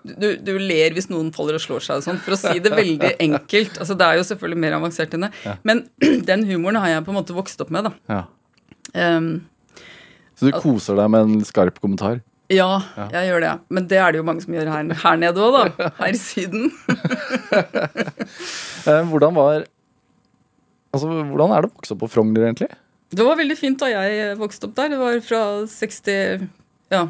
du, 0.04 0.26
du 0.44 0.50
ler 0.60 0.92
hvis 0.92 1.06
noen 1.08 1.30
faller 1.36 1.56
og 1.56 1.62
slår 1.64 1.84
seg 1.86 2.02
og 2.02 2.04
sånn, 2.04 2.18
for 2.20 2.36
å 2.36 2.40
si 2.42 2.58
det 2.60 2.72
veldig 2.76 3.14
enkelt. 3.30 3.78
Altså 3.80 3.96
Det 3.96 4.08
er 4.10 4.20
jo 4.20 4.26
selvfølgelig 4.28 4.60
mer 4.66 4.76
avansert 4.80 5.14
enn 5.16 5.24
det. 5.28 5.32
Men 5.64 5.86
den 6.30 6.44
humoren 6.50 6.82
har 6.84 6.92
jeg 6.98 7.06
på 7.08 7.14
en 7.14 7.20
måte 7.22 7.36
vokst 7.38 7.64
opp 7.64 7.72
med, 7.72 7.88
da. 7.88 7.94
Ja. 8.12 8.24
Um, 9.18 9.30
Så 10.36 10.50
du 10.50 10.58
koser 10.60 11.00
deg 11.00 11.08
med 11.16 11.30
en 11.30 11.46
skarp 11.48 11.80
kommentar? 11.84 12.20
ja, 12.54 12.68
jeg 13.10 13.26
gjør 13.32 13.42
det. 13.42 13.52
Men 13.74 13.88
det 13.90 13.98
er 13.98 14.12
det 14.14 14.20
jo 14.20 14.26
mange 14.28 14.44
som 14.44 14.54
gjør 14.54 14.68
her, 14.70 14.92
her 15.02 15.16
nede 15.18 15.42
òg, 15.42 15.56
da. 15.80 15.88
Her 15.98 16.14
i 16.14 16.20
Syden. 16.22 16.68
Eh, 18.86 19.02
hvordan 19.10 19.34
var 19.34 19.64
Altså, 20.96 21.12
hvordan 21.12 21.52
er 21.52 21.66
det 21.66 21.70
å 21.70 21.76
vokse 21.76 21.96
opp 21.96 22.02
på 22.06 22.12
Frogner, 22.14 22.48
egentlig? 22.48 22.72
Det 23.16 23.26
var 23.28 23.38
veldig 23.40 23.58
fint 23.60 23.80
da 23.80 23.92
jeg 23.92 24.34
vokste 24.40 24.70
opp 24.70 24.76
der. 24.78 24.96
Det 24.96 25.00
var 25.02 25.22
fra 25.26 25.44
60 25.70 26.48
Ja. 26.94 27.04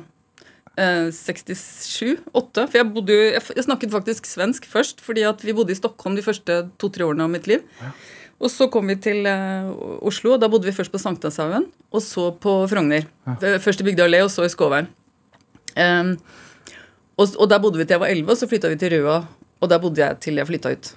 Eh, 0.75 1.07
67? 1.13 2.17
8? 2.35 2.65
For 2.67 2.79
jeg 2.81 2.89
bodde 2.91 3.15
jo 3.15 3.27
jeg, 3.29 3.63
snakket 3.63 3.93
faktisk 3.93 4.27
svensk 4.27 4.67
først, 4.67 4.99
fordi 5.03 5.23
at 5.27 5.39
vi 5.45 5.55
bodde 5.55 5.71
i 5.71 5.77
Stockholm 5.77 6.17
de 6.17 6.25
første 6.25 6.65
to-tre 6.81 7.05
årene 7.07 7.23
av 7.23 7.31
mitt 7.31 7.47
liv. 7.47 7.63
Og 8.43 8.51
så 8.51 8.67
kom 8.67 8.89
vi 8.91 8.97
til 8.99 9.23
eh, 9.29 9.69
Oslo, 10.03 10.33
og 10.35 10.41
da 10.43 10.49
bodde 10.51 10.67
vi 10.67 10.75
først 10.75 10.91
på 10.91 10.99
Sankthanshaugen, 10.99 11.69
og 11.95 12.03
så 12.03 12.27
på 12.43 12.57
Frogner. 12.71 13.07
Ja. 13.23 13.55
Først 13.63 13.79
i 13.79 13.87
Bygdøy 13.87 14.09
allé, 14.09 14.19
og 14.25 14.33
så 14.33 14.43
i 14.43 14.51
Skåveien. 14.51 14.91
Um, 15.75 16.13
og, 17.19 17.31
og 17.39 17.49
der 17.51 17.59
bodde 17.63 17.79
vi 17.79 17.87
til 17.87 17.95
jeg 17.95 18.03
var 18.03 18.11
11, 18.11 18.31
og 18.31 18.39
så 18.39 18.47
flytta 18.51 18.71
vi 18.71 18.79
til 18.79 18.93
Røa, 18.95 19.17
og 19.63 19.71
der 19.71 19.79
bodde 19.83 20.03
jeg 20.03 20.19
til 20.23 20.39
jeg 20.39 20.47
flytta 20.51 20.75
ut. 20.75 20.91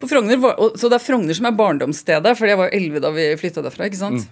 På 0.00 0.08
Frogner 0.08 0.38
var, 0.40 0.56
så 0.80 0.88
det 0.88 0.96
er 0.96 1.04
Frogner 1.04 1.36
som 1.36 1.48
er 1.50 1.56
barndomsstedet, 1.58 2.36
for 2.38 2.48
jeg 2.48 2.58
var 2.60 2.72
11 2.72 3.02
da 3.04 3.10
vi 3.12 3.26
flytta 3.40 3.64
derfra. 3.66 3.88
ikke 3.90 4.00
sant? 4.00 4.28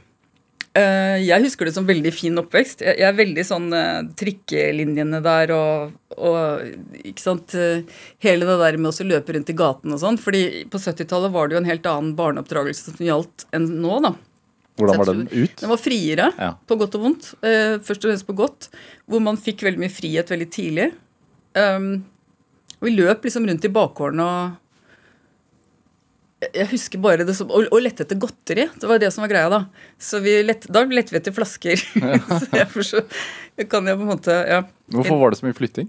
Eh, 0.79 1.17
jeg 1.25 1.43
husker 1.45 1.69
det 1.69 1.75
som 1.75 1.87
veldig 1.89 2.13
fin 2.15 2.39
oppvekst. 2.41 2.83
Jeg, 2.85 2.99
jeg 3.01 3.09
er 3.09 3.17
veldig 3.19 3.45
sånn 3.47 3.67
uh, 3.73 4.05
trikkelinjene 4.21 5.21
der 5.25 5.53
og, 5.57 5.95
og 6.17 7.03
ikke 7.09 7.25
sant, 7.25 7.57
uh, 7.57 7.81
Hele 8.25 8.49
det 8.49 8.57
der 8.63 8.79
med 8.81 8.93
å 8.93 9.09
løpe 9.09 9.35
rundt 9.37 9.53
i 9.53 9.57
gaten 9.59 9.97
og 9.97 10.03
sånn. 10.03 10.21
fordi 10.23 10.65
på 10.71 10.81
70-tallet 10.81 11.35
var 11.35 11.49
det 11.49 11.57
jo 11.59 11.63
en 11.63 11.71
helt 11.73 11.89
annen 11.91 12.15
barneoppdragelse 12.19 12.95
som 12.95 13.05
gjaldt 13.07 13.49
enn 13.57 13.69
nå. 13.83 13.99
da. 14.07 14.15
Hvordan 14.79 15.01
var 15.01 15.11
den 15.11 15.27
ut? 15.33 15.57
Den 15.59 15.73
var 15.73 15.83
friere, 15.83 16.31
Ja. 16.39 16.53
på 16.69 16.77
godt 16.79 16.95
og 16.95 17.03
vondt. 17.03 17.33
Først 17.43 18.05
og 18.05 18.13
fremst 18.13 18.29
på 18.29 18.37
godt, 18.39 18.69
hvor 19.11 19.25
man 19.25 19.41
fikk 19.41 19.65
veldig 19.67 19.83
mye 19.83 19.91
frihet 19.91 20.31
veldig 20.31 20.47
tidlig. 20.55 20.93
Um, 21.59 22.05
vi 22.79 22.93
løp 22.95 23.27
liksom 23.27 23.49
rundt 23.49 23.67
i 23.67 23.73
bakgården 23.75 24.23
og 24.23 24.55
jeg- 26.41 26.69
husker 26.71 27.01
bare 27.03 27.25
det 27.27 27.35
som, 27.37 27.51
og, 27.51 27.67
og 27.73 27.81
lette 27.83 28.05
etter 28.05 28.19
godteri. 28.21 28.69
Det 28.79 28.87
var 28.89 28.99
det 29.03 29.13
som 29.15 29.23
var 29.25 29.31
greia 29.33 29.49
da. 29.53 29.63
Så 29.99 30.21
vi 30.25 30.37
lett, 30.47 30.67
Da 30.71 30.85
lette 30.85 31.15
vi 31.15 31.19
etter 31.21 31.35
flasker. 31.35 31.77
så 32.41 32.45
jeg 32.53 32.69
får 32.75 32.87
så, 32.93 33.03
kan 33.69 33.87
jeg 33.91 33.99
på 33.99 34.07
en 34.07 34.13
måte, 34.15 34.37
ja. 34.49 34.63
Hvorfor 34.95 35.19
var 35.21 35.31
det 35.35 35.41
så 35.41 35.49
mye 35.49 35.57
flytting? 35.59 35.89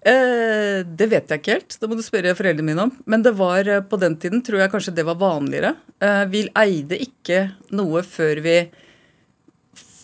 Eh, 0.00 0.80
det 0.96 1.10
vet 1.12 1.28
jeg 1.28 1.42
ikke 1.42 1.56
helt. 1.58 1.74
Det 1.80 1.88
må 1.90 1.96
du 1.98 2.04
spørre 2.06 2.32
foreldrene 2.38 2.64
mine 2.70 2.86
om. 2.86 2.92
Men 3.10 3.24
det 3.26 3.34
var 3.36 3.68
eh, 3.68 3.82
på 3.84 3.98
den 4.00 4.14
tiden 4.22 4.40
tror 4.46 4.62
jeg 4.62 4.72
kanskje 4.72 4.94
det 4.96 5.04
var 5.08 5.18
vanligere. 5.20 5.74
Eh, 6.00 6.22
vi 6.32 6.46
eide 6.56 6.96
ikke 7.04 7.42
noe 7.76 8.00
før 8.06 8.40
vi 8.46 8.54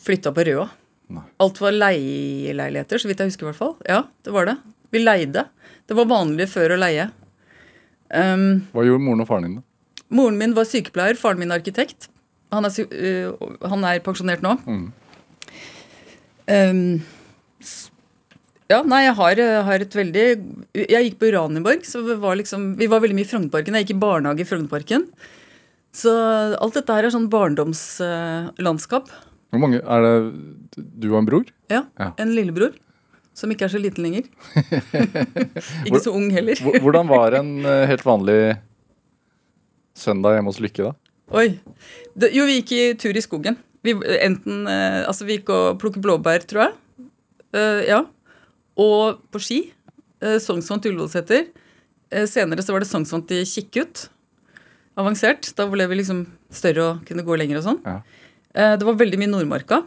flytta 0.07 0.32
på 0.37 0.45
Røa. 0.51 0.66
Nei. 1.16 1.22
Alt 1.43 1.61
var 1.62 1.74
leieleiligheter, 1.74 2.99
så 2.99 3.09
vidt 3.09 3.20
jeg 3.22 3.30
husker 3.30 3.47
i 3.47 3.51
hvert 3.53 3.61
fall. 3.61 3.76
Ja, 3.87 4.03
det 4.26 4.34
var 4.34 4.49
det. 4.51 4.57
Vi 4.95 5.01
leide. 5.03 5.47
Det 5.87 5.95
var 5.99 6.09
vanlig 6.11 6.49
før 6.51 6.74
å 6.74 6.80
leie. 6.82 7.09
Um, 8.11 8.66
Hva 8.74 8.84
gjorde 8.87 9.03
moren 9.03 9.22
og 9.24 9.28
faren 9.30 9.47
din? 9.49 9.57
da? 9.61 9.65
Moren 10.12 10.38
min 10.38 10.54
var 10.57 10.68
sykepleier, 10.68 11.18
faren 11.18 11.40
min 11.42 11.54
arkitekt. 11.54 12.09
Han 12.54 12.64
er, 12.68 12.72
øh, 12.86 13.46
han 13.66 13.84
er 13.84 14.02
pensjonert 14.04 14.44
nå. 14.44 14.54
Mm. 14.66 14.86
Um, 16.46 16.82
ja, 18.70 18.80
nei, 18.86 19.00
jeg 19.02 19.14
har, 19.18 19.40
har 19.66 19.82
et 19.82 19.94
veldig 19.98 20.24
Jeg 20.78 21.09
gikk 21.09 21.16
på 21.18 21.30
Uranienborg, 21.32 21.82
så 21.86 22.02
vi 22.07 22.14
var, 22.22 22.36
liksom, 22.38 22.76
vi 22.78 22.86
var 22.90 23.02
veldig 23.02 23.18
mye 23.18 23.26
i 23.26 23.30
Frognerparken. 23.30 23.78
Jeg 23.78 23.86
gikk 23.86 23.96
i 23.96 24.02
barnehage 24.02 24.42
i 24.42 24.48
Frognerparken. 24.48 25.07
Så 25.96 26.12
alt 26.61 26.76
dette 26.76 26.92
her 26.92 27.07
er 27.07 27.14
sånn 27.14 27.30
barndomslandskap. 27.32 29.11
Hvor 29.54 29.62
mange, 29.62 29.80
er 29.80 30.04
det 30.04 30.84
du 30.98 31.09
og 31.12 31.22
en 31.22 31.30
bror? 31.30 31.46
ja, 31.72 31.86
Ja. 31.98 32.12
En 32.20 32.34
lillebror. 32.34 32.74
Som 33.36 33.52
ikke 33.52 33.66
er 33.66 33.72
så 33.74 33.80
liten 33.80 34.07
lenger. 34.07 34.24
ikke 35.86 36.00
så 36.00 36.14
ung 36.16 36.30
heller. 36.32 36.57
Hvordan 36.57 37.09
var 37.11 37.36
en 37.36 37.50
eh, 37.68 37.82
helt 37.90 38.04
vanlig 38.07 38.38
søndag 39.97 40.36
hjemme 40.36 40.53
hos 40.53 40.61
Lykke, 40.62 40.90
da? 40.90 41.12
Oi. 41.36 41.49
Det, 42.14 42.30
jo, 42.36 42.47
vi 42.47 42.61
gikk 42.61 42.74
i 42.76 42.82
tur 43.01 43.16
i 43.16 43.24
skogen. 43.24 43.59
Vi, 43.86 43.94
enten, 44.22 44.66
eh, 44.70 45.03
altså 45.07 45.26
vi 45.26 45.38
gikk 45.38 45.51
og 45.55 45.78
plukket 45.82 46.05
blåbær, 46.05 46.44
tror 46.49 46.66
jeg. 46.66 47.09
Eh, 47.57 47.86
ja. 47.88 48.03
Og 48.82 49.22
på 49.32 49.42
ski. 49.42 49.62
Eh, 50.22 50.38
Sognsvann 50.42 50.82
til 50.82 50.94
Ullevålseter. 50.94 51.49
Eh, 52.12 52.26
senere 52.30 52.64
så 52.64 52.74
var 52.74 52.84
det 52.84 52.90
Sognsvann 52.90 53.26
til 53.28 53.42
Kikkut. 53.49 54.07
Avansert. 54.97 55.51
Da 55.59 55.66
ble 55.70 55.88
vi 55.90 56.01
liksom 56.01 56.24
større 56.55 56.90
og 56.90 57.09
kunne 57.09 57.26
gå 57.26 57.38
lenger 57.38 57.61
og 57.61 57.66
sånn. 57.66 57.82
Ja. 57.84 57.99
Eh, 58.57 58.76
det 58.80 58.86
var 58.88 59.01
veldig 59.01 59.20
mye 59.20 59.32
Nordmarka. 59.32 59.82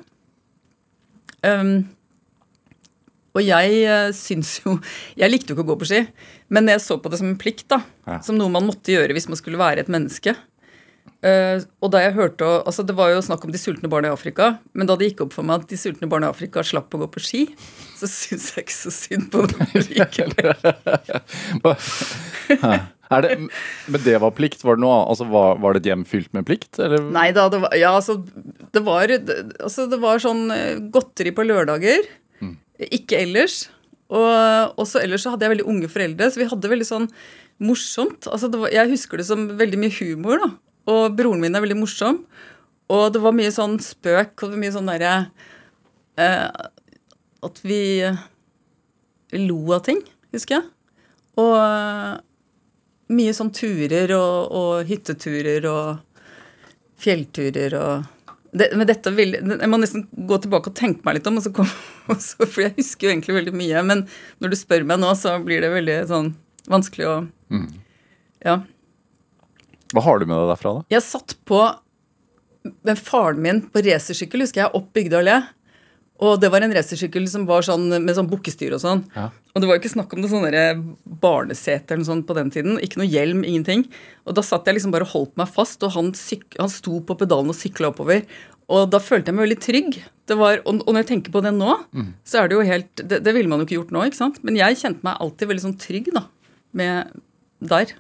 Um, 1.39 1.87
og 3.31 3.45
jeg 3.45 3.75
uh, 3.87 4.09
syns 4.11 4.57
jo 4.59 4.73
Jeg 5.15 5.31
likte 5.31 5.53
jo 5.53 5.55
ikke 5.55 5.63
å 5.63 5.69
gå 5.69 5.77
på 5.79 5.87
ski, 5.87 6.01
men 6.49 6.69
jeg 6.71 6.81
så 6.83 6.97
på 7.01 7.11
det 7.11 7.19
som 7.21 7.31
en 7.31 7.39
plikt. 7.39 7.67
da, 7.69 7.83
Ja. 8.07 8.19
Som 8.25 8.39
noe 8.39 8.49
man 8.49 8.65
måtte 8.65 8.93
gjøre 8.93 9.13
hvis 9.13 9.29
man 9.29 9.37
skulle 9.37 9.59
være 9.61 9.83
et 9.83 9.91
menneske. 9.91 10.35
Uh, 11.19 11.59
og 11.83 11.89
da 11.91 11.99
jeg 11.99 12.13
hørte 12.15 12.47
altså 12.63 12.79
Det 12.87 12.93
var 12.95 13.09
jo 13.11 13.19
snakk 13.19 13.41
om 13.43 13.51
de 13.51 13.59
sultne 13.59 13.89
barna 13.91 14.07
i 14.07 14.13
Afrika, 14.15 14.53
men 14.71 14.87
da 14.87 14.95
det 14.95 15.09
gikk 15.09 15.25
opp 15.25 15.33
for 15.35 15.43
meg 15.43 15.65
at 15.65 15.71
de 15.71 15.75
sultne 15.75 16.07
barna 16.07 16.29
i 16.29 16.31
Afrika 16.31 16.63
slapp 16.63 16.95
å 16.95 17.01
gå 17.01 17.09
på 17.11 17.23
ski, 17.23 17.41
så 17.99 18.07
syns 18.07 18.53
jeg 18.55 18.63
ikke 18.63 18.77
så 18.77 18.93
synd 18.95 19.27
på 19.33 19.43
dem 19.51 19.65
likevel. 19.89 20.53
Er 23.09 23.25
det, 23.25 23.35
men 23.89 24.03
det 24.05 24.15
var 24.21 24.31
plikt? 24.37 24.63
Var 24.63 24.77
det, 24.77 24.83
noe, 24.85 25.01
altså, 25.09 25.25
var, 25.27 25.57
var 25.59 25.75
det 25.75 25.81
et 25.81 25.89
hjem 25.91 26.05
fylt 26.07 26.31
med 26.37 26.45
plikt? 26.47 26.77
Eller? 26.79 27.03
Nei 27.11 27.31
da, 27.35 27.47
det 27.51 27.63
var, 27.65 27.75
ja, 27.75 27.95
altså, 27.97 28.19
det 28.71 28.83
var, 28.85 29.11
altså, 29.11 29.89
det 29.89 29.99
var 29.99 30.21
sånn 30.23 30.45
eh, 30.53 30.77
godteri 30.93 31.33
på 31.35 31.47
lørdager. 31.49 32.05
Ikke 32.95 33.17
ellers. 33.19 33.65
Og 34.09 34.79
også 34.81 35.03
ellers 35.03 35.25
så 35.25 35.33
hadde 35.33 35.45
jeg 35.45 35.53
veldig 35.53 35.67
unge 35.69 35.89
foreldre, 35.91 36.29
så 36.29 36.41
vi 36.41 36.49
hadde 36.49 36.71
veldig 36.71 36.87
sånn 36.87 37.05
morsomt. 37.61 38.25
Altså, 38.31 38.49
var, 38.55 38.71
jeg 38.73 38.89
husker 38.93 39.21
det 39.21 39.27
som 39.29 39.45
veldig 39.59 39.79
mye 39.81 39.95
humor, 39.99 40.41
da. 40.41 40.49
Og 40.89 41.13
broren 41.17 41.43
min 41.43 41.57
er 41.57 41.63
veldig 41.63 41.77
morsom. 41.77 42.23
Og 42.89 43.13
det 43.13 43.21
var 43.21 43.35
mye 43.37 43.53
sånn 43.53 43.77
spøk, 43.83 44.33
og 44.39 44.47
det 44.47 44.55
var 44.55 44.63
mye 44.63 44.73
sånn 44.73 44.89
derre 44.89 45.13
eh, 46.17 46.47
At 47.45 47.61
vi 47.61 47.81
lo 49.37 49.59
av 49.75 49.83
ting, 49.85 50.01
husker 50.33 50.57
jeg. 50.57 50.65
Og 51.39 53.13
mye 53.13 53.33
sånn 53.35 53.53
turer 53.53 54.11
og, 54.17 54.55
og 54.57 54.89
hytteturer 54.89 55.65
og 55.69 56.23
fjellturer 56.99 57.75
og 57.77 58.09
det, 58.51 58.71
men 58.77 58.87
dette 58.89 59.11
vil, 59.13 59.35
Jeg 59.37 59.69
må 59.69 59.77
nesten 59.81 60.07
gå 60.29 60.39
tilbake 60.41 60.71
og 60.71 60.77
tenke 60.77 61.05
meg 61.05 61.19
litt 61.19 61.27
om, 61.29 61.37
kom, 61.53 61.69
også, 62.13 62.47
for 62.47 62.65
jeg 62.65 62.75
husker 62.79 63.07
jo 63.07 63.13
egentlig 63.13 63.37
veldig 63.37 63.53
mye. 63.57 63.83
Men 63.85 64.05
når 64.41 64.53
du 64.53 64.57
spør 64.59 64.87
meg 64.89 65.01
nå, 65.01 65.11
så 65.19 65.35
blir 65.43 65.61
det 65.65 65.73
veldig 65.75 65.99
sånn 66.09 66.33
vanskelig 66.69 67.07
å 67.09 67.15
Ja. 68.45 68.61
Hva 69.89 70.01
har 70.05 70.19
du 70.21 70.27
med 70.29 70.37
deg 70.37 70.51
derfra, 70.53 70.73
da? 70.79 70.85
Jeg 70.93 71.05
satt 71.05 71.33
på 71.49 71.61
med 72.85 72.99
faren 72.99 73.41
min 73.41 73.61
på 73.71 73.81
racersykkel, 73.81 74.43
husker 74.43 74.65
jeg, 74.65 74.73
opp 74.77 74.91
Bygdøy 74.93 75.21
allé. 75.21 75.37
Og 76.19 76.39
det 76.41 76.49
var 76.51 76.59
en 76.65 76.73
racersykkel 76.75 77.27
som 77.31 77.45
var 77.47 77.63
sånn 77.63 77.85
med 78.03 78.11
sånn 78.17 78.27
bukkestyr 78.27 78.73
og 78.75 78.81
sånn. 78.83 79.05
Ja. 79.15 79.29
Og 79.55 79.61
det 79.61 79.69
var 79.69 79.77
jo 79.77 79.81
ikke 79.83 79.93
snakk 79.93 80.11
om 80.13 80.19
noe 80.19 80.29
sånn 80.31 80.43
derre 80.49 80.73
barnesete 81.21 81.93
eller 81.93 82.01
noe 82.03 82.09
sånt 82.09 82.27
på 82.27 82.35
den 82.35 82.49
tiden. 82.51 82.75
Ikke 82.83 82.99
noe 82.99 83.07
hjelm, 83.07 83.45
ingenting. 83.47 83.85
Og 84.27 84.35
da 84.35 84.43
satt 84.43 84.67
jeg 84.67 84.75
liksom 84.75 84.91
bare 84.91 85.07
og 85.07 85.13
holdt 85.13 85.37
meg 85.39 85.47
fast, 85.47 85.81
og 85.87 85.93
han, 85.95 86.11
han 86.59 86.69
sto 86.73 86.99
på 87.07 87.15
pedalen 87.21 87.53
og 87.53 87.55
sykla 87.55 87.93
oppover. 87.93 88.25
Og 88.69 88.89
da 88.91 88.99
følte 89.01 89.31
jeg 89.31 89.37
meg 89.39 89.47
veldig 89.47 89.59
trygg. 89.63 89.95
Det 90.29 90.35
var, 90.37 90.59
og, 90.67 90.83
og 90.85 90.91
når 90.93 91.01
jeg 91.05 91.09
tenker 91.15 91.33
på 91.33 91.41
det 91.41 91.53
nå, 91.55 91.71
så 92.27 92.43
er 92.43 92.51
det 92.51 92.59
jo 92.59 92.67
helt 92.67 93.01
det, 93.09 93.23
det 93.25 93.33
ville 93.33 93.49
man 93.49 93.63
jo 93.63 93.65
ikke 93.69 93.79
gjort 93.79 93.95
nå, 93.95 94.03
ikke 94.11 94.19
sant? 94.19 94.43
Men 94.45 94.59
jeg 94.59 94.77
kjente 94.83 95.07
meg 95.07 95.23
alltid 95.23 95.49
veldig 95.49 95.63
sånn 95.69 95.79
trygg, 95.81 96.11
da. 96.13 96.25
Med 96.77 97.15
der. 97.65 97.95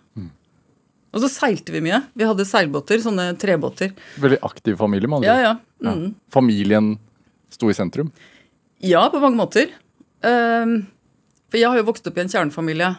Og 1.09 1.23
så 1.23 1.29
seilte 1.31 1.73
vi 1.73 1.79
mye. 1.81 2.03
Vi 2.19 2.27
hadde 2.27 2.45
seilbåter, 2.45 2.99
sånne 3.01 3.31
trebåter. 3.41 3.95
Veldig 4.21 4.43
aktiv 4.45 4.75
familie, 4.77 5.09
man. 5.09 5.23
Ja, 5.25 5.39
Ja, 5.41 5.55
Mm. 5.79 5.87
ja. 5.87 5.91
Mm. 5.95 6.15
Familien 6.29 6.97
sto 7.53 7.69
i 7.71 7.75
sentrum. 7.77 8.11
Ja, 8.85 9.05
på 9.11 9.21
mange 9.23 9.39
måter. 9.39 9.71
Ehm, 10.25 10.81
for 11.49 11.59
jeg 11.59 11.69
har 11.71 11.79
jo 11.79 11.87
vokst 11.89 12.07
opp 12.07 12.19
i 12.19 12.23
en 12.23 12.31
kjernefamilie. 12.31 12.93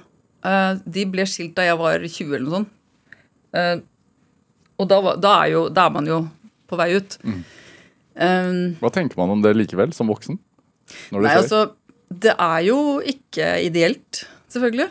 Eh, 0.44 0.72
de 0.84 1.06
ble 1.12 1.26
skilt 1.28 1.56
da 1.58 1.66
jeg 1.68 1.78
var 1.80 2.04
20 2.04 2.34
eller 2.34 2.46
noe 2.46 2.58
sånt. 2.58 2.76
Eh, 3.56 3.80
og 4.80 4.88
da, 4.88 5.00
da, 5.20 5.32
er 5.44 5.52
jo, 5.54 5.64
da 5.72 5.86
er 5.88 5.94
man 5.96 6.08
jo 6.08 6.20
på 6.70 6.78
vei 6.80 6.92
ut. 6.96 7.18
Ehm, 8.20 8.62
Hva 8.80 8.92
tenker 8.94 9.20
man 9.20 9.34
om 9.36 9.42
det 9.44 9.52
likevel, 9.56 9.92
som 9.96 10.08
voksen? 10.10 10.38
Når 11.12 11.20
det 11.20 11.26
nei, 11.26 11.34
skjer? 11.34 11.42
altså, 11.44 11.60
det 12.24 12.34
er 12.34 12.60
jo 12.66 12.78
ikke 13.12 13.50
ideelt, 13.66 14.24
selvfølgelig. 14.52 14.88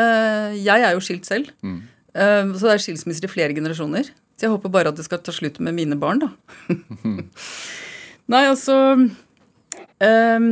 Eh, 0.00 0.58
jeg 0.60 0.86
er 0.86 0.94
jo 0.94 1.04
skilt 1.04 1.28
selv. 1.28 1.50
Mm. 1.64 1.80
Eh, 2.14 2.52
så 2.56 2.68
det 2.68 2.74
er 2.76 2.84
skilsmisser 2.84 3.26
i 3.26 3.32
flere 3.32 3.56
generasjoner. 3.56 4.12
Så 4.36 4.46
jeg 4.46 4.54
håper 4.54 4.72
bare 4.72 4.92
at 4.92 4.96
det 4.96 5.04
skal 5.04 5.20
ta 5.24 5.32
slutt 5.34 5.58
med 5.60 5.76
mine 5.76 5.98
barn, 6.00 6.22
da. 6.22 6.30
nei, 8.30 8.42
altså 8.48 8.76
um, 8.96 10.48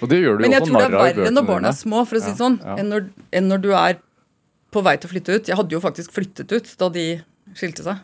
Og 0.00 0.10
det 0.10 0.20
gjør 0.22 0.38
du 0.38 0.44
Men 0.44 0.56
jeg 0.56 0.66
tror 0.66 0.74
det 0.78 0.84
er 0.84 0.92
narr 0.92 0.98
av 0.98 1.08
i 1.08 1.14
verre 1.14 1.30
når 1.30 1.42
bøkene 1.42 1.46
barna 1.52 1.72
er 1.72 1.78
små, 1.78 2.04
for 2.08 2.18
å 2.18 2.22
si 2.22 2.30
det 2.30 2.36
Ja, 2.36 2.40
sånn, 2.42 2.58
ja. 2.64 2.76
enn, 2.80 2.92
når, 2.92 3.08
enn 3.40 3.50
når 3.52 3.64
du 3.64 3.70
er 3.76 4.00
på 4.74 4.82
vei 4.84 4.98
til 5.00 5.08
å 5.08 5.12
flytte 5.14 5.36
ut. 5.38 5.48
Jeg 5.48 5.56
hadde 5.56 5.72
jo 5.72 5.80
faktisk 5.80 6.12
flyttet 6.12 6.52
ut 6.52 6.74
da 6.80 6.90
de 6.92 7.06
skilte 7.56 7.84
seg. 7.86 8.02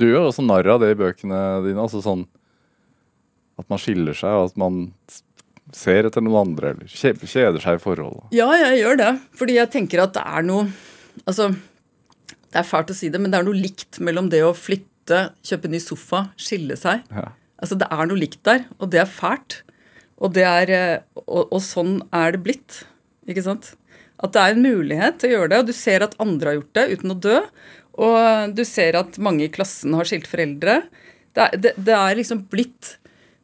Du 0.00 0.06
gjør 0.08 0.28
også 0.28 0.44
narr 0.44 0.68
av 0.74 0.82
det 0.82 0.92
i 0.92 0.98
bøkene 0.98 1.40
dine. 1.64 1.80
altså 1.80 2.02
sånn 2.04 2.26
At 3.60 3.68
man 3.72 3.80
skiller 3.80 4.16
seg, 4.16 4.36
og 4.36 4.50
at 4.50 4.60
man 4.60 4.86
ser 5.76 6.08
etter 6.08 6.24
noen 6.24 6.50
andre, 6.50 6.74
eller 6.74 6.90
kjeder 6.90 7.62
seg 7.62 7.78
i 7.78 7.82
forholdet. 7.82 8.28
Ja, 8.34 8.48
jeg 8.58 8.80
gjør 8.82 9.00
det. 9.00 9.10
Fordi 9.38 9.56
jeg 9.56 9.72
tenker 9.72 10.04
at 10.04 10.16
det 10.16 10.24
er 10.26 10.46
noe 10.46 10.70
Altså, 11.26 11.50
det 11.50 12.60
er 12.60 12.64
fælt 12.64 12.92
å 12.92 12.94
si 12.96 13.08
det, 13.12 13.18
men 13.20 13.32
det 13.32 13.40
er 13.40 13.44
noe 13.44 13.58
likt 13.58 13.98
mellom 14.00 14.28
det 14.30 14.40
å 14.46 14.54
flytte, 14.56 15.18
kjøpe 15.44 15.68
ny 15.68 15.80
sofa, 15.82 16.22
skille 16.38 16.76
seg. 16.78 17.02
Ja. 17.12 17.32
Altså, 17.60 17.76
det 17.80 17.88
er 17.92 18.08
noe 18.08 18.20
likt 18.20 18.40
der, 18.48 18.64
og 18.80 18.90
det 18.92 19.02
er 19.02 19.10
fælt. 19.10 19.60
Og, 20.20 20.32
det 20.36 20.44
er, 20.44 20.72
eh, 20.76 21.20
og, 21.24 21.48
og 21.48 21.60
sånn 21.64 22.00
er 22.16 22.34
det 22.34 22.42
blitt. 22.44 22.82
Ikke 23.28 23.44
sant? 23.44 23.74
At 24.20 24.34
det 24.34 24.42
er 24.42 24.54
en 24.54 24.64
mulighet 24.64 25.20
til 25.20 25.30
å 25.30 25.36
gjøre 25.38 25.52
det, 25.52 25.60
og 25.62 25.68
du 25.70 25.76
ser 25.76 26.04
at 26.04 26.16
andre 26.20 26.52
har 26.52 26.58
gjort 26.58 26.74
det 26.76 26.86
uten 26.96 27.14
å 27.14 27.20
dø. 27.28 27.36
Og 28.00 28.56
du 28.56 28.64
ser 28.68 28.98
at 29.00 29.18
mange 29.22 29.46
i 29.46 29.52
klassen 29.52 29.96
har 29.96 30.08
skilt 30.08 30.28
foreldre. 30.30 30.82
Det 31.36 31.46
er, 31.46 31.60
det, 31.62 31.74
det 31.78 31.94
er 31.94 32.16
liksom 32.18 32.42
blitt 32.50 32.96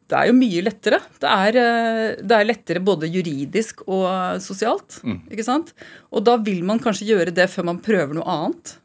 Det 0.07 0.15
er 0.15 0.29
jo 0.29 0.35
mye 0.37 0.61
lettere. 0.63 0.99
Det 1.19 1.29
er, 1.31 1.57
eh, 1.61 2.11
det 2.23 2.35
er 2.35 2.47
lettere 2.47 2.83
både 2.83 3.09
juridisk 3.11 3.81
og 3.87 4.39
sosialt. 4.43 5.01
Ikke 5.33 5.45
sant? 5.45 5.73
Og 6.15 6.23
da 6.23 6.37
vil 6.39 6.61
man 6.67 6.79
kanskje 6.83 7.09
gjøre 7.09 7.33
det 7.35 7.49
før 7.51 7.67
man 7.73 7.81
prøver 7.83 8.15
noe 8.15 8.37
annet. 8.37 8.77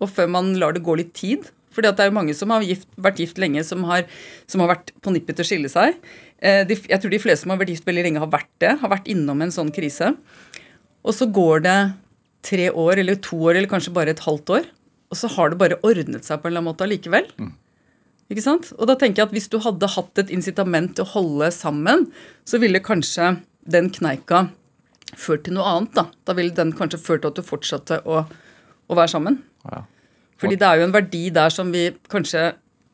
Og 0.00 0.10
før 0.12 0.28
man 0.34 0.52
lar 0.60 0.76
det 0.76 0.84
gå 0.84 0.98
litt 1.00 1.14
tid. 1.16 1.48
Fordi 1.80 1.88
at 1.88 1.96
det 1.96 2.04
er 2.04 2.10
jo 2.10 2.16
mange 2.18 2.34
som 2.36 2.52
har 2.52 2.64
gift, 2.68 2.84
vært 3.00 3.20
gift 3.22 3.38
lenge, 3.40 3.62
som 3.64 3.86
har, 3.88 4.04
som 4.44 4.60
har 4.60 4.74
vært 4.74 4.92
på 5.00 5.14
nippet 5.14 5.38
til 5.38 5.46
å 5.46 5.48
skille 5.48 5.70
seg. 5.72 5.96
Eh, 6.44 6.60
de, 6.68 6.76
jeg 6.76 7.00
tror 7.00 7.12
de 7.14 7.20
fleste 7.22 7.46
som 7.46 7.54
har 7.54 7.60
vært 7.62 7.72
gift 7.72 7.88
veldig 7.88 8.04
lenge, 8.04 8.20
har 8.20 8.28
vært 8.32 8.50
det. 8.60 8.74
Har 8.82 8.92
vært 8.92 9.08
innom 9.08 9.40
en 9.40 9.54
sånn 9.54 9.72
krise. 9.72 10.12
Og 11.00 11.16
så 11.16 11.24
går 11.32 11.64
det 11.64 11.78
tre 12.44 12.68
år, 12.68 13.00
eller 13.00 13.16
to 13.24 13.38
år, 13.40 13.56
eller 13.56 13.70
kanskje 13.70 13.94
bare 13.96 14.12
et 14.12 14.20
halvt 14.26 14.52
år. 14.58 14.68
Og 15.10 15.18
så 15.18 15.30
har 15.32 15.50
det 15.50 15.58
bare 15.60 15.80
ordnet 15.80 16.28
seg 16.28 16.38
på 16.38 16.46
en 16.46 16.52
eller 16.52 16.60
annen 16.60 16.70
måte 16.70 16.84
allikevel. 16.84 17.30
Ikke 18.30 18.44
sant? 18.44 18.68
Og 18.76 18.86
da 18.86 18.94
tenker 19.00 19.22
jeg 19.22 19.30
at 19.30 19.34
hvis 19.34 19.48
du 19.50 19.56
hadde 19.64 19.88
hatt 19.96 20.20
et 20.22 20.30
incitament 20.36 20.92
til 20.94 21.08
å 21.08 21.12
holde 21.16 21.48
sammen, 21.56 22.10
så 22.46 22.60
ville 22.62 22.84
kanskje 22.84 23.32
den 23.72 23.88
kneika 23.96 24.44
ført 25.18 25.48
til 25.48 25.56
noe 25.56 25.66
annet. 25.66 25.96
Da 25.96 26.06
Da 26.28 26.36
ville 26.38 26.54
den 26.54 26.70
kanskje 26.76 27.00
ført 27.02 27.24
til 27.24 27.32
at 27.32 27.40
du 27.40 27.42
fortsatte 27.42 28.02
å, 28.04 28.22
å 28.86 29.00
være 29.00 29.10
sammen. 29.16 29.40
Ja. 29.66 29.82
Fordi 30.40 30.56
det 30.60 30.66
er 30.66 30.80
jo 30.80 30.88
en 30.88 30.94
verdi 30.94 31.22
der 31.34 31.52
som 31.52 31.70
vi 31.74 31.90
kanskje 32.10 32.50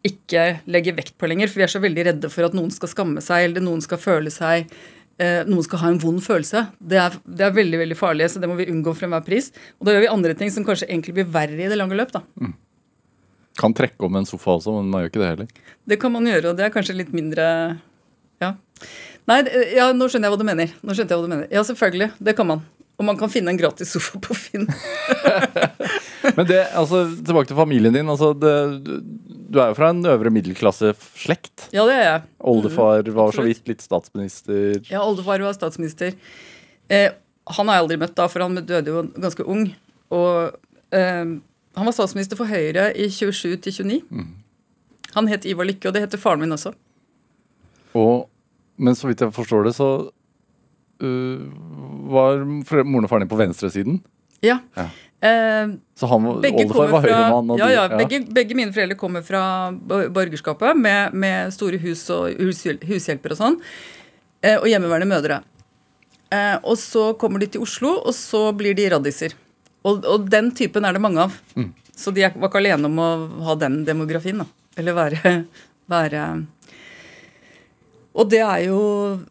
ikke 0.06 0.44
legger 0.70 0.96
vekt 0.98 1.16
på 1.18 1.28
lenger. 1.30 1.50
For 1.50 1.60
vi 1.62 1.66
er 1.66 1.72
så 1.72 1.82
veldig 1.82 2.04
redde 2.10 2.30
for 2.32 2.46
at 2.46 2.54
noen 2.56 2.72
skal 2.74 2.90
skamme 2.90 3.22
seg, 3.24 3.48
eller 3.48 3.64
noen 3.64 3.82
skal 3.84 4.00
føle 4.02 4.32
seg 4.34 4.68
eh, 5.22 5.42
Noen 5.48 5.64
skal 5.66 5.82
ha 5.82 5.90
en 5.92 6.00
vond 6.02 6.20
følelse. 6.22 6.66
Det 6.78 7.00
er, 7.00 7.16
det 7.24 7.46
er 7.46 7.56
veldig 7.56 7.80
veldig 7.84 7.98
farlig, 7.98 8.28
så 8.32 8.42
det 8.42 8.50
må 8.50 8.58
vi 8.58 8.68
unngå 8.72 8.94
for 8.94 9.08
enhver 9.08 9.24
pris. 9.26 9.50
Og 9.80 9.88
da 9.88 9.94
gjør 9.96 10.06
vi 10.06 10.12
andre 10.12 10.36
ting 10.38 10.52
som 10.54 10.66
kanskje 10.66 10.88
egentlig 10.90 11.16
blir 11.18 11.28
verre 11.32 11.58
i 11.58 11.70
det 11.70 11.78
lange 11.78 11.98
løp. 11.98 12.14
da. 12.14 12.22
Kan 13.56 13.74
trekke 13.76 14.04
om 14.04 14.18
en 14.20 14.28
sofa 14.28 14.58
også, 14.58 14.74
men 14.76 14.90
man 14.92 15.04
gjør 15.04 15.12
ikke 15.14 15.22
det 15.22 15.32
heller. 15.32 15.52
Det 15.88 16.00
kan 16.02 16.12
man 16.12 16.28
gjøre, 16.28 16.50
og 16.52 16.58
det 16.58 16.66
er 16.66 16.74
kanskje 16.74 16.98
litt 16.98 17.14
mindre 17.16 17.46
Ja. 18.42 18.52
Nei, 19.26 19.40
ja, 19.74 19.88
nå 19.96 20.06
skjønner 20.06 20.28
jeg 20.28 20.36
hva 20.36 20.38
du 20.38 20.46
mener. 20.46 20.74
Nå 20.86 20.94
skjønte 20.94 21.14
jeg 21.14 21.18
hva 21.18 21.26
du 21.26 21.32
mener. 21.32 21.46
Ja, 21.50 21.62
selvfølgelig. 21.66 22.12
Det 22.22 22.36
kan 22.38 22.46
man. 22.46 22.60
Og 22.96 23.04
man 23.08 23.16
kan 23.18 23.32
finne 23.32 23.50
en 23.50 23.58
gratis 23.58 23.90
sofa 23.96 24.20
på 24.22 24.36
Finn. 24.38 24.68
Men 26.38 26.48
det, 26.48 26.60
altså, 26.76 27.04
tilbake 27.20 27.50
til 27.50 27.58
familien 27.58 27.94
din. 27.94 28.08
Altså, 28.12 28.32
det, 28.36 28.54
du, 28.84 29.60
er 29.60 29.70
jo 29.70 29.78
fra 29.78 29.90
en 29.92 30.04
øvre 30.10 30.32
middelklasseslekt. 30.34 31.68
Ja, 31.76 31.86
det 31.88 31.96
er 31.96 32.06
jeg. 32.06 32.22
Oldefar 32.52 33.10
var 33.16 33.34
så 33.36 33.46
vidt 33.46 33.66
litt 33.70 33.84
statsminister. 33.84 34.80
Ja, 34.90 35.02
oldefar 35.04 35.42
var 35.44 35.56
statsminister. 35.56 36.16
Eh, 36.88 37.10
han 37.56 37.70
har 37.70 37.78
jeg 37.78 37.86
aldri 37.86 38.00
møtt, 38.02 38.16
da, 38.18 38.26
for 38.30 38.42
han 38.42 38.58
døde 38.58 38.92
jo 38.92 39.04
ganske 39.14 39.46
ung. 39.46 39.68
Og 40.14 40.56
eh, 40.96 41.36
han 41.76 41.88
var 41.88 41.94
statsminister 41.94 42.38
for 42.38 42.48
Høyre 42.50 42.88
i 42.96 43.10
27 43.12 43.56
til 43.66 43.80
29. 43.84 44.26
Han 45.16 45.30
het 45.30 45.46
Ivar 45.48 45.68
Lykke, 45.68 45.88
og 45.88 45.96
det 45.96 46.04
heter 46.06 46.20
faren 46.20 46.42
min 46.42 46.52
også. 46.56 46.74
Og, 47.96 48.26
men 48.76 48.96
så 48.96 49.08
vidt 49.08 49.22
jeg 49.24 49.32
forstår 49.32 49.68
det, 49.68 49.72
så 49.76 49.88
uh, 51.00 51.44
var 52.12 52.44
moren 52.44 53.06
og 53.06 53.12
faren 53.12 53.24
din 53.24 53.32
på 53.32 53.40
venstresiden. 53.40 54.00
Ja. 54.44 54.58
Ja. 54.76 54.88
Eh, 55.26 55.70
Så 55.98 56.08
han, 56.10 56.26
oldefar 56.28 56.90
var 56.92 57.02
høyremann. 57.06 57.52
ja, 57.58 57.66
du- 57.66 57.74
ja, 57.74 57.84
begge, 57.98 58.20
begge 58.36 58.54
mine 58.58 58.72
foreldre 58.74 58.96
kommer 59.00 59.22
fra 59.26 59.42
borgerskapet 60.12 60.76
med, 60.78 61.14
med 61.14 61.52
store 61.56 61.78
hus 61.82 62.04
og 62.14 62.30
hushjel- 62.38 62.82
hushjelper 62.86 63.32
og 63.34 63.40
sånn. 63.40 63.56
Eh, 64.42 64.56
og 64.60 64.66
hjemmeværende 64.70 65.08
mødre. 65.10 65.40
Eh, 66.30 66.58
og 66.62 66.76
så 66.76 67.12
kommer 67.18 67.40
de 67.42 67.46
til 67.46 67.62
Oslo, 67.62 67.94
og 68.04 68.14
så 68.14 68.50
blir 68.56 68.74
de 68.76 68.88
raddiser. 68.92 69.32
Og, 69.86 70.04
og 70.04 70.28
den 70.30 70.50
typen 70.58 70.84
er 70.84 70.92
det 70.96 71.00
mange 71.02 71.22
av. 71.22 71.32
Så 71.96 72.12
de 72.12 72.20
var 72.26 72.50
ikke 72.50 72.58
alene 72.60 72.84
om 72.90 72.98
å 73.00 73.08
ha 73.46 73.54
den 73.56 73.84
demografien, 73.86 74.38
da. 74.42 74.46
Eller 74.76 74.92
være, 74.92 75.34
være 75.88 76.22
Og 78.16 78.30
det 78.32 78.40
er 78.40 78.62
jo 78.64 78.78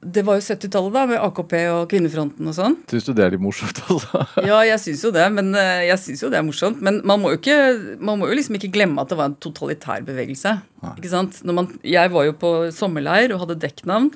Det 0.02 0.24
var 0.26 0.38
jo 0.38 0.46
70-tallet, 0.46 0.94
da, 0.94 1.06
med 1.10 1.22
AKP 1.26 1.54
og 1.74 1.88
Kvinnefronten 1.92 2.50
og 2.52 2.56
sånn. 2.58 2.78
Syns 2.92 3.08
du 3.08 3.14
det 3.18 3.26
er 3.26 3.34
litt 3.34 3.44
morsomt, 3.44 3.82
altså? 3.90 4.26
Ja, 4.50 4.60
jeg 4.68 4.82
syns 4.84 5.04
jo 5.08 5.14
det, 5.16 5.26
men 5.34 5.52
eh, 5.58 5.88
jeg 5.90 6.02
synes 6.04 6.26
jo 6.26 6.32
det 6.34 6.40
er 6.40 6.46
morsomt. 6.46 6.84
Men 6.86 7.02
man 7.08 7.22
må 7.24 7.34
jo 7.34 7.40
ikke 7.42 7.58
Man 8.00 8.22
må 8.22 8.30
jo 8.30 8.38
liksom 8.38 8.60
ikke 8.60 8.74
glemme 8.76 9.02
at 9.02 9.12
det 9.12 9.20
var 9.20 9.32
en 9.32 9.40
totalitær 9.42 10.06
bevegelse. 10.06 10.58
Ikke 10.96 11.10
sant? 11.10 11.42
Når 11.48 11.58
man, 11.58 11.72
jeg 11.82 12.12
var 12.14 12.28
jo 12.28 12.36
på 12.38 12.54
sommerleir 12.76 13.34
og 13.34 13.42
hadde 13.46 13.58
dekknavn. 13.64 14.12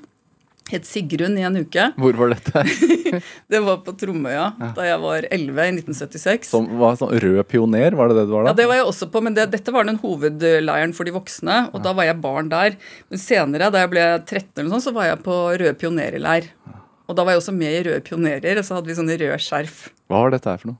Het 0.69 0.85
Sigrun 0.85 1.33
i 1.39 1.43
en 1.47 1.57
uke. 1.57 1.87
Hvor 1.97 2.17
var 2.19 2.33
dette? 2.35 2.61
Det 3.51 3.59
var 3.65 3.79
på 3.85 3.93
Tromøya 3.97 4.51
da 4.77 4.83
jeg 4.85 4.99
var 5.01 5.25
11 5.33 5.63
i 5.63 5.71
1976. 5.79 6.51
Som 6.51 6.67
var 6.77 6.97
sånn 6.99 7.15
rød 7.23 7.39
pioner, 7.49 7.95
var 7.97 8.11
det 8.11 8.19
det 8.19 8.25
du 8.29 8.33
var 8.35 8.45
da? 8.45 8.51
Ja, 8.51 8.57
det 8.59 8.67
var 8.69 8.77
jeg 8.77 8.85
også 8.91 9.07
på, 9.09 9.21
men 9.25 9.33
det, 9.37 9.47
dette 9.55 9.73
var 9.73 9.87
den 9.89 9.97
hovedleiren 10.03 10.93
for 10.93 11.09
de 11.09 11.13
voksne, 11.15 11.55
og 11.73 11.81
da 11.85 11.95
var 11.97 12.05
jeg 12.09 12.19
barn 12.21 12.51
der. 12.53 12.77
Men 13.09 13.21
senere, 13.23 13.71
da 13.73 13.81
jeg 13.81 13.91
ble 13.95 14.05
13 14.21 14.61
eller 14.61 14.69
sånn, 14.75 14.85
så 14.89 14.93
var 14.95 15.09
jeg 15.09 15.23
på 15.25 15.39
Røde 15.57 15.73
pionerleir. 15.81 16.51
Og 17.09 17.17
da 17.17 17.25
var 17.25 17.33
jeg 17.33 17.41
også 17.41 17.55
med 17.57 17.73
i 17.73 17.81
Røde 17.89 18.03
pionerer, 18.05 18.61
og 18.61 18.67
så 18.67 18.77
hadde 18.77 18.91
vi 18.91 18.99
sånne 18.99 19.17
røde 19.17 19.41
skjerf. 19.41 19.87
Hva 20.05 20.21
var 20.27 20.35
dette 20.37 20.53
her 20.53 20.61
for 20.61 20.75
noe? 20.75 20.79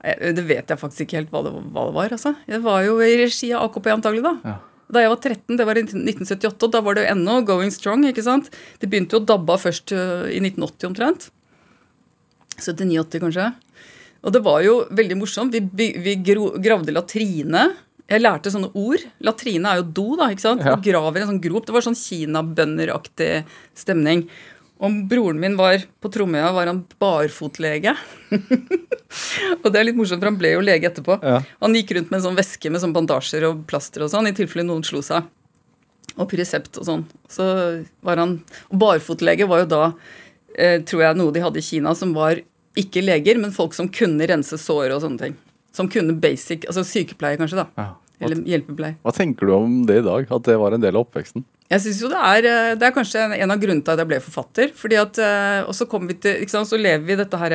Det 0.00 0.46
vet 0.48 0.70
jeg 0.72 0.80
faktisk 0.80 1.04
ikke 1.04 1.18
helt 1.18 1.32
hva 1.34 1.42
det, 1.44 1.50
hva 1.76 1.82
det 1.90 1.96
var. 1.98 2.14
altså. 2.16 2.32
Det 2.48 2.62
var 2.64 2.80
jo 2.86 2.94
i 3.04 3.18
regi 3.20 3.50
av 3.52 3.66
AKP 3.68 3.90
antagelig, 3.92 4.24
da. 4.24 4.32
Ja. 4.48 4.54
Da 4.90 5.04
jeg 5.04 5.12
var 5.12 5.20
13, 5.22 5.58
det 5.58 5.66
var 5.68 5.78
i 5.78 5.84
1978, 5.86 6.66
og 6.66 6.72
da 6.74 6.80
var 6.82 6.96
det 6.96 7.04
jo 7.04 7.12
ennå 7.14 7.36
going 7.46 7.70
strong. 7.74 8.06
ikke 8.08 8.24
sant? 8.26 8.50
Det 8.82 8.90
begynte 8.90 9.16
jo 9.16 9.22
å 9.22 9.28
dabbe 9.28 9.54
av 9.54 9.62
først 9.62 9.94
øh, 9.94 10.26
i 10.32 10.40
1980 10.42 10.88
omtrent. 10.90 11.28
79-80 12.60 13.22
kanskje. 13.24 13.46
Og 14.26 14.34
det 14.34 14.42
var 14.44 14.64
jo 14.64 14.74
veldig 14.92 15.16
morsomt. 15.20 15.54
Vi, 15.54 15.86
vi 15.96 16.16
gravde 16.20 16.92
latrine. 16.92 17.68
Jeg 18.10 18.24
lærte 18.24 18.50
sånne 18.52 18.72
ord. 18.74 19.04
Latrine 19.22 19.70
er 19.70 19.80
jo 19.80 19.90
do, 20.00 20.06
da. 20.18 20.28
ikke 20.32 20.44
sant? 20.44 20.64
Ja. 20.66 20.74
Du 20.74 20.84
graver 20.84 21.22
en 21.22 21.30
sånn 21.32 21.42
grop. 21.42 21.68
Det 21.68 21.76
var 21.76 21.86
sånn 21.86 21.98
kinabønderaktig 21.98 23.32
stemning. 23.78 24.26
Og 24.80 25.00
broren 25.10 25.40
min 25.40 25.58
var 25.58 25.82
på 26.00 26.08
Tromøya 26.12 26.52
var 26.56 26.70
han 26.70 26.78
barfotlege. 27.02 27.92
og 29.62 29.66
det 29.68 29.76
er 29.76 29.84
litt 29.84 29.98
morsomt, 29.98 30.22
for 30.22 30.30
han 30.30 30.38
ble 30.40 30.54
jo 30.54 30.62
lege 30.64 30.88
etterpå. 30.88 31.18
Ja. 31.20 31.42
Han 31.60 31.76
gikk 31.76 31.92
rundt 31.96 32.08
med 32.12 32.20
en 32.20 32.24
sånn 32.30 32.38
veske 32.38 32.72
med 32.72 32.80
sånn 32.80 32.94
bandasjer 32.96 33.44
og 33.50 33.66
plaster 33.68 34.06
og 34.06 34.12
sånn, 34.12 34.30
i 34.30 34.36
tilfelle 34.36 34.64
noen 34.64 34.86
slo 34.86 35.02
seg. 35.04 35.28
Og 36.16 36.26
Pyresept 36.30 36.80
og 36.80 36.88
sånn. 36.88 37.04
Så 37.30 37.44
var 38.04 38.18
han 38.22 38.38
Og 38.72 38.80
barfotlege 38.80 39.46
var 39.48 39.62
jo 39.62 39.68
da, 39.70 39.82
eh, 40.56 40.80
tror 40.80 41.04
jeg, 41.04 41.20
noe 41.20 41.32
de 41.36 41.44
hadde 41.44 41.60
i 41.60 41.68
Kina 41.68 41.94
som 41.94 42.16
var 42.16 42.40
ikke 42.80 43.04
leger, 43.04 43.38
men 43.38 43.52
folk 43.52 43.74
som 43.76 43.88
kunne 43.92 44.26
rense 44.30 44.56
sår 44.58 44.94
og 44.96 45.04
sånne 45.04 45.18
ting. 45.26 45.36
Som 45.76 45.88
kunne 45.92 46.16
basic 46.18 46.64
Altså 46.66 46.82
sykepleie, 46.86 47.36
kanskje, 47.38 47.60
da. 47.62 47.66
Ja. 47.76 47.92
Hva, 48.20 48.26
Eller 48.26 48.42
hjelpepleie. 48.48 48.96
hva 49.04 49.12
tenker 49.16 49.46
du 49.48 49.54
om 49.54 49.86
det 49.88 50.00
i 50.00 50.06
dag? 50.08 50.26
At 50.30 50.44
det 50.48 50.58
var 50.60 50.72
en 50.72 50.82
del 50.82 50.96
av 50.96 51.06
oppveksten? 51.06 51.44
Jeg 51.70 51.84
synes 51.84 52.00
jo 52.02 52.08
det 52.10 52.18
er, 52.18 52.46
eh, 52.50 52.74
det 52.74 52.82
er 52.88 52.94
kanskje 52.96 53.20
en- 53.38 53.50
av 53.50 53.58
grunnene 53.62 53.84
til 53.84 53.92
at 53.92 53.98
jeg 54.02 54.08
ble 54.08 54.20
forfatter. 54.20 54.72
fordi 54.74 54.96
at, 55.00 55.18
eh, 55.18 55.62
Og 55.68 55.74
så 55.74 55.86
kommer 55.88 56.08
vi 56.08 56.14
til, 56.14 56.34
ikke 56.42 56.50
sant, 56.50 56.66
så 56.68 56.78
lever 56.80 57.04
vi 57.06 57.14
dette 57.16 57.38
her 57.38 57.52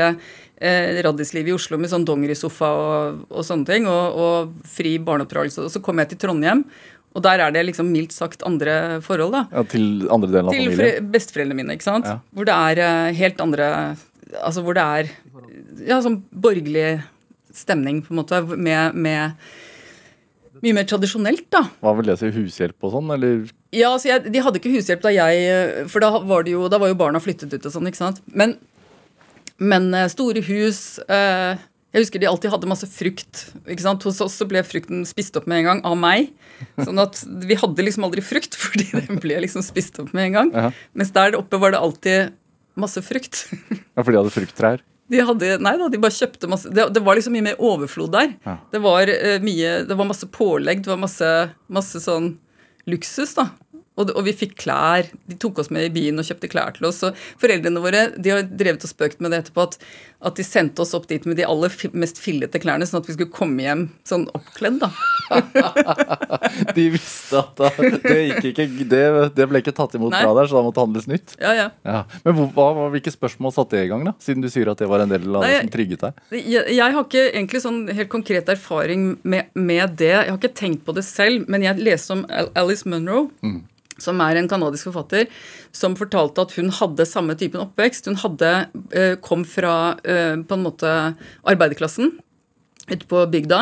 eh, 0.61 1.01
raddislivet 1.03 1.49
i 1.49 1.53
Oslo 1.53 1.78
med 1.78 1.89
sånn 1.89 2.05
dongerisofa 2.05 2.66
og, 2.66 3.26
og 3.30 3.43
sånne 3.43 3.66
ting, 3.66 3.88
og, 3.88 4.16
og 4.16 4.53
fri 4.66 4.97
barneoppdragelse. 4.97 5.66
Og 5.66 5.70
så 5.72 5.82
kommer 5.84 6.05
jeg 6.05 6.16
til 6.18 6.30
Trondheim, 6.30 6.63
og 7.13 7.24
der 7.24 7.39
er 7.39 7.51
det 7.51 7.66
liksom 7.66 7.91
mildt 7.91 8.11
sagt 8.13 8.41
andre 8.43 9.01
forhold, 9.01 9.32
da. 9.36 9.47
Ja, 9.51 9.63
til 9.63 10.07
andre 10.09 10.32
delen 10.32 10.47
av 10.47 10.53
Til 10.55 10.72
familien? 10.72 10.95
Til 10.95 11.11
besteforeldrene 11.11 11.55
mine, 11.59 11.76
ikke 11.76 11.84
sant. 11.89 12.05
Ja. 12.05 12.20
Hvor 12.34 12.45
det 12.45 12.55
er 12.55 12.84
eh, 12.88 13.13
helt 13.13 13.41
andre 13.41 13.97
Altså 14.43 14.63
hvor 14.66 14.74
det 14.74 14.82
er 14.84 15.11
ja, 15.86 15.99
sånn 16.01 16.24
borgerlig 16.34 17.03
stemning, 17.53 18.01
på 18.03 18.11
en 18.11 18.18
måte, 18.18 18.39
med, 18.57 18.95
med 18.95 19.36
mye 20.66 20.76
mer 20.80 20.88
tradisjonelt, 20.89 21.45
da. 21.53 21.61
Hva 21.86 21.93
vil 21.99 22.09
det 22.09 22.18
si? 22.20 22.32
Hushjelp 22.36 22.86
og 22.88 22.95
sånn, 22.97 23.11
eller? 23.16 23.45
Ja, 23.76 23.91
altså 23.93 24.09
jeg, 24.09 24.32
De 24.34 24.41
hadde 24.43 24.59
ikke 24.61 24.72
hushjelp 24.74 25.01
da 25.03 25.11
jeg 25.13 25.86
For 25.91 26.03
da 26.03 26.09
var, 26.24 26.45
det 26.47 26.53
jo, 26.55 26.66
da 26.72 26.80
var 26.82 26.89
jo 26.91 26.97
barna 26.99 27.22
flyttet 27.24 27.53
ut 27.53 27.66
og 27.70 27.74
sånn. 27.74 27.88
ikke 27.91 27.99
sant? 28.01 28.22
Men, 28.34 28.55
men 29.61 29.89
eh, 29.95 30.07
store 30.11 30.41
hus 30.47 30.80
eh, 31.05 31.59
Jeg 31.95 32.05
husker 32.05 32.20
de 32.24 32.28
alltid 32.30 32.51
hadde 32.53 32.70
masse 32.72 32.88
frukt. 32.91 33.45
ikke 33.68 33.84
sant? 33.86 34.03
Hos 34.07 34.22
oss 34.26 34.36
så 34.41 34.47
ble 34.49 34.63
frukten 34.68 35.05
spist 35.07 35.38
opp 35.39 35.45
med 35.47 35.61
en 35.63 35.70
gang 35.70 35.84
av 35.88 35.95
meg. 35.99 36.32
Sånn 36.80 36.99
at 37.03 37.22
vi 37.47 37.55
hadde 37.59 37.86
liksom 37.88 38.07
aldri 38.07 38.24
frukt, 38.26 38.55
fordi 38.63 38.89
den 38.95 39.22
ble 39.24 39.38
liksom 39.45 39.63
spist 39.63 40.01
opp 40.03 40.11
med 40.16 40.32
en 40.32 40.36
gang. 40.39 40.51
Ja. 40.55 40.74
Mens 40.97 41.13
der 41.16 41.38
oppe 41.39 41.59
var 41.61 41.76
det 41.76 41.80
alltid 41.84 42.34
masse 42.76 42.99
frukt. 43.05 43.45
Ja, 43.72 44.03
for 44.03 44.11
de 44.11 44.20
hadde 44.20 44.34
frukttrær? 44.36 44.84
De 45.12 45.22
hadde, 45.22 45.51
nei 45.62 45.76
da, 45.78 45.89
de 45.91 45.99
bare 46.01 46.16
kjøpte 46.16 46.47
masse 46.49 46.72
Det, 46.74 46.88
det 46.95 47.01
var 47.06 47.18
liksom 47.18 47.36
mye 47.36 47.45
mer 47.45 47.60
overflod 47.62 48.14
der. 48.16 48.32
Ja. 48.47 48.56
Det 48.72 48.82
var 48.82 49.12
uh, 49.12 49.36
mye, 49.43 49.76
det 49.86 49.97
var 49.99 50.10
masse 50.10 50.30
pålegg, 50.34 50.82
det 50.86 50.89
var 50.89 51.01
masse, 51.01 51.32
masse 51.70 52.01
sånn 52.01 52.34
luksus, 52.89 53.36
da. 53.38 53.49
Og, 53.96 54.12
og 54.12 54.26
vi 54.28 54.34
fikk 54.36 54.58
klær. 54.60 55.08
De 55.30 55.38
tok 55.39 55.62
oss 55.64 55.72
med 55.74 55.88
i 55.88 55.93
byen 55.93 56.20
og 56.20 56.28
kjøpte 56.28 56.50
klær 56.52 56.76
til 56.76 56.89
oss. 56.89 57.00
Og 57.08 57.16
foreldrene 57.41 57.84
våre 57.84 58.10
de 58.16 58.34
har 58.34 58.43
drevet 58.43 58.84
og 58.84 58.91
spøkt 58.91 59.22
med 59.24 59.32
det 59.32 59.46
etterpå, 59.46 59.68
at, 59.70 59.78
at 60.26 60.36
de 60.39 60.46
sendte 60.48 60.84
oss 60.84 60.93
opp 60.98 61.08
dit 61.08 61.24
med 61.30 61.39
de 61.39 61.46
aller 61.48 61.72
mest 61.96 62.20
fillete 62.20 62.60
klærne, 62.60 62.88
sånn 62.89 63.02
at 63.02 63.08
vi 63.08 63.16
skulle 63.16 63.32
komme 63.32 63.64
hjem 63.64 63.86
sånn 64.08 64.28
oppkledd, 64.36 64.82
da. 64.84 64.91
De 66.76 66.86
visste 66.93 67.39
at 67.39 67.58
da, 67.58 67.70
det, 68.04 68.16
ikke, 68.46 68.66
det, 68.86 69.02
det 69.36 69.48
ble 69.50 69.62
ikke 69.64 69.74
tatt 69.76 69.96
imot 69.98 70.14
Nei. 70.14 70.22
bra 70.24 70.36
der, 70.38 70.50
så 70.50 70.60
da 70.60 70.64
måtte 70.68 70.84
handles 70.84 71.08
nytt. 71.10 71.36
Ja, 71.41 71.54
ja. 71.58 71.68
Ja. 71.88 72.04
Men 72.26 72.38
hva, 72.56 72.68
hvilke 72.93 73.14
spørsmål 73.14 73.54
satte 73.56 73.78
det 73.80 73.88
i 73.88 73.91
gang, 73.91 74.06
da? 74.08 74.16
Siden 74.24 74.43
du 74.46 74.50
sier 74.52 74.70
at 74.72 74.82
det 74.82 74.89
var 74.91 75.04
en 75.04 75.12
del 75.12 75.28
av 75.32 75.46
det 75.46 75.62
som 75.64 75.72
trygget 75.74 76.04
deg? 76.06 76.20
Jeg, 76.38 76.66
jeg 76.76 76.96
har 76.98 77.08
ikke 77.08 77.24
egentlig 77.32 77.64
sånn 77.64 77.80
helt 77.96 78.12
konkret 78.12 78.52
erfaring 78.54 79.14
med, 79.24 79.52
med 79.58 79.96
det. 80.02 80.12
Jeg 80.14 80.34
har 80.34 80.39
ikke 80.39 80.56
tenkt 80.58 80.86
på 80.88 80.96
det 80.98 81.06
selv, 81.08 81.48
men 81.52 81.66
jeg 81.66 81.82
leste 81.82 82.18
om 82.18 82.26
Alice 82.54 82.88
Munro. 82.89 83.26
Som 84.02 84.20
er 84.20 84.36
en 84.36 84.50
kanadisk 84.52 84.89
forfatter 84.89 85.30
som 85.76 85.96
fortalte 85.96 86.43
at 86.43 86.56
hun 86.58 86.72
hadde 86.74 87.08
samme 87.08 87.36
typen 87.39 87.64
oppvekst. 87.64 88.10
Hun 88.10 88.20
hadde, 88.20 88.52
eh, 88.91 89.16
kom 89.24 89.46
fra 89.48 89.96
eh, 90.04 90.36
på 90.36 90.58
en 90.58 90.66
måte 90.66 90.91
arbeiderklassen 91.48 92.12
ute 92.89 93.06
på 93.08 93.24
bygda. 93.32 93.62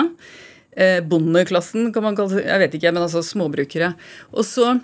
Eh, 0.73 0.99
bondeklassen, 1.05 1.91
kan 1.93 2.03
man 2.05 2.17
kalle 2.17 2.39
det. 2.39 2.47
Jeg 2.47 2.63
vet 2.63 2.77
ikke, 2.79 2.93
men 2.93 3.05
altså 3.05 3.21
småbrukere. 3.21 3.93
Og 4.33 4.45
så 4.47 4.79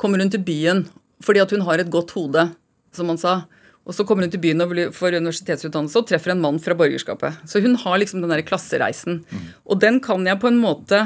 kommer 0.00 0.20
hun 0.20 0.32
til 0.32 0.44
byen 0.44 0.86
fordi 1.24 1.40
at 1.40 1.52
hun 1.54 1.62
har 1.64 1.80
et 1.80 1.92
godt 1.92 2.10
hode, 2.16 2.50
som 2.92 3.08
han 3.08 3.20
sa. 3.20 3.44
Og 3.84 3.94
så 3.96 4.04
kommer 4.04 4.24
hun 4.24 4.32
til 4.32 4.40
byen 4.42 4.64
og 4.64 4.72
får 4.96 5.16
universitetsutdannelse 5.20 6.00
og 6.00 6.08
treffer 6.08 6.32
en 6.32 6.40
mann 6.40 6.58
fra 6.60 6.76
borgerskapet. 6.76 7.36
Så 7.48 7.60
hun 7.64 7.76
har 7.80 8.00
liksom 8.00 8.20
den 8.20 8.32
der 8.32 8.44
klassereisen. 8.44 9.22
Og 9.64 9.80
den 9.80 10.00
kan 10.04 10.24
jeg 10.26 10.40
på 10.40 10.50
en 10.50 10.60
måte 10.60 11.04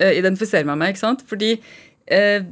identifisere 0.00 0.64
meg 0.64 0.78
med, 0.80 0.94
ikke 0.94 1.02
sant? 1.02 1.24
Fordi 1.28 1.52
eh, 2.10 2.46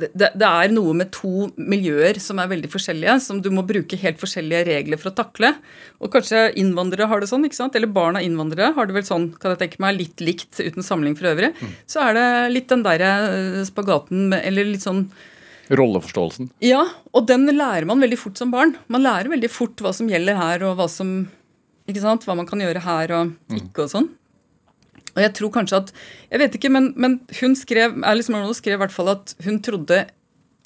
det, 0.00 0.30
det 0.38 0.48
er 0.48 0.72
noe 0.72 0.94
med 0.96 1.10
to 1.14 1.48
miljøer 1.56 2.18
som 2.22 2.40
er 2.42 2.50
veldig 2.50 2.70
forskjellige, 2.72 3.16
som 3.24 3.40
du 3.44 3.50
må 3.54 3.64
bruke 3.66 3.98
helt 4.00 4.20
forskjellige 4.20 4.66
regler 4.70 5.00
for 5.00 5.12
å 5.12 5.16
takle. 5.20 5.52
Og 6.00 6.12
kanskje 6.14 6.48
innvandrere 6.60 7.08
har 7.10 7.22
det 7.22 7.30
sånn, 7.30 7.46
ikke 7.48 7.58
sant? 7.58 7.76
eller 7.78 7.90
barn 7.92 8.18
av 8.18 8.26
innvandrere 8.26 8.72
har 8.76 8.88
det 8.88 8.96
vel 8.96 9.06
sånn, 9.06 9.30
kan 9.40 9.54
jeg 9.54 9.62
tenke 9.64 9.82
meg, 9.84 9.98
litt 9.98 10.24
likt 10.24 10.60
uten 10.60 10.86
samling 10.86 11.16
for 11.18 11.32
øvrig. 11.32 11.52
Så 11.90 12.02
er 12.04 12.16
det 12.16 12.28
litt 12.54 12.70
den 12.72 12.86
derre 12.86 13.10
eh, 13.30 13.60
spagaten 13.68 14.30
med, 14.32 14.40
eller 14.48 14.72
litt 14.72 14.86
sånn 14.86 15.06
Rolleforståelsen. 15.70 16.48
ja, 16.66 16.80
og 17.14 17.28
den 17.28 17.46
lærer 17.46 17.86
man 17.86 18.00
veldig 18.02 18.18
fort 18.18 18.40
som 18.40 18.50
barn. 18.50 18.72
Man 18.90 19.04
lærer 19.04 19.30
veldig 19.30 19.50
fort 19.54 19.78
hva 19.84 19.92
som 19.94 20.08
gjelder 20.10 20.34
her, 20.34 20.64
og 20.66 20.80
hva 20.80 20.88
som 20.90 21.28
ikke 21.90 22.02
sant, 22.02 22.26
hva 22.26 22.34
man 22.38 22.48
kan 22.48 22.62
gjøre 22.62 22.82
her 22.82 23.14
og 23.14 23.54
ikke 23.54 23.86
og 23.86 23.92
sånn. 23.92 24.08
Og 25.16 25.20
jeg 25.24 25.34
tror 25.36 25.52
kanskje 25.54 25.82
at 25.82 25.92
Jeg 26.30 26.42
vet 26.42 26.56
ikke, 26.56 26.70
men, 26.72 26.92
men 26.96 27.18
hun 27.40 27.56
skrev 27.58 27.98
Alice 28.06 28.32
Munro 28.32 28.54
skrev 28.56 28.78
i 28.78 28.82
hvert 28.84 28.94
fall 28.94 29.12
at 29.16 29.34
hun 29.44 29.60
trodde 29.64 30.04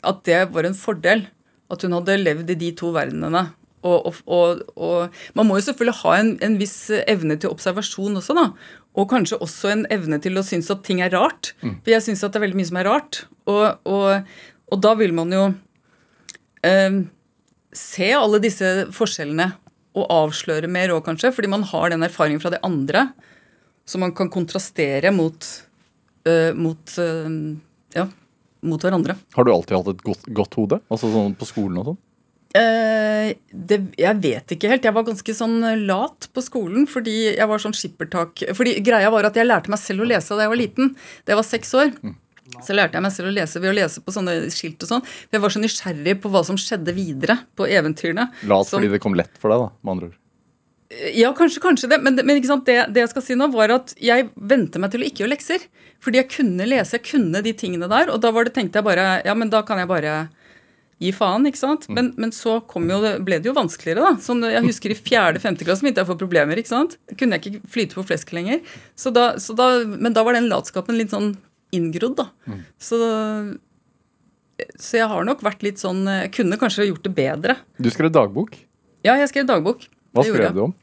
at 0.05 0.25
det 0.29 0.41
var 0.53 0.69
en 0.69 0.77
fordel. 0.77 1.27
At 1.73 1.85
hun 1.85 1.95
hadde 1.97 2.21
levd 2.21 2.51
i 2.53 2.59
de 2.61 2.73
to 2.77 2.93
verdenene. 2.93 3.47
Og, 3.85 4.07
og, 4.09 4.21
og, 4.29 4.63
og 4.81 5.35
man 5.37 5.49
må 5.49 5.59
jo 5.59 5.67
selvfølgelig 5.67 6.01
ha 6.03 6.17
en, 6.21 6.31
en 6.45 6.59
viss 6.61 6.79
evne 7.05 7.37
til 7.41 7.53
observasjon 7.53 8.21
også, 8.21 8.37
da. 8.37 8.47
Og 8.95 9.09
kanskje 9.11 9.41
også 9.43 9.73
en 9.73 9.85
evne 9.93 10.21
til 10.23 10.39
å 10.39 10.45
synes 10.47 10.71
at 10.73 10.85
ting 10.87 11.03
er 11.05 11.13
rart. 11.13 11.53
For 11.83 11.93
jeg 11.93 12.05
syns 12.05 12.23
at 12.25 12.33
det 12.33 12.41
er 12.41 12.47
veldig 12.47 12.61
mye 12.61 12.71
som 12.71 12.81
er 12.81 12.89
rart. 12.89 13.25
Og, 13.51 13.65
og, 13.89 14.31
og 14.73 14.81
da 14.85 14.95
vil 15.01 15.13
man 15.17 15.35
jo 15.35 15.45
eh, 16.65 17.03
se 17.77 18.09
alle 18.17 18.41
disse 18.45 18.71
forskjellene 18.95 19.51
og 19.95 20.11
avsløre 20.11 20.71
mer 20.71 20.95
òg, 20.95 21.05
kanskje, 21.07 21.33
fordi 21.35 21.51
man 21.51 21.67
har 21.71 21.93
den 21.93 22.07
erfaringen 22.07 22.43
fra 22.43 22.51
det 22.55 22.63
andre 22.67 23.09
som 23.85 24.05
man 24.05 24.15
kan 24.17 24.31
kontrastere 24.33 25.13
mot, 25.15 25.47
uh, 26.29 26.53
mot 26.57 26.97
uh, 26.99 27.29
ja, 27.95 28.09
mot 28.65 28.83
hverandre. 28.85 29.17
Har 29.37 29.45
du 29.47 29.53
alltid 29.53 29.77
hatt 29.77 29.93
et 29.95 30.03
godt, 30.07 30.27
godt 30.41 30.59
hode? 30.61 30.81
Altså 30.89 31.13
sånn 31.13 31.37
på 31.39 31.49
skolen 31.49 31.83
og 31.83 31.93
sånn? 31.93 32.01
Uh, 32.55 33.35
det, 33.51 33.81
jeg 33.99 34.21
vet 34.23 34.53
ikke 34.55 34.71
helt. 34.71 34.85
Jeg 34.87 34.95
var 34.95 35.07
ganske 35.07 35.35
sånn 35.35 35.57
lat 35.89 36.29
på 36.31 36.45
skolen 36.45 36.89
fordi 36.91 37.17
jeg 37.35 37.49
var 37.51 37.59
sånn 37.63 37.75
skippertak 37.75 38.45
Fordi 38.55 38.77
greia 38.87 39.11
var 39.11 39.27
at 39.27 39.35
jeg 39.35 39.49
lærte 39.49 39.73
meg 39.75 39.83
selv 39.83 40.05
å 40.05 40.11
lese 40.13 40.37
da 40.37 40.47
jeg 40.47 40.53
var 40.55 40.63
liten. 40.63 40.93
Da 41.25 41.35
jeg 41.35 41.41
var 41.43 41.49
seks 41.49 41.75
år. 41.81 41.91
Så 42.63 42.77
lærte 42.77 42.99
jeg 42.99 43.03
meg 43.07 43.15
selv 43.15 43.31
å 43.31 43.35
lese 43.35 43.61
ved 43.63 43.73
å 43.73 43.77
lese 43.81 44.03
på 44.05 44.13
sånne 44.15 44.37
skilt 44.55 44.83
og 44.85 44.91
sånn. 44.91 45.05
For 45.05 45.39
jeg 45.39 45.43
var 45.45 45.55
så 45.55 45.63
nysgjerrig 45.63 46.15
på 46.23 46.31
hva 46.31 46.45
som 46.47 46.59
skjedde 46.61 46.95
videre 46.95 47.39
på 47.59 47.67
eventyrene. 47.67 48.29
Lat 48.47 48.69
Som- 48.69 48.79
fordi 48.79 48.93
det 48.93 49.01
kom 49.03 49.17
lett 49.19 49.33
for 49.41 49.51
deg, 49.51 49.65
da, 49.65 49.71
med 49.83 49.93
andre 49.97 50.11
ord. 50.13 50.19
Ja, 51.15 51.33
kanskje, 51.37 51.63
kanskje 51.63 51.91
det. 51.91 51.99
Men, 52.05 52.19
men? 52.21 52.41
Det, 52.41 52.79
det 52.95 53.03
jeg 53.03 53.11
skal 53.13 53.25
si 53.27 53.37
nå, 53.39 53.49
var 53.55 53.73
at 53.75 53.95
jeg 54.03 54.29
vente 54.37 54.81
meg 54.83 54.93
til 54.93 55.05
å 55.05 55.09
ikke 55.09 55.25
gjøre 55.25 55.35
lekser. 55.35 55.67
Fordi 56.05 56.21
jeg 56.21 56.31
kunne 56.35 56.69
lese, 56.69 56.99
jeg 56.99 57.07
kunne 57.09 57.43
de 57.45 57.55
tingene 57.57 57.89
der. 57.91 58.13
Og 58.13 58.21
da 58.23 58.33
var 58.35 58.47
det, 58.47 58.55
tenkte 58.57 58.81
jeg 58.81 58.87
bare 58.87 59.07
Ja, 59.27 59.37
men 59.39 59.53
da 59.53 59.65
kan 59.67 59.81
jeg 59.81 59.91
bare 59.91 60.17
gi 61.03 61.11
faen, 61.15 61.47
ikke 61.49 61.61
sant. 61.61 61.89
Men, 61.93 62.13
men 62.21 62.33
så 62.35 62.59
kom 62.71 62.87
jo, 62.91 63.01
ble 63.27 63.41
det 63.43 63.51
jo 63.51 63.57
vanskeligere, 63.57 64.05
da. 64.05 64.23
Sånn, 64.23 64.45
jeg 64.47 64.65
husker 64.67 64.95
i 64.95 64.99
fjerde-femte 64.99 65.67
klasse 65.67 65.85
begynte 65.85 66.03
jeg 66.03 66.09
å 66.09 66.13
få 66.13 66.19
problemer, 66.21 66.61
ikke 66.61 66.71
sant. 66.71 66.97
Kunne 67.19 67.39
jeg 67.39 67.55
ikke 67.55 67.73
flyte 67.75 67.99
på 67.99 68.07
flesk 68.13 68.31
lenger. 68.37 68.63
Så 68.99 69.13
da, 69.15 69.33
så 69.43 69.57
da, 69.59 69.69
men 69.91 70.15
da 70.17 70.25
var 70.27 70.39
den 70.39 70.49
latskapen 70.53 70.99
litt 71.01 71.15
sånn 71.15 71.35
inngrodd, 71.75 72.21
da. 72.23 72.29
Så, 72.79 73.01
så 74.79 75.01
jeg 75.01 75.11
har 75.11 75.27
nok 75.27 75.43
vært 75.43 75.65
litt 75.67 75.83
sånn 75.83 76.05
Jeg 76.07 76.31
kunne 76.37 76.61
kanskje 76.61 76.87
gjort 76.87 77.05
det 77.09 77.15
bedre. 77.17 77.59
Du 77.83 77.91
skrev 77.91 78.15
dagbok. 78.15 78.55
Ja, 79.05 79.19
jeg 79.21 79.33
skrev 79.33 79.51
dagbok. 79.51 79.89
Hva 80.15 80.25
skrev 80.25 80.55
du 80.55 80.65
om? 80.69 80.75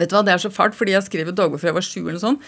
Vet 0.00 0.10
du 0.10 0.16
hva, 0.16 0.24
Det 0.26 0.34
er 0.34 0.42
så 0.42 0.52
fælt, 0.52 0.76
fordi 0.76 0.92
jeg 0.96 1.06
skrev 1.06 1.30
et 1.30 1.38
dagbok 1.38 1.62
fra 1.62 1.70
jeg 1.70 1.78
var 1.78 1.86
sju. 1.86 2.00
eller 2.08 2.20
sånn. 2.22 2.38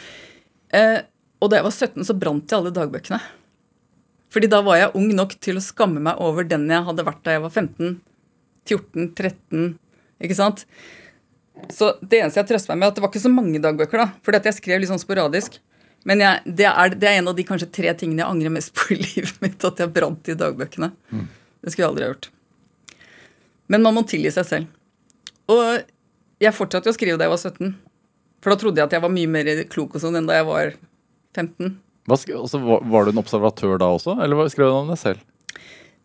Eh, 0.77 1.01
og 1.41 1.51
da 1.51 1.61
jeg 1.61 1.67
var 1.69 1.75
17, 1.75 2.05
så 2.05 2.17
brant 2.19 2.51
jeg 2.51 2.59
alle 2.59 2.75
dagbøkene. 2.75 3.21
Fordi 4.35 4.51
da 4.53 4.61
var 4.65 4.77
jeg 4.77 4.95
ung 4.99 5.09
nok 5.17 5.35
til 5.41 5.57
å 5.57 5.65
skamme 5.65 6.03
meg 6.05 6.21
over 6.21 6.45
den 6.45 6.67
jeg 6.69 6.85
hadde 6.85 7.05
vært 7.07 7.23
da 7.25 7.37
jeg 7.37 7.45
var 7.47 7.55
15, 7.55 7.95
14, 8.69 9.13
13. 9.17 9.79
Ikke 10.21 10.37
sant? 10.37 10.67
Så 11.73 11.95
det 12.03 12.21
eneste 12.21 12.43
jeg 12.43 12.51
trøster 12.53 12.75
meg 12.75 12.83
med, 12.83 12.87
er 12.87 12.93
at 12.93 12.99
det 12.99 13.05
var 13.07 13.11
ikke 13.13 13.25
så 13.25 13.33
mange 13.33 13.63
dagbøker, 13.63 14.03
da. 14.03 14.09
Fordi 14.23 14.41
at 14.43 14.49
jeg 14.51 14.59
skrev 14.61 14.83
litt 14.83 14.91
sånn 14.93 15.01
sporadisk. 15.01 15.57
Men 16.07 16.23
jeg, 16.23 16.55
det, 16.61 16.69
er, 16.69 16.95
det 16.95 17.09
er 17.09 17.21
en 17.23 17.31
av 17.33 17.39
de 17.39 17.47
kanskje 17.49 17.71
tre 17.75 17.93
tingene 17.99 18.23
jeg 18.23 18.31
angrer 18.31 18.53
mest 18.55 18.75
på 18.77 18.93
i 18.95 19.01
livet 19.07 19.41
mitt. 19.45 19.65
At 19.65 19.81
jeg 19.83 19.95
brant 19.95 20.21
de 20.29 20.37
dagbøkene. 20.39 20.93
Det 21.09 21.73
skulle 21.73 21.87
jeg 21.87 21.91
aldri 21.91 22.07
ha 22.07 22.13
gjort. 22.13 22.29
Men 23.73 23.85
man 23.85 23.97
må 23.97 24.05
tilgi 24.09 24.31
seg 24.33 24.47
selv. 24.49 24.69
Og 25.53 25.81
jeg 26.43 26.55
fortsatte 26.55 26.91
å 26.91 26.97
skrive 26.97 27.19
da 27.19 27.27
jeg 27.27 27.35
var 27.35 27.43
17. 27.43 27.75
For 28.39 28.55
da 28.55 28.61
trodde 28.61 28.81
jeg 28.81 28.89
at 28.89 28.95
jeg 28.97 29.05
var 29.05 29.15
mye 29.15 29.31
mer 29.31 29.51
klok 29.71 29.97
og 29.97 30.03
sånn 30.03 30.19
enn 30.21 30.29
da 30.29 30.39
jeg 30.39 30.47
var 30.49 30.77
15. 31.37 31.77
Hva 32.09 32.19
altså, 32.39 32.61
var, 32.63 33.05
du 33.05 33.13
en 33.13 33.21
observatør 33.21 33.77
da 33.83 33.91
også, 33.93 34.17
eller 34.25 34.49
skrev 34.53 34.71
du 34.71 34.77
om 34.79 34.93
deg 34.93 35.01
selv? 35.01 35.25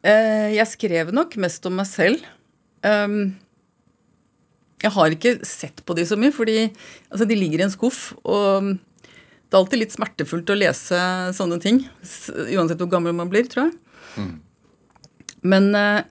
Uh, 0.04 0.50
jeg 0.52 0.68
skrev 0.74 1.14
nok 1.16 1.38
mest 1.40 1.64
om 1.70 1.78
meg 1.80 1.88
selv. 1.88 2.26
Um, 2.84 3.38
jeg 4.84 4.92
har 4.92 5.16
ikke 5.16 5.38
sett 5.48 5.80
på 5.88 5.96
de 5.96 6.04
så 6.08 6.18
mye, 6.20 6.34
fordi 6.36 6.58
altså, 6.66 7.28
de 7.30 7.38
ligger 7.40 7.62
i 7.62 7.68
en 7.70 7.72
skuff. 7.72 8.02
Og 8.28 8.74
det 8.74 9.56
er 9.56 9.62
alltid 9.62 9.80
litt 9.80 9.96
smertefullt 9.96 10.52
å 10.52 10.58
lese 10.58 11.00
sånne 11.38 11.62
ting. 11.64 11.86
Uansett 12.58 12.82
hvor 12.82 12.92
gammel 12.92 13.16
man 13.16 13.32
blir, 13.32 13.48
tror 13.48 13.70
jeg. 13.70 14.28
Men 15.48 15.70
eh, 15.78 16.04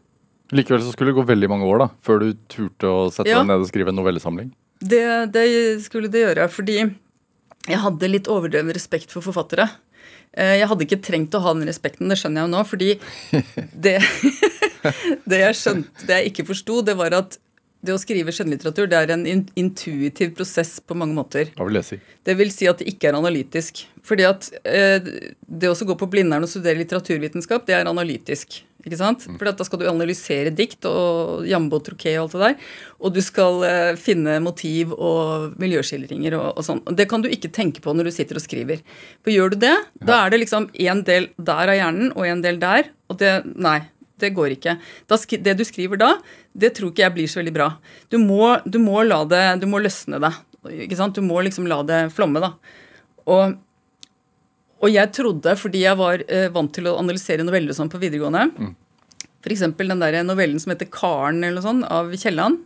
Likevel 0.52 0.82
så 0.84 0.92
skulle 0.92 1.12
det 1.12 1.16
gå 1.20 1.24
veldig 1.28 1.48
mange 1.48 1.64
år 1.68 1.78
da, 1.84 1.86
før 2.04 2.20
du 2.20 2.32
turte 2.52 2.88
å 2.90 3.06
sette 3.12 3.28
Ja. 3.30 3.38
deg 3.40 3.48
ned 3.48 3.62
og 3.64 3.68
skrive 3.70 3.88
en 3.92 3.96
novellesamling. 3.96 4.50
det, 4.82 5.04
det 5.32 5.46
skulle 5.84 6.10
det 6.12 6.24
gjøre, 6.26 6.48
fordi 6.50 6.76
jeg 7.68 7.78
hadde 7.78 8.08
litt 8.10 8.28
overdreven 8.28 8.72
respekt 8.74 9.10
for 9.14 9.22
forfattere. 9.22 9.68
Eh, 10.34 10.58
Jeg 10.58 10.68
hadde 10.68 10.84
ikke 10.86 11.00
trengt 11.04 11.34
å 11.38 11.40
ha 11.44 11.52
den 11.54 11.68
respekten, 11.68 12.08
det 12.08 12.18
skjønner 12.18 12.42
jeg 12.42 12.48
jo 12.48 12.52
nå, 12.56 12.62
fordi 12.66 12.90
det, 13.86 13.96
det 15.30 15.40
jeg 15.46 15.54
skjønte, 15.60 16.06
det 16.08 16.16
jeg 16.18 16.32
ikke 16.32 16.46
forsto, 16.50 16.80
det 16.84 16.96
var 16.98 17.14
at 17.14 17.38
det 17.82 17.94
å 17.94 18.00
skrive 18.00 18.32
skjønnlitteratur 18.34 18.86
det 18.90 18.98
er 18.98 19.12
en 19.14 19.24
intuitiv 19.58 20.34
prosess 20.38 20.76
på 20.80 20.96
mange 20.98 21.16
måter. 21.16 21.50
Hva 21.58 21.66
vil 21.66 21.80
det 21.80 21.86
si? 21.88 21.98
Det 22.22 22.36
vil 22.38 22.52
si 22.54 22.68
at 22.70 22.78
det 22.78 22.92
ikke 22.92 23.10
er 23.10 23.18
analytisk. 23.18 23.84
Fordi 24.06 24.26
at 24.26 24.50
eh, 24.66 25.08
det 25.46 25.70
å 25.70 25.88
gå 25.88 25.96
på 25.98 26.10
Blindern 26.10 26.46
og 26.46 26.50
studere 26.50 26.78
litteraturvitenskap, 26.80 27.66
det 27.66 27.74
er 27.78 27.90
analytisk. 27.90 28.60
ikke 28.82 28.98
sant? 28.98 29.26
For 29.26 29.50
da 29.50 29.66
skal 29.66 29.82
du 29.82 29.86
analysere 29.90 30.54
dikt 30.54 30.86
og 30.90 31.46
jambo 31.46 31.78
troké 31.82 32.16
og 32.16 32.24
alt 32.24 32.36
det 32.36 32.42
der. 32.42 32.72
Og 33.02 33.14
du 33.14 33.20
skal 33.22 33.62
eh, 33.66 33.92
finne 33.98 34.38
motiv 34.42 34.94
og 34.94 35.58
miljøskildringer 35.62 36.38
og, 36.38 36.48
og 36.58 36.66
sånn. 36.66 36.82
Det 36.94 37.08
kan 37.10 37.22
du 37.22 37.30
ikke 37.30 37.50
tenke 37.50 37.82
på 37.82 37.94
når 37.94 38.10
du 38.10 38.14
sitter 38.14 38.38
og 38.38 38.46
skriver. 38.46 38.82
For 39.22 39.34
gjør 39.34 39.54
du 39.54 39.62
det, 39.66 39.74
da 40.02 40.22
er 40.22 40.34
det 40.34 40.44
liksom 40.44 40.70
en 40.70 41.02
del 41.06 41.32
der 41.38 41.74
av 41.74 41.78
hjernen 41.78 42.14
og 42.14 42.30
en 42.30 42.46
del 42.46 42.62
der. 42.62 42.94
Og 43.10 43.18
det 43.22 43.40
Nei. 43.58 43.80
Det 44.22 44.30
går 44.36 44.54
ikke. 44.54 44.76
Da, 45.10 45.16
det 45.18 45.56
du 45.58 45.64
skriver 45.66 45.98
da, 45.98 46.12
det 46.52 46.74
tror 46.76 46.92
ikke 46.92 47.06
jeg 47.06 47.14
blir 47.16 47.30
så 47.30 47.40
veldig 47.40 47.54
bra. 47.56 47.68
Du 48.12 48.18
må, 48.20 48.58
du 48.68 48.78
må 48.82 49.00
la 49.06 49.22
det 49.24 49.42
Du 49.62 49.68
må 49.70 49.80
løsne 49.80 50.20
det. 50.22 50.32
Ikke 50.84 50.98
sant? 50.98 51.16
Du 51.16 51.24
må 51.24 51.40
liksom 51.42 51.66
la 51.70 51.80
det 51.86 52.04
flomme, 52.14 52.42
da. 52.42 52.52
Og, 53.32 53.56
og 54.82 54.92
jeg 54.92 55.12
trodde, 55.16 55.56
fordi 55.58 55.84
jeg 55.86 55.98
var 55.98 56.22
eh, 56.28 56.50
vant 56.52 56.72
til 56.74 56.90
å 56.90 56.98
analysere 57.00 57.46
noveller 57.46 57.72
og 57.72 57.78
sånn 57.78 57.92
på 57.92 58.00
videregående 58.02 58.72
F.eks. 59.42 59.64
den 59.74 60.02
der 60.02 60.22
novellen 60.22 60.60
som 60.62 60.70
heter 60.70 60.86
'Karen' 60.86 61.42
eller 61.42 61.58
noe 61.58 61.64
sånt, 61.66 61.86
av 61.90 62.12
Kielland. 62.14 62.60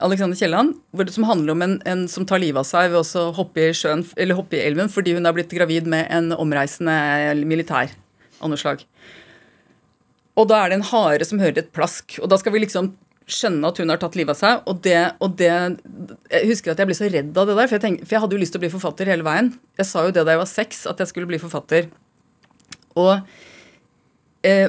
Alexander 0.00 0.36
Kielland, 0.36 0.74
hvor 0.92 1.04
det, 1.04 1.12
som 1.12 1.24
handler 1.28 1.52
om 1.52 1.62
en, 1.62 1.74
en 1.88 2.06
som 2.08 2.24
tar 2.26 2.40
livet 2.40 2.60
av 2.62 2.68
seg 2.68 2.92
ved 2.92 3.00
å 3.00 3.24
hoppe 3.36 3.66
i 3.68 3.72
sjøen, 3.76 4.04
eller 4.16 4.38
hoppe 4.38 4.56
i 4.56 4.62
elven 4.64 4.88
fordi 4.92 5.12
hun 5.16 5.28
er 5.28 5.36
blitt 5.36 5.52
gravid 5.52 5.88
med 5.88 6.08
en 6.12 6.32
omreisende 6.32 6.94
militær 7.44 7.92
av 8.40 8.52
noe 8.52 8.60
slag. 8.60 8.84
Og 10.38 10.48
da 10.50 10.60
er 10.60 10.70
det 10.70 10.80
en 10.80 10.90
hare 10.92 11.26
som 11.26 11.40
hører 11.42 11.62
et 11.62 11.72
plask, 11.74 12.18
og 12.22 12.30
da 12.30 12.38
skal 12.40 12.54
vi 12.54 12.62
liksom 12.62 12.92
skjønne 13.30 13.70
at 13.70 13.78
hun 13.80 13.92
har 13.92 14.00
tatt 14.02 14.16
livet 14.18 14.34
av 14.34 14.40
seg. 14.40 14.68
Og 14.70 14.82
det, 14.84 14.98
og 15.22 15.36
det 15.38 15.50
Jeg 15.50 16.50
husker 16.50 16.72
at 16.72 16.82
jeg 16.82 16.90
ble 16.90 16.98
så 16.98 17.10
redd 17.10 17.38
av 17.38 17.48
det 17.48 17.56
der, 17.56 17.70
for 17.70 17.76
jeg, 17.76 17.84
tenkte, 17.84 18.06
for 18.06 18.16
jeg 18.16 18.24
hadde 18.24 18.36
jo 18.36 18.42
lyst 18.42 18.54
til 18.56 18.60
å 18.60 18.64
bli 18.64 18.72
forfatter 18.72 19.10
hele 19.10 19.26
veien. 19.26 19.52
Jeg 19.80 19.88
sa 19.88 20.04
jo 20.06 20.14
det 20.14 20.26
da 20.26 20.36
jeg 20.36 20.42
var 20.42 20.50
seks, 20.50 20.84
at 20.90 21.02
jeg 21.02 21.10
skulle 21.12 21.30
bli 21.30 21.40
forfatter. 21.42 21.90
Og, 22.98 23.12
eh, 24.46 24.68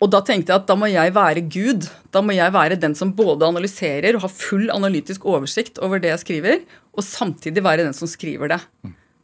og 0.00 0.12
da 0.12 0.20
tenkte 0.24 0.52
jeg 0.52 0.62
at 0.62 0.68
da 0.68 0.76
må 0.78 0.88
jeg 0.92 1.14
være 1.16 1.44
Gud. 1.52 1.88
Da 2.14 2.22
må 2.24 2.36
jeg 2.36 2.54
være 2.54 2.80
den 2.80 2.96
som 2.98 3.14
både 3.16 3.48
analyserer 3.48 4.16
og 4.16 4.26
har 4.26 4.32
full 4.32 4.70
analytisk 4.72 5.26
oversikt 5.28 5.80
over 5.84 6.02
det 6.02 6.14
jeg 6.14 6.24
skriver, 6.24 6.62
og 6.96 7.04
samtidig 7.04 7.64
være 7.64 7.84
den 7.84 7.96
som 7.96 8.08
skriver 8.08 8.54
det. 8.54 8.60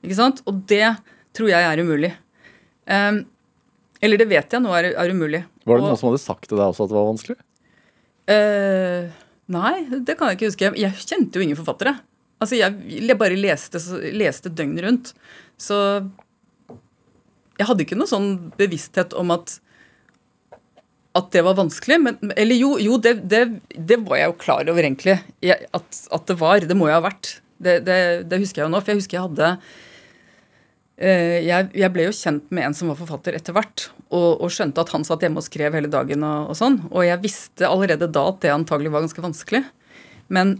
Ikke 0.05 0.18
sant? 0.18 0.42
Og 0.48 0.64
det 0.68 0.86
tror 1.36 1.53
jeg 1.53 1.64
er 1.64 1.80
umulig. 1.80 2.12
Um, 2.84 3.22
eller 4.03 4.20
det 4.20 4.28
vet 4.30 4.55
jeg 4.57 4.62
nå 4.64 4.72
er, 4.76 4.90
er 4.98 5.12
umulig. 5.14 5.44
Var 5.64 5.78
det 5.78 5.82
Og- 5.84 5.88
noen 5.92 5.98
som 6.00 6.11
hadde 6.11 6.22
sagt 6.24 6.48
til 6.50 6.59
deg 6.59 6.66
også 6.72 6.84
at 6.86 6.92
det 6.92 6.98
var 6.98 7.11
vanskelig? 7.11 7.38
Uh, 8.32 9.11
nei, 9.53 9.74
det 10.07 10.16
kan 10.18 10.30
jeg 10.30 10.38
ikke 10.38 10.50
huske. 10.50 10.72
Jeg 10.78 11.07
kjente 11.07 11.38
jo 11.38 11.44
ingen 11.46 11.59
forfattere. 11.59 11.96
Altså, 12.42 12.59
jeg 12.59 13.18
bare 13.18 13.38
leste, 13.38 13.78
leste 14.18 14.50
døgnet 14.50 14.82
rundt. 14.86 15.12
Så 15.61 15.76
jeg 17.59 17.68
hadde 17.68 17.84
ikke 17.84 17.98
noe 17.98 18.11
sånn 18.11 18.32
bevissthet 18.59 19.14
om 19.18 19.30
at 19.34 19.59
at 21.12 21.28
det 21.34 21.42
var 21.44 21.59
vanskelig. 21.59 21.98
Men, 22.00 22.32
eller 22.40 22.57
jo, 22.57 22.70
jo 22.80 22.96
det, 23.03 23.18
det, 23.28 23.42
det 23.76 23.98
var 24.07 24.16
jeg 24.16 24.30
jo 24.30 24.36
klar 24.40 24.68
over, 24.72 24.80
egentlig. 24.80 25.18
Jeg, 25.44 25.66
at, 25.76 25.98
at 26.16 26.26
det 26.30 26.38
var. 26.40 26.64
Det 26.64 26.76
må 26.78 26.88
jo 26.88 26.96
ha 26.96 27.03
vært. 27.05 27.34
Det, 27.62 27.82
det, 27.86 27.98
det 28.30 28.38
husker 28.40 28.62
jeg 28.62 28.68
jo 28.70 28.72
nå. 28.72 28.80
For 28.80 28.94
jeg 28.94 29.03
husker 29.03 29.18
jeg 29.18 29.26
hadde 29.26 29.50
jeg, 31.01 31.70
jeg 31.74 31.93
ble 31.95 32.05
jo 32.09 32.12
kjent 32.14 32.51
med 32.53 32.66
en 32.68 32.74
som 32.76 32.90
var 32.93 32.99
forfatter 33.01 33.34
etter 33.38 33.55
hvert, 33.57 33.86
og, 34.12 34.43
og 34.45 34.51
skjønte 34.53 34.82
at 34.84 34.93
han 34.93 35.05
satt 35.09 35.24
hjemme 35.24 35.40
og 35.40 35.47
skrev 35.47 35.72
hele 35.74 35.88
dagen. 35.90 36.22
Og, 36.22 36.51
og 36.53 36.59
sånn, 36.59 36.82
og 36.93 37.07
jeg 37.07 37.22
visste 37.24 37.68
allerede 37.68 38.11
da 38.12 38.26
at 38.28 38.43
det 38.45 38.53
antagelig 38.53 38.93
var 38.93 39.07
ganske 39.07 39.24
vanskelig. 39.24 39.62
Men, 40.32 40.59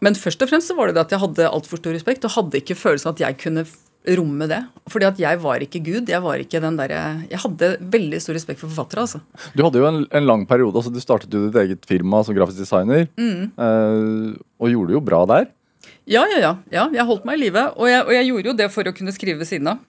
men 0.00 0.16
først 0.18 0.42
og 0.42 0.50
fremst 0.50 0.72
så 0.72 0.76
var 0.78 0.88
det 0.90 0.96
det 0.98 1.04
at 1.06 1.12
jeg 1.16 1.22
hadde 1.26 1.50
altfor 1.52 1.82
stor 1.82 1.92
respekt, 1.96 2.24
og 2.24 2.34
hadde 2.38 2.62
ikke 2.62 2.78
følelsen 2.78 3.12
at 3.12 3.20
jeg 3.26 3.38
kunne 3.44 3.66
romme 4.16 4.46
det. 4.46 4.60
Fordi 4.92 5.06
at 5.08 5.18
jeg 5.18 5.38
var 5.42 5.62
ikke 5.64 5.80
Gud. 5.82 6.10
Jeg 6.12 6.22
var 6.22 6.38
ikke 6.38 6.60
den 6.62 6.76
der, 6.78 6.92
jeg 7.26 7.40
hadde 7.42 7.70
veldig 7.90 8.20
stor 8.22 8.36
respekt 8.38 8.60
for 8.62 8.70
forfattere. 8.70 9.02
altså. 9.02 9.20
Du 9.58 9.64
hadde 9.66 9.80
jo 9.82 9.88
en, 9.88 10.04
en 10.14 10.28
lang 10.28 10.44
periode, 10.46 10.78
altså 10.78 10.92
du 10.94 11.00
startet 11.02 11.32
jo 11.34 11.48
ditt 11.48 11.58
eget 11.58 11.88
firma 11.90 12.20
som 12.24 12.36
grafisk 12.38 12.60
designer, 12.62 13.08
Mm. 13.18 13.50
eh, 13.58 14.36
og 14.62 14.70
gjorde 14.70 14.92
det 14.92 14.96
jo 14.96 15.02
bra 15.04 15.24
der. 15.28 15.48
Ja, 16.06 16.22
ja, 16.30 16.38
ja. 16.40 16.52
ja 16.72 16.86
jeg 16.94 17.06
holdt 17.08 17.26
meg 17.28 17.38
i 17.38 17.46
live. 17.46 17.66
Og 17.76 17.90
jeg, 17.90 18.02
og 18.06 18.12
jeg 18.14 18.28
gjorde 18.30 18.52
jo 18.52 18.56
det 18.62 18.68
for 18.74 18.88
å 18.88 18.94
kunne 18.96 19.14
skrive 19.14 19.42
ved 19.42 19.50
siden 19.50 19.72
av. 19.74 19.84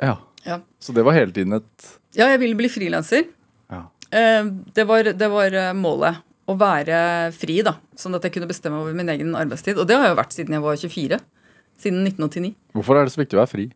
Ja. 0.00 0.16
Ja, 0.46 0.62
Så 0.80 0.94
det 0.96 1.02
var 1.04 1.12
hele 1.12 1.34
tiden 1.36 1.52
et 1.52 1.88
ja 2.16 2.30
jeg 2.32 2.40
ville 2.40 2.56
bli 2.58 2.70
frilanser. 2.72 3.26
ja. 3.70 3.84
Eh, 4.10 4.46
det, 4.74 4.86
var, 4.88 5.06
det 5.14 5.28
var 5.30 5.54
eh, 5.54 5.74
målet. 5.76 6.22
Å 6.50 6.54
være 6.58 6.96
fri, 7.36 7.60
da. 7.62 7.76
Sånn 7.94 8.16
at 8.16 8.24
jeg 8.26 8.34
kunne 8.34 8.48
bestemme 8.50 8.80
over 8.80 8.96
min 8.96 9.12
egen 9.12 9.36
arbeidstid. 9.38 9.78
Og 9.78 9.86
det 9.86 9.94
har 9.94 10.08
jeg 10.08 10.14
jo 10.16 10.18
vært 10.18 10.34
siden 10.34 10.56
jeg 10.56 10.64
var 10.64 10.80
24. 10.80 11.20
Siden 11.78 12.00
1989. 12.08 12.56
Hvorfor 12.74 12.98
er 12.98 13.06
det 13.06 13.14
så 13.14 13.20
viktig 13.20 13.38
å 13.38 13.42
være 13.44 13.52
fri? 13.52 13.66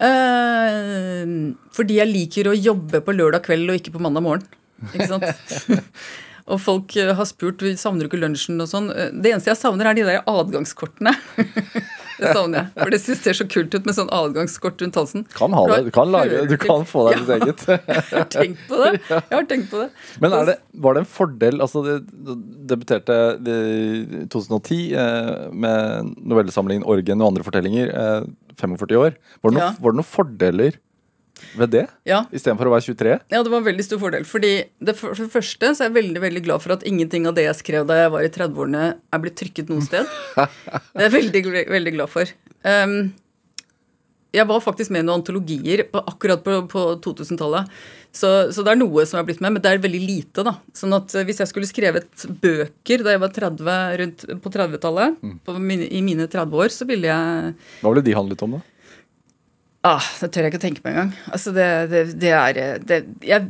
Eh, 0.00 1.34
fordi 1.76 1.98
jeg 1.98 2.08
liker 2.08 2.48
å 2.48 2.56
jobbe 2.56 3.02
på 3.04 3.16
lørdag 3.18 3.44
kveld 3.44 3.68
og 3.68 3.82
ikke 3.82 3.92
på 3.98 4.00
mandag 4.00 4.24
morgen. 4.24 4.46
Ikke 4.94 5.10
sant? 5.10 5.28
og 6.50 6.60
folk 6.62 6.96
eh, 7.00 7.12
har 7.16 7.26
spurt 7.28 7.62
savner 7.80 8.04
du 8.04 8.10
ikke 8.10 8.20
lunsjen 8.20 8.60
og 8.62 8.68
sånn. 8.70 8.90
Eh, 8.92 9.10
Det 9.14 9.32
eneste 9.32 9.50
jeg 9.52 9.60
savner, 9.60 9.86
er 9.90 9.96
de 9.98 10.04
der 10.08 10.20
adgangskortene. 10.28 11.12
det 12.20 12.32
savner 12.34 12.58
jeg. 12.60 12.66
For 12.76 12.92
det 12.94 13.00
synes 13.04 13.22
ser 13.24 13.38
så 13.38 13.46
kult 13.50 13.74
ut 13.74 13.86
med 13.88 13.96
sånn 13.96 14.10
adgangskort 14.14 14.82
rundt 14.84 14.98
halsen. 15.00 15.24
Kan 15.36 15.54
ha 15.56 15.62
det, 15.70 15.78
du 15.88 15.92
kan, 15.94 16.10
lage, 16.12 16.42
du 16.50 16.56
kan 16.60 16.84
få 16.88 17.06
deg 17.08 17.22
ditt 17.22 17.32
eget. 17.38 17.64
Jeg 18.10 18.18
har 18.18 18.28
tenkt 18.34 18.66
på 18.68 18.80
det. 18.82 18.92
Jeg 19.08 19.36
har 19.38 19.48
tenkt 19.50 19.70
på 19.72 19.82
det. 19.84 19.88
Men 20.22 20.36
er 20.40 20.50
det, 20.52 20.58
var 20.84 20.96
det 20.96 21.04
en 21.04 21.10
fordel 21.10 21.62
altså 21.64 21.82
Du 21.86 22.34
debuterte 22.70 23.16
i 23.40 24.26
2010 24.32 24.80
eh, 24.98 25.32
med 25.52 26.12
novellesamlingen 26.18 26.84
'Orgen 26.86 27.22
og 27.22 27.32
andre 27.32 27.46
fortellinger'. 27.46 27.90
Eh, 27.94 28.30
45 28.60 28.96
år. 29.00 29.14
Var 29.40 29.50
det, 29.50 29.56
noen, 29.56 29.62
Ja. 29.62 29.72
var 29.80 29.92
det 29.94 30.00
noen 30.02 30.10
fordeler 30.10 30.76
ved 31.56 31.72
det, 31.74 31.84
Ja. 32.08 32.24
istedenfor 32.32 32.68
å 32.70 32.74
være 32.74 32.86
23? 32.88 33.16
Ja, 33.30 33.42
det 33.42 33.50
var 33.50 33.58
en 33.58 33.68
veldig 33.68 33.86
stor 33.86 33.98
fordel. 34.02 34.26
Fordi 34.28 34.52
det, 34.80 34.96
for 34.96 35.14
for 35.14 35.24
det 35.26 35.32
første 35.32 35.72
så 35.74 35.84
er 35.84 35.90
jeg 35.90 35.98
veldig 36.00 36.20
veldig 36.20 36.44
glad 36.44 36.62
for 36.62 36.72
at 36.76 36.86
ingenting 36.86 37.26
av 37.26 37.34
det 37.34 37.46
jeg 37.48 37.60
skrev 37.62 37.86
da 37.86 37.94
jeg 38.02 38.12
var 38.14 38.26
i 38.26 38.30
30-årene, 38.32 38.84
er 39.12 39.24
blitt 39.24 39.38
trykket 39.40 39.72
noe 39.72 39.82
sted. 39.84 40.06
Det 40.36 41.06
er 41.06 41.08
jeg 41.08 41.16
veldig, 41.16 41.66
veldig 41.70 41.92
glad 41.96 42.10
for. 42.12 42.30
Um, 42.64 43.12
jeg 44.30 44.46
var 44.46 44.62
faktisk 44.62 44.92
med 44.94 45.02
i 45.02 45.06
noen 45.06 45.20
antologier 45.20 45.82
på, 45.90 46.02
akkurat 46.06 46.42
på, 46.44 46.60
på 46.70 46.82
2000-tallet. 47.02 47.70
Så, 48.14 48.28
så 48.54 48.62
det 48.66 48.72
er 48.72 48.78
noe 48.78 49.04
som 49.06 49.20
er 49.20 49.26
blitt 49.26 49.42
med, 49.42 49.54
men 49.54 49.62
det 49.62 49.70
er 49.70 49.82
veldig 49.82 50.00
lite. 50.02 50.44
da. 50.46 50.56
Sånn 50.74 50.94
at 50.96 51.14
eh, 51.14 51.26
Hvis 51.26 51.42
jeg 51.42 51.50
skulle 51.50 51.70
skrevet 51.70 52.26
bøker 52.42 53.04
da 53.06 53.14
jeg 53.14 53.22
var 53.22 53.34
30, 53.34 53.70
rundt 54.02 54.24
på 54.42 54.52
30-tallet, 54.54 55.18
mm. 55.22 55.70
i 55.90 56.02
mine 56.06 56.26
30 56.30 56.62
år, 56.62 56.74
så 56.74 56.86
ville 56.88 57.10
jeg 57.10 57.54
Hva 57.82 57.92
ville 57.92 58.06
de 58.06 58.16
handlet 58.18 58.46
om, 58.46 58.58
da? 58.58 58.62
Ah, 59.86 60.04
det 60.20 60.28
tør 60.32 60.44
jeg 60.44 60.52
ikke 60.52 60.60
å 60.60 60.66
tenke 60.66 60.82
på 60.84 60.90
engang. 60.90 61.14
Altså, 61.32 61.54
det, 61.56 61.66
det, 61.92 62.02
det 62.20 62.32
er 62.36 62.58
det, 62.84 62.98
jeg, 63.24 63.46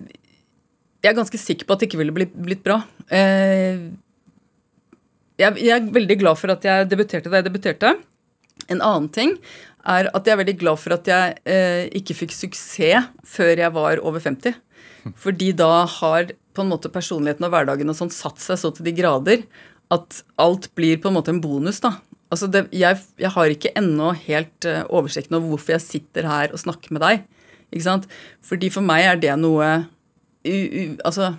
jeg 1.02 1.10
er 1.10 1.16
ganske 1.16 1.40
sikker 1.40 1.66
på 1.66 1.74
at 1.74 1.82
det 1.82 1.88
ikke 1.90 1.98
ville 2.02 2.14
blitt, 2.14 2.36
blitt 2.38 2.62
bra. 2.66 2.78
Eh, 3.10 3.88
jeg, 5.40 5.56
jeg 5.58 5.74
er 5.74 5.90
veldig 5.96 6.18
glad 6.20 6.38
for 6.38 6.54
at 6.54 6.66
jeg 6.66 6.86
debuterte 6.90 7.32
da 7.32 7.40
jeg 7.40 7.48
debuterte. 7.48 7.94
En 8.70 8.82
annen 8.84 9.08
ting 9.10 9.34
er 9.88 10.10
at 10.12 10.26
jeg 10.26 10.36
er 10.36 10.42
veldig 10.42 10.56
glad 10.60 10.78
for 10.78 10.94
at 10.94 11.08
jeg 11.08 11.38
eh, 11.48 11.86
ikke 11.98 12.18
fikk 12.18 12.36
suksess 12.36 13.08
før 13.26 13.64
jeg 13.64 13.74
var 13.74 14.02
over 14.04 14.22
50. 14.22 14.54
Fordi 15.18 15.50
da 15.56 15.86
har 15.88 16.30
på 16.54 16.62
en 16.62 16.70
måte 16.70 16.92
personligheten 16.92 17.46
og 17.46 17.54
hverdagen 17.54 17.90
og 17.90 17.96
sånn 17.96 18.12
satt 18.12 18.42
seg 18.42 18.60
så 18.60 18.70
til 18.74 18.86
de 18.86 18.94
grader 18.94 19.46
at 19.90 20.20
alt 20.38 20.68
blir 20.78 21.00
på 21.00 21.10
en 21.10 21.16
måte 21.16 21.32
en 21.34 21.40
bonus, 21.42 21.80
da. 21.82 21.96
Altså 22.30 22.46
det, 22.46 22.68
jeg, 22.76 22.98
jeg 23.18 23.32
har 23.34 23.52
ikke 23.52 23.72
ennå 23.78 24.12
helt 24.26 24.66
eh, 24.68 24.84
oversikten 24.86 25.36
over 25.38 25.54
hvorfor 25.54 25.74
jeg 25.74 25.82
sitter 25.82 26.28
her 26.30 26.54
og 26.54 26.62
snakker 26.62 26.94
med 26.94 27.02
deg. 27.02 27.24
Ikke 27.70 27.86
sant? 27.86 28.06
Fordi 28.46 28.70
for 28.70 28.86
meg 28.86 29.06
er 29.06 29.18
det 29.22 29.34
noe 29.40 29.70
u, 30.46 30.54
u, 30.54 30.82
Altså 31.06 31.32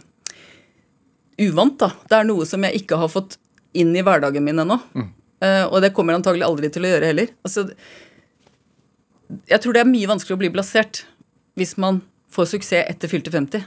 uvant, 1.42 1.78
da. 1.80 1.89
Det 2.06 2.18
er 2.20 2.28
noe 2.28 2.46
som 2.46 2.64
jeg 2.68 2.84
ikke 2.84 3.00
har 3.02 3.10
fått 3.12 3.39
inn 3.78 3.96
i 3.96 4.04
hverdagen 4.06 4.44
min 4.46 4.62
ennå. 4.62 4.78
Eh, 5.42 5.64
og 5.66 5.80
det 5.82 5.94
kommer 5.96 6.14
jeg 6.14 6.22
antagelig 6.22 6.46
aldri 6.46 6.70
til 6.74 6.86
å 6.86 6.92
gjøre 6.92 7.08
heller. 7.10 7.32
Altså, 7.48 7.64
jeg 9.50 9.64
tror 9.64 9.74
det 9.74 9.82
er 9.82 9.89
mye 9.89 10.10
vanskeligere 10.12 10.38
å 10.38 10.44
bli 10.44 10.52
blasert 10.54 11.06
hvis 11.60 11.78
man 11.82 12.02
får 12.32 12.52
suksess 12.52 12.86
etter 12.92 13.12
fylte 13.12 13.32
50. 13.34 13.64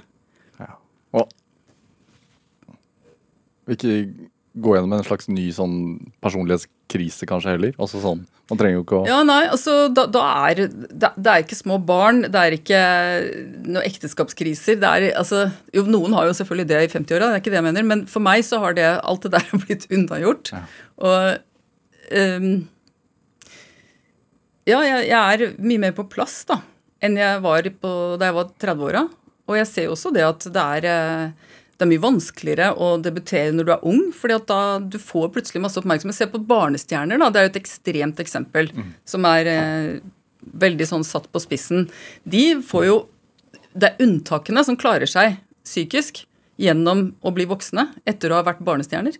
Ja. 0.60 0.76
Og 1.16 1.32
hvilke 3.64 3.96
gå 4.54 4.74
gjennom 4.76 4.92
en 4.94 5.06
slags 5.06 5.26
ny 5.30 5.48
sånn 5.54 5.76
personlighetskrise 6.22 7.26
kanskje 7.26 7.54
heller? 7.56 7.72
Altså 7.78 8.00
sånn, 8.02 8.24
Man 8.50 8.60
trenger 8.60 8.76
jo 8.76 8.84
ikke 8.84 8.98
å 9.00 9.06
Ja, 9.08 9.22
nei, 9.26 9.40
altså 9.48 9.88
da, 9.88 10.04
da 10.10 10.24
er 10.50 10.58
det, 10.60 10.90
det 11.16 11.30
er 11.32 11.42
ikke 11.42 11.58
små 11.58 11.78
barn, 11.82 12.26
det 12.28 12.42
er 12.42 12.56
ikke 12.58 12.82
noen 13.64 13.82
ekteskapskriser. 13.82 14.78
Det 14.82 14.90
er 14.90 15.08
altså 15.18 15.46
Jo, 15.74 15.86
noen 15.88 16.14
har 16.14 16.28
jo 16.28 16.36
selvfølgelig 16.36 16.68
det 16.70 16.82
i 16.84 16.92
50-åra, 16.92 17.30
det 17.32 17.40
er 17.40 17.42
ikke 17.42 17.54
det 17.54 17.60
jeg 17.62 17.68
mener, 17.70 17.88
men 17.88 18.04
for 18.10 18.24
meg 18.24 18.44
så 18.46 18.60
har 18.62 18.76
det 18.76 18.86
alt 19.00 19.26
det 19.26 19.34
der 19.34 19.50
blitt 19.64 19.88
unnagjort. 19.90 20.52
Og 21.02 22.14
um, 22.14 22.52
Ja, 24.68 24.78
jeg, 24.86 25.10
jeg 25.10 25.18
er 25.18 25.58
mye 25.58 25.82
mer 25.88 25.96
på 25.96 26.06
plass 26.12 26.42
da 26.48 26.60
enn 27.04 27.18
jeg 27.20 27.40
var 27.44 27.66
på, 27.80 27.90
da 28.20 28.30
jeg 28.30 28.36
var 28.38 28.52
30-åra. 28.62 29.02
Og 29.44 29.58
jeg 29.58 29.68
ser 29.68 29.88
jo 29.88 29.96
også 29.96 30.12
det 30.14 30.24
at 30.24 30.46
det 30.54 30.62
er 30.78 30.86
eh, 30.88 31.50
det 31.84 31.90
er 31.90 31.98
mye 31.98 32.04
vanskeligere 32.06 32.70
å 32.80 32.94
debutere 33.04 33.52
når 33.52 33.66
du 33.68 33.72
er 33.74 33.88
ung, 33.90 34.04
fordi 34.16 34.36
at 34.38 34.46
da 34.48 34.60
du 34.80 34.96
får 34.96 35.32
plutselig 35.34 35.60
masse 35.60 35.76
oppmerksomhet. 35.80 36.16
Se 36.16 36.28
på 36.32 36.40
barnestjerner, 36.48 37.20
da. 37.20 37.28
Det 37.28 37.40
er 37.40 37.48
jo 37.48 37.52
et 37.52 37.60
ekstremt 37.60 38.22
eksempel 38.24 38.70
som 39.08 39.26
er 39.28 39.50
eh, 39.52 39.90
veldig 40.64 40.86
sånn 40.88 41.04
satt 41.04 41.28
på 41.32 41.42
spissen. 41.42 41.90
De 42.24 42.46
får 42.64 42.88
jo 42.88 43.02
Det 43.74 43.88
er 43.88 44.04
unntakene 44.04 44.62
som 44.62 44.76
klarer 44.78 45.10
seg 45.10 45.40
psykisk 45.66 46.20
gjennom 46.62 47.08
å 47.26 47.32
bli 47.34 47.42
voksne 47.50 47.88
etter 48.06 48.30
å 48.30 48.36
ha 48.38 48.44
vært 48.46 48.62
barnestjerner. 48.62 49.16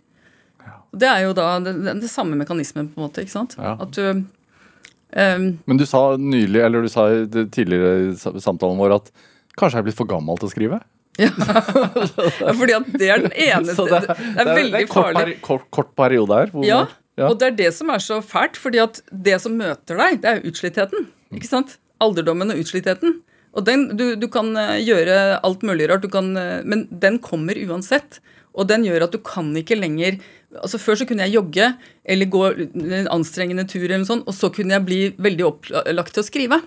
Det 0.94 1.08
er 1.10 1.24
jo 1.24 1.32
da 1.34 1.58
det, 1.58 1.72
det, 1.82 1.96
det 2.04 2.10
samme 2.12 2.38
mekanismen, 2.38 2.92
på 2.92 3.00
en 3.00 3.08
måte. 3.08 3.24
ikke 3.24 3.34
sant? 3.34 3.56
Ja. 3.58 3.74
At 3.82 3.96
du 3.96 4.04
um, 4.14 5.48
Men 5.66 5.80
du 5.80 5.82
sa 5.90 6.14
nylig, 6.14 6.60
eller 6.62 6.86
du 6.86 6.92
sa 6.92 7.08
i 7.10 7.26
tidligere 7.26 8.12
i 8.12 8.14
samtalen 8.14 8.78
vår 8.78 8.94
at 9.00 9.10
kanskje 9.58 9.80
jeg 9.80 9.82
er 9.82 9.88
blitt 9.88 9.98
for 9.98 10.10
gammel 10.14 10.38
til 10.38 10.46
å 10.46 10.54
skrive? 10.54 10.80
ja, 11.22 12.52
fordi 12.58 12.74
at 12.74 12.88
det 12.98 13.08
er 13.12 13.22
den 13.22 13.34
eneste 13.34 13.86
det, 13.86 14.00
det 14.08 14.42
er 14.42 14.48
veldig 14.50 14.80
en 14.80 14.88
kort, 14.90 15.12
farlig. 15.14 15.36
kort, 15.46 15.68
kort 15.74 15.92
periode 15.98 16.40
her. 16.40 16.54
Ja, 16.66 16.80
ja. 17.20 17.28
og 17.28 17.38
det 17.38 17.52
er 17.52 17.58
det 17.60 17.70
som 17.76 17.92
er 17.94 18.02
så 18.02 18.18
fælt, 18.24 18.58
fordi 18.58 18.82
at 18.82 18.98
det 19.10 19.38
som 19.44 19.54
møter 19.58 20.00
deg, 20.00 20.18
det 20.22 20.30
er 20.30 20.40
jo 20.40 20.50
utslittheten. 20.50 21.06
Ikke 21.34 21.50
sant? 21.50 21.76
Alderdommen 22.02 22.50
og 22.50 22.60
utslittheten. 22.64 23.20
Og 23.54 23.66
den, 23.68 23.86
du, 23.94 24.06
du 24.18 24.26
kan 24.32 24.50
eh, 24.58 24.80
gjøre 24.82 25.38
alt 25.46 25.62
mulig 25.66 25.86
rart, 25.90 26.02
du 26.02 26.10
kan, 26.10 26.32
eh, 26.38 26.64
men 26.66 26.88
den 26.90 27.20
kommer 27.22 27.58
uansett. 27.62 28.18
Og 28.54 28.66
den 28.70 28.86
gjør 28.86 29.06
at 29.06 29.14
du 29.14 29.20
kan 29.22 29.54
ikke 29.58 29.78
lenger 29.78 30.18
altså 30.62 30.78
Før 30.78 31.00
så 31.00 31.06
kunne 31.08 31.24
jeg 31.26 31.34
jogge 31.34 31.64
eller 32.06 32.28
gå 32.30 32.42
en 32.54 33.08
anstrengende 33.10 33.64
tur, 33.66 33.88
eller 33.88 34.04
noe 34.04 34.06
sånt, 34.06 34.28
og 34.30 34.36
så 34.36 34.52
kunne 34.54 34.76
jeg 34.76 34.86
bli 34.86 34.98
veldig 35.18 35.46
opplagt 35.48 36.14
til 36.14 36.22
å 36.22 36.26
skrive. 36.28 36.60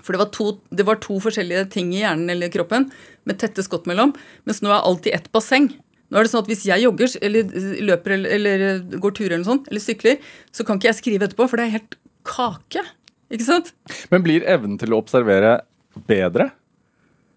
For 0.00 0.16
det 0.16 0.20
var, 0.22 0.30
to, 0.32 0.46
det 0.72 0.86
var 0.88 1.00
to 1.04 1.18
forskjellige 1.20 1.66
ting 1.74 1.90
i 1.92 2.00
hjernen 2.00 2.32
eller 2.32 2.52
kroppen 2.52 2.88
med 3.28 3.40
tette 3.42 3.64
skott 3.66 3.88
mellom. 3.90 4.14
Mens 4.48 4.62
nå 4.64 4.72
er 4.72 4.80
alt 4.80 5.08
i 5.10 5.12
ett 5.16 5.28
basseng. 5.34 5.68
Nå 6.10 6.18
er 6.18 6.26
det 6.26 6.32
sånn 6.32 6.42
at 6.42 6.48
Hvis 6.50 6.64
jeg 6.66 6.82
jogger 6.82 7.12
eller 7.22 7.52
løper 7.90 8.16
eller, 8.16 8.32
eller 8.38 9.00
går 9.02 9.14
turer 9.18 9.36
eller 9.36 9.46
sånn, 9.46 9.62
eller 9.70 9.84
sykler, 9.84 10.16
så 10.50 10.66
kan 10.66 10.80
ikke 10.80 10.90
jeg 10.90 11.00
skrive 11.02 11.28
etterpå, 11.28 11.46
for 11.50 11.60
det 11.60 11.68
er 11.68 11.76
helt 11.76 11.98
kake. 12.26 12.82
Ikke 13.30 13.46
sant? 13.46 13.70
Men 14.10 14.24
blir 14.24 14.46
evnen 14.48 14.80
til 14.80 14.94
å 14.94 14.98
observere 15.04 15.60
bedre 16.08 16.50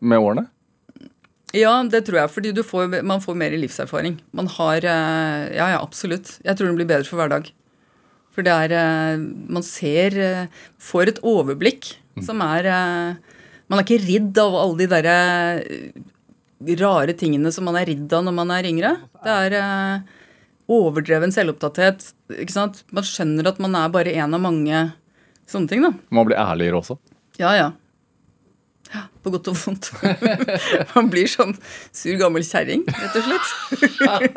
med 0.02 0.24
årene? 0.24 0.48
Ja, 1.54 1.76
det 1.86 2.08
tror 2.08 2.18
jeg, 2.24 2.32
fordi 2.34 2.54
du 2.56 2.64
får, 2.66 3.04
man 3.06 3.22
får 3.22 3.36
mer 3.38 3.54
livserfaring. 3.54 4.18
Man 4.34 4.50
har 4.56 4.82
eh, 4.82 5.52
Ja, 5.54 5.68
ja, 5.76 5.82
absolutt. 5.84 6.40
Jeg 6.42 6.58
tror 6.58 6.72
den 6.72 6.80
blir 6.80 6.90
bedre 6.90 7.06
for 7.06 7.22
hver 7.22 7.30
dag. 7.30 7.52
For 8.34 8.46
det 8.46 8.56
er 8.66 8.74
eh, 8.74 9.22
Man 9.54 9.66
ser 9.66 10.18
eh, 10.18 10.64
Får 10.82 11.12
et 11.12 11.22
overblikk 11.22 11.92
som 12.22 12.42
er 12.46 12.68
eh, 12.70 13.38
Man 13.72 13.80
er 13.80 13.86
ikke 13.88 14.04
ridd 14.06 14.38
av 14.38 14.54
alle 14.60 14.78
de 14.84 14.88
derre 14.92 15.16
eh, 15.64 16.02
rare 16.80 17.16
tingene 17.18 17.52
som 17.52 17.66
man 17.68 17.78
er 17.80 17.88
ridd 17.90 18.12
av 18.14 18.26
når 18.28 18.36
man 18.38 18.52
er 18.54 18.68
yngre. 18.70 18.92
Det 19.24 19.38
er 19.48 19.56
eh, 19.60 20.12
overdreven 20.72 21.34
selvopptatthet. 21.34 22.12
Ikke 22.38 22.54
sant? 22.56 22.84
Man 22.94 23.08
skjønner 23.08 23.50
at 23.50 23.62
man 23.64 23.76
er 23.80 23.94
bare 23.94 24.14
en 24.20 24.36
av 24.38 24.44
mange 24.44 24.84
sånne 25.50 25.72
ting, 25.72 25.84
da. 25.84 25.94
Man 26.14 26.28
blir 26.30 26.40
ærligere 26.40 26.80
også. 26.80 27.00
Ja, 27.42 27.56
ja. 27.58 27.72
Ja, 28.94 29.08
På 29.26 29.32
godt 29.34 29.48
og 29.50 29.58
vondt. 29.58 29.90
Man 30.94 31.08
blir 31.10 31.26
sånn 31.32 31.56
sur 31.96 32.14
gammel 32.20 32.44
kjerring, 32.46 32.84
rett 32.86 33.16
og 33.18 33.26
slett. 33.26 33.48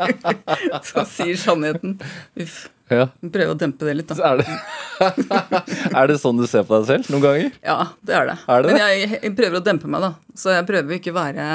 Som 0.88 1.04
sier 1.10 1.36
sannheten. 1.36 1.98
Uff. 2.40 2.62
Ja. 2.92 3.08
Prøve 3.34 3.54
å 3.54 3.58
dempe 3.58 3.86
det 3.88 3.96
litt, 3.98 4.12
da. 4.12 4.30
er, 4.30 4.42
det, 4.42 5.26
er 5.98 6.10
det 6.10 6.18
sånn 6.22 6.38
du 6.38 6.44
ser 6.46 6.66
på 6.68 6.78
deg 6.78 6.86
selv 6.90 7.08
noen 7.10 7.24
ganger? 7.24 7.56
Ja, 7.66 7.78
det 8.06 8.14
er 8.14 8.28
det. 8.30 8.36
Er 8.46 8.62
det 8.62 8.70
Men 8.70 8.82
jeg, 8.84 9.08
jeg 9.16 9.32
prøver 9.38 9.58
å 9.58 9.64
dempe 9.66 9.90
meg, 9.90 10.04
da. 10.04 10.12
Så 10.38 10.54
jeg 10.54 10.68
prøver 10.68 10.98
ikke 10.98 11.14
å 11.14 11.16
være 11.16 11.48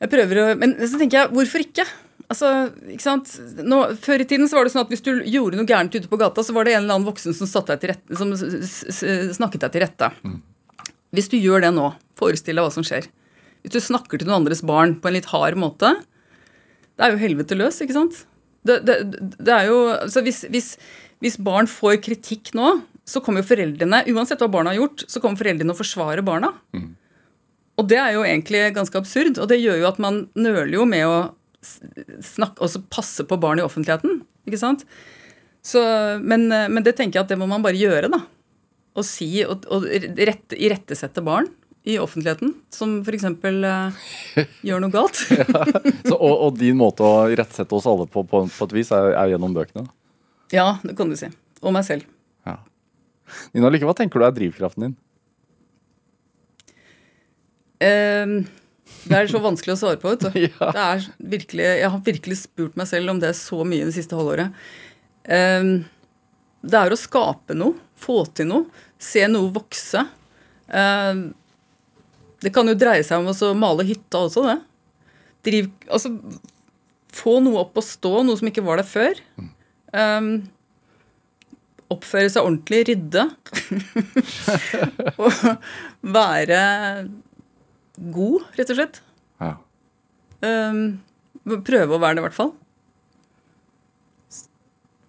Jeg 0.00 0.12
prøver 0.14 0.40
å 0.40 0.46
Men 0.62 0.74
så 0.80 0.96
tenker 0.96 1.20
jeg, 1.20 1.32
hvorfor 1.36 1.66
ikke? 1.66 1.86
Altså, 2.32 2.52
ikke 2.88 3.04
sant? 3.04 3.34
Nå, 3.60 3.82
før 4.00 4.24
i 4.24 4.28
tiden 4.28 4.48
så 4.48 4.56
var 4.56 4.64
det 4.64 4.72
sånn 4.72 4.86
at 4.86 4.92
hvis 4.94 5.04
du 5.04 5.12
gjorde 5.28 5.58
noe 5.58 5.68
gærent 5.68 5.92
ute 5.92 6.08
på 6.08 6.18
gata, 6.20 6.40
så 6.46 6.54
var 6.56 6.64
det 6.64 6.72
en 6.72 6.86
eller 6.86 6.96
annen 6.96 7.08
voksen 7.10 7.36
som, 7.36 7.50
deg 7.68 7.84
rette, 7.90 8.16
som 8.16 8.32
snakket 8.32 9.66
deg 9.66 9.74
til 9.74 9.84
rette. 9.84 10.08
Hvis 11.12 11.28
du 11.28 11.36
gjør 11.36 11.66
det 11.66 11.74
nå, 11.76 11.90
forestill 12.16 12.56
deg 12.56 12.64
hva 12.64 12.72
som 12.72 12.86
skjer. 12.86 13.10
Hvis 13.60 13.76
du 13.76 13.82
snakker 13.84 14.22
til 14.22 14.30
noen 14.30 14.40
andres 14.40 14.64
barn 14.64 14.96
på 15.02 15.10
en 15.10 15.18
litt 15.18 15.28
hard 15.34 15.60
måte, 15.60 15.92
det 16.96 17.04
er 17.04 17.12
jo 17.12 17.20
helvete 17.20 17.58
løs, 17.58 17.82
ikke 17.84 17.98
sant? 17.98 18.22
Det, 18.62 18.78
det, 18.86 18.96
det 19.42 19.52
er 19.54 19.68
jo, 19.70 19.78
altså 19.96 20.22
hvis, 20.22 20.44
hvis, 20.52 20.72
hvis 21.24 21.38
barn 21.42 21.68
får 21.70 21.98
kritikk 22.04 22.52
nå, 22.58 22.76
så 23.08 23.22
kommer 23.24 23.42
jo 23.42 23.50
foreldrene, 23.50 24.04
uansett 24.14 24.42
hva 24.42 24.50
barna 24.52 24.70
har 24.70 24.84
gjort, 24.84 25.04
så 25.10 25.22
kommer 25.22 25.40
foreldrene 25.40 25.74
å 25.74 25.78
forsvare 25.78 26.22
barna. 26.26 26.52
Og 27.80 27.88
det 27.90 27.98
er 27.98 28.12
jo 28.14 28.26
egentlig 28.26 28.60
ganske 28.76 28.98
absurd, 29.00 29.40
og 29.42 29.48
det 29.50 29.58
gjør 29.58 29.80
jo 29.80 29.88
at 29.88 29.98
man 30.02 30.26
nøler 30.38 30.76
jo 30.76 30.84
med 30.86 31.08
å 31.08 31.16
snakke, 31.62 32.62
også 32.62 32.84
passe 32.92 33.26
på 33.26 33.38
barn 33.42 33.58
i 33.58 33.66
offentligheten, 33.66 34.20
ikke 34.46 34.60
sant? 34.60 34.86
Så, 35.62 35.82
men, 36.22 36.46
men 36.50 36.82
det 36.86 36.94
tenker 36.98 37.18
jeg 37.18 37.26
at 37.26 37.34
det 37.34 37.38
må 37.40 37.48
man 37.50 37.62
bare 37.64 37.78
gjøre, 37.78 38.10
da. 38.12 38.22
Å 38.92 39.02
si 39.06 39.30
og, 39.46 39.66
og 39.72 39.86
rette, 39.88 40.58
irettesette 40.58 41.22
barn 41.24 41.48
i 41.82 41.98
offentligheten, 41.98 42.54
som 42.70 43.00
f.eks. 43.02 43.24
Uh, 43.42 43.90
gjør 44.66 44.82
noe 44.84 44.94
galt. 44.94 45.18
Så, 45.18 46.14
og, 46.14 46.32
og 46.32 46.58
din 46.58 46.78
måte 46.78 47.02
å 47.06 47.26
rettsette 47.34 47.74
oss 47.74 47.88
alle 47.90 48.06
på, 48.10 48.22
på, 48.28 48.44
på 48.46 48.68
et 48.68 48.74
vis 48.76 48.92
er, 48.94 49.12
er 49.18 49.32
gjennom 49.34 49.54
bøkene. 49.56 49.88
ja, 50.54 50.76
det 50.86 50.94
kan 50.98 51.10
du 51.10 51.18
si. 51.18 51.30
Og 51.62 51.74
meg 51.74 51.86
selv. 51.86 52.06
Ja. 52.46 52.60
Nina 53.54 53.70
Lykke, 53.72 53.88
hva 53.88 53.96
tenker 53.98 54.22
du 54.22 54.26
er 54.26 54.34
drivkraften 54.36 54.88
din? 54.88 54.96
Uh, 57.82 58.46
det 59.10 59.18
er 59.18 59.30
så 59.30 59.42
vanskelig 59.42 59.74
å 59.74 59.80
svare 59.82 59.98
på. 60.02 60.14
Ja. 60.38 60.70
Det 60.70 60.86
er 60.86 61.10
virkelig, 61.34 61.66
jeg 61.66 61.92
har 61.96 62.06
virkelig 62.06 62.38
spurt 62.44 62.78
meg 62.78 62.90
selv 62.90 63.10
om 63.10 63.22
det 63.22 63.32
er 63.32 63.38
så 63.38 63.62
mye 63.66 63.90
det 63.90 63.96
siste 63.98 64.18
halvåret. 64.18 64.54
Uh, 65.26 65.82
det 66.62 66.78
er 66.78 66.94
å 66.94 66.98
skape 66.98 67.58
noe, 67.58 67.74
få 67.98 68.22
til 68.38 68.52
noe, 68.52 68.84
se 69.02 69.26
noe 69.26 69.50
vokse. 69.50 70.04
Ehm, 70.72 71.32
Det 72.42 72.50
kan 72.54 72.66
jo 72.66 72.74
dreie 72.78 73.04
seg 73.06 73.22
om 73.22 73.30
å 73.30 73.52
male 73.58 73.86
hytta 73.86 74.24
også, 74.26 74.44
det. 74.48 74.58
Driv, 75.46 75.68
altså, 75.90 76.10
få 77.12 77.38
noe 77.44 77.62
opp 77.62 77.78
å 77.78 77.84
stå, 77.84 78.22
noe 78.26 78.38
som 78.38 78.50
ikke 78.50 78.64
var 78.66 78.80
der 78.80 78.88
før. 78.88 79.20
Um, 79.92 80.32
oppføre 81.92 82.30
seg 82.32 82.46
ordentlig, 82.46 82.82
rydde. 82.88 83.26
og 85.22 85.42
være 86.16 86.62
god, 88.16 88.48
rett 88.58 88.72
og 88.72 88.80
slett. 88.80 89.00
Ja. 89.42 89.54
Um, 90.42 90.84
prøve 91.66 91.96
å 91.96 92.02
være 92.02 92.18
det, 92.18 92.24
i 92.24 92.26
hvert 92.26 92.38
fall. 92.38 92.52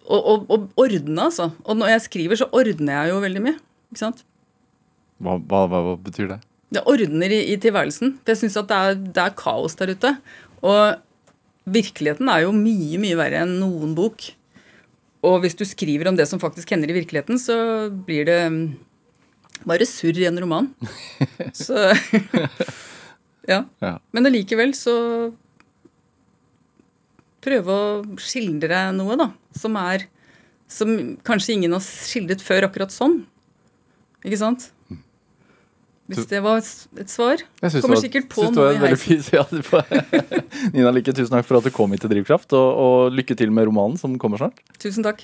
Og, 0.04 0.20
og, 0.20 0.50
og 0.52 0.82
ordne, 0.84 1.30
altså. 1.30 1.50
Og 1.64 1.78
når 1.80 1.94
jeg 1.94 2.06
skriver, 2.10 2.38
så 2.38 2.50
ordner 2.52 2.98
jeg 2.98 3.14
jo 3.14 3.20
veldig 3.24 3.44
mye. 3.46 3.60
Ikke 3.90 4.02
sant? 4.02 4.26
Hva, 5.22 5.38
hva, 5.38 5.64
hva, 5.70 5.80
hva 5.86 5.94
betyr 6.04 6.34
det? 6.34 6.42
Det 6.74 6.84
ordner 6.90 7.32
i, 7.32 7.40
i 7.54 7.58
tilværelsen. 7.60 8.16
For 8.22 8.34
jeg 8.34 8.42
syns 8.42 8.60
at 8.60 8.70
det 8.70 8.78
er, 8.78 9.02
det 9.18 9.24
er 9.24 9.36
kaos 9.38 9.76
der 9.78 9.94
ute. 9.94 10.14
Og 10.64 10.80
virkeligheten 11.64 12.30
er 12.30 12.44
jo 12.44 12.54
mye, 12.56 13.00
mye 13.00 13.18
verre 13.18 13.44
enn 13.44 13.58
noen 13.60 13.94
bok. 13.96 14.26
Og 15.24 15.38
hvis 15.44 15.56
du 15.56 15.64
skriver 15.64 16.10
om 16.10 16.18
det 16.18 16.26
som 16.28 16.42
faktisk 16.42 16.74
hender 16.74 16.90
i 16.92 16.98
virkeligheten, 16.98 17.40
så 17.40 17.56
blir 18.06 18.26
det 18.28 18.40
mm, 18.52 18.64
bare 19.64 19.88
surr 19.88 20.20
i 20.20 20.26
en 20.28 20.42
roman. 20.44 20.72
Så 21.64 21.88
Ja. 23.48 23.64
Ja. 23.82 23.98
Men 24.16 24.28
allikevel 24.28 24.74
så 24.76 24.94
Prøve 27.44 27.74
å 27.76 28.18
skildre 28.24 28.86
noe, 28.96 29.18
da, 29.20 29.26
som 29.52 29.76
er 29.76 30.06
Som 30.70 31.18
kanskje 31.26 31.58
ingen 31.58 31.74
har 31.76 31.82
skildret 31.84 32.40
før 32.40 32.70
akkurat 32.70 32.92
sånn. 32.94 33.18
Ikke 34.24 34.40
sant? 34.40 34.70
Hvis 36.04 36.26
det 36.28 36.40
var 36.44 36.58
et 36.60 37.08
svar. 37.08 37.40
Jeg 37.62 37.70
syns 37.72 37.80
Kommer 37.80 37.96
det 37.96 38.02
var- 38.02 38.04
sikkert 38.04 38.26
på 38.28 38.42
synes 38.44 38.52
det 38.52 38.60
var 38.60 38.66
noe 38.66 38.76
i 38.76 38.82
veldig 38.82 38.98
heisen. 39.08 39.32
Ja, 39.32 40.70
Nina 40.74 40.90
Lykke, 40.92 41.14
tusen 41.16 41.32
takk 41.32 41.46
for 41.48 41.56
at 41.56 41.64
du 41.64 41.70
kom 41.72 41.94
hit 41.96 42.02
til 42.04 42.10
Drivkraft, 42.12 42.52
og, 42.52 42.68
og 42.84 43.14
lykke 43.16 43.36
til 43.40 43.48
med 43.56 43.64
romanen 43.70 43.96
som 43.96 44.18
kommer 44.20 44.36
snart. 44.42 44.60
Tusen 44.82 45.00
takk. 45.06 45.22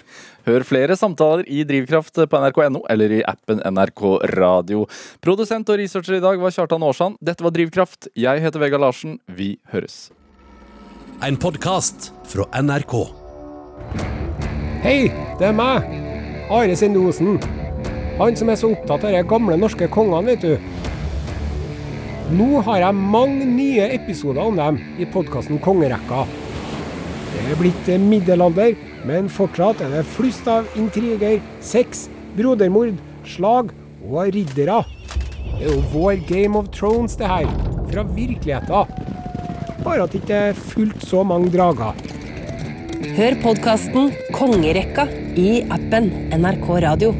Hør 0.48 0.64
flere 0.64 0.96
samtaler 0.96 1.44
i 1.52 1.66
Drivkraft 1.68 2.16
på 2.32 2.40
nrk.no 2.40 2.80
eller 2.88 3.12
i 3.18 3.20
appen 3.28 3.60
NRK 3.60 4.06
Radio. 4.40 4.86
Produsent 5.20 5.68
og 5.68 5.82
researcher 5.82 6.16
i 6.16 6.24
dag 6.24 6.40
var 6.40 6.50
Kjartan 6.56 6.82
Aarsand. 6.88 7.20
Dette 7.20 7.44
var 7.44 7.52
Drivkraft. 7.52 8.08
Jeg 8.16 8.40
heter 8.40 8.64
Vegard 8.64 8.80
Larsen. 8.80 9.18
Vi 9.28 9.58
høres. 9.74 10.06
En 11.20 11.36
podkast 11.36 12.14
fra 12.24 12.48
NRK. 12.56 12.96
Hei, 14.80 15.10
det 15.36 15.50
er 15.52 15.52
meg. 15.52 15.84
Are 16.50 16.72
Sendosen. 16.74 17.36
Han 18.20 18.36
som 18.36 18.50
er 18.52 18.58
så 18.60 18.68
opptatt 18.74 19.06
av 19.08 19.14
de 19.16 19.20
gamle 19.24 19.56
norske 19.56 19.86
kongene, 19.88 20.34
vet 20.34 20.42
du. 20.44 20.56
Nå 22.36 22.60
har 22.66 22.82
jeg 22.82 22.98
mange 23.16 23.46
nye 23.48 23.86
episoder 23.94 24.44
om 24.44 24.58
dem 24.60 24.76
i 25.00 25.06
podkasten 25.08 25.56
Kongerekka. 25.64 26.26
Det 27.30 27.44
er 27.48 27.56
blitt 27.56 27.88
middelalder, 28.04 28.76
men 29.08 29.30
fortsatt 29.32 29.80
er 29.86 29.94
det 29.94 30.02
flust 30.12 30.50
av 30.52 30.68
intriger, 30.76 31.40
sex, 31.64 32.10
brodermord, 32.36 33.00
slag 33.24 33.72
og 34.04 34.34
riddere. 34.36 34.82
Det 35.46 35.64
er 35.64 35.72
jo 35.72 35.80
vår 35.94 36.20
Game 36.28 36.60
of 36.60 36.68
Thrones, 36.76 37.16
det 37.16 37.30
her. 37.30 37.48
Fra 37.90 38.04
virkeligheten. 38.04 38.92
Bare 39.80 40.04
at 40.04 40.12
det 40.12 40.20
ikke 40.20 40.44
er 40.50 40.60
fullt 40.60 41.08
så 41.08 41.24
mange 41.24 41.48
drager. 41.56 41.96
Hør 43.16 43.40
podkasten 43.42 44.12
Kongerekka 44.36 45.08
i 45.40 45.64
appen 45.72 46.12
NRK 46.36 46.70
Radio. 46.84 47.16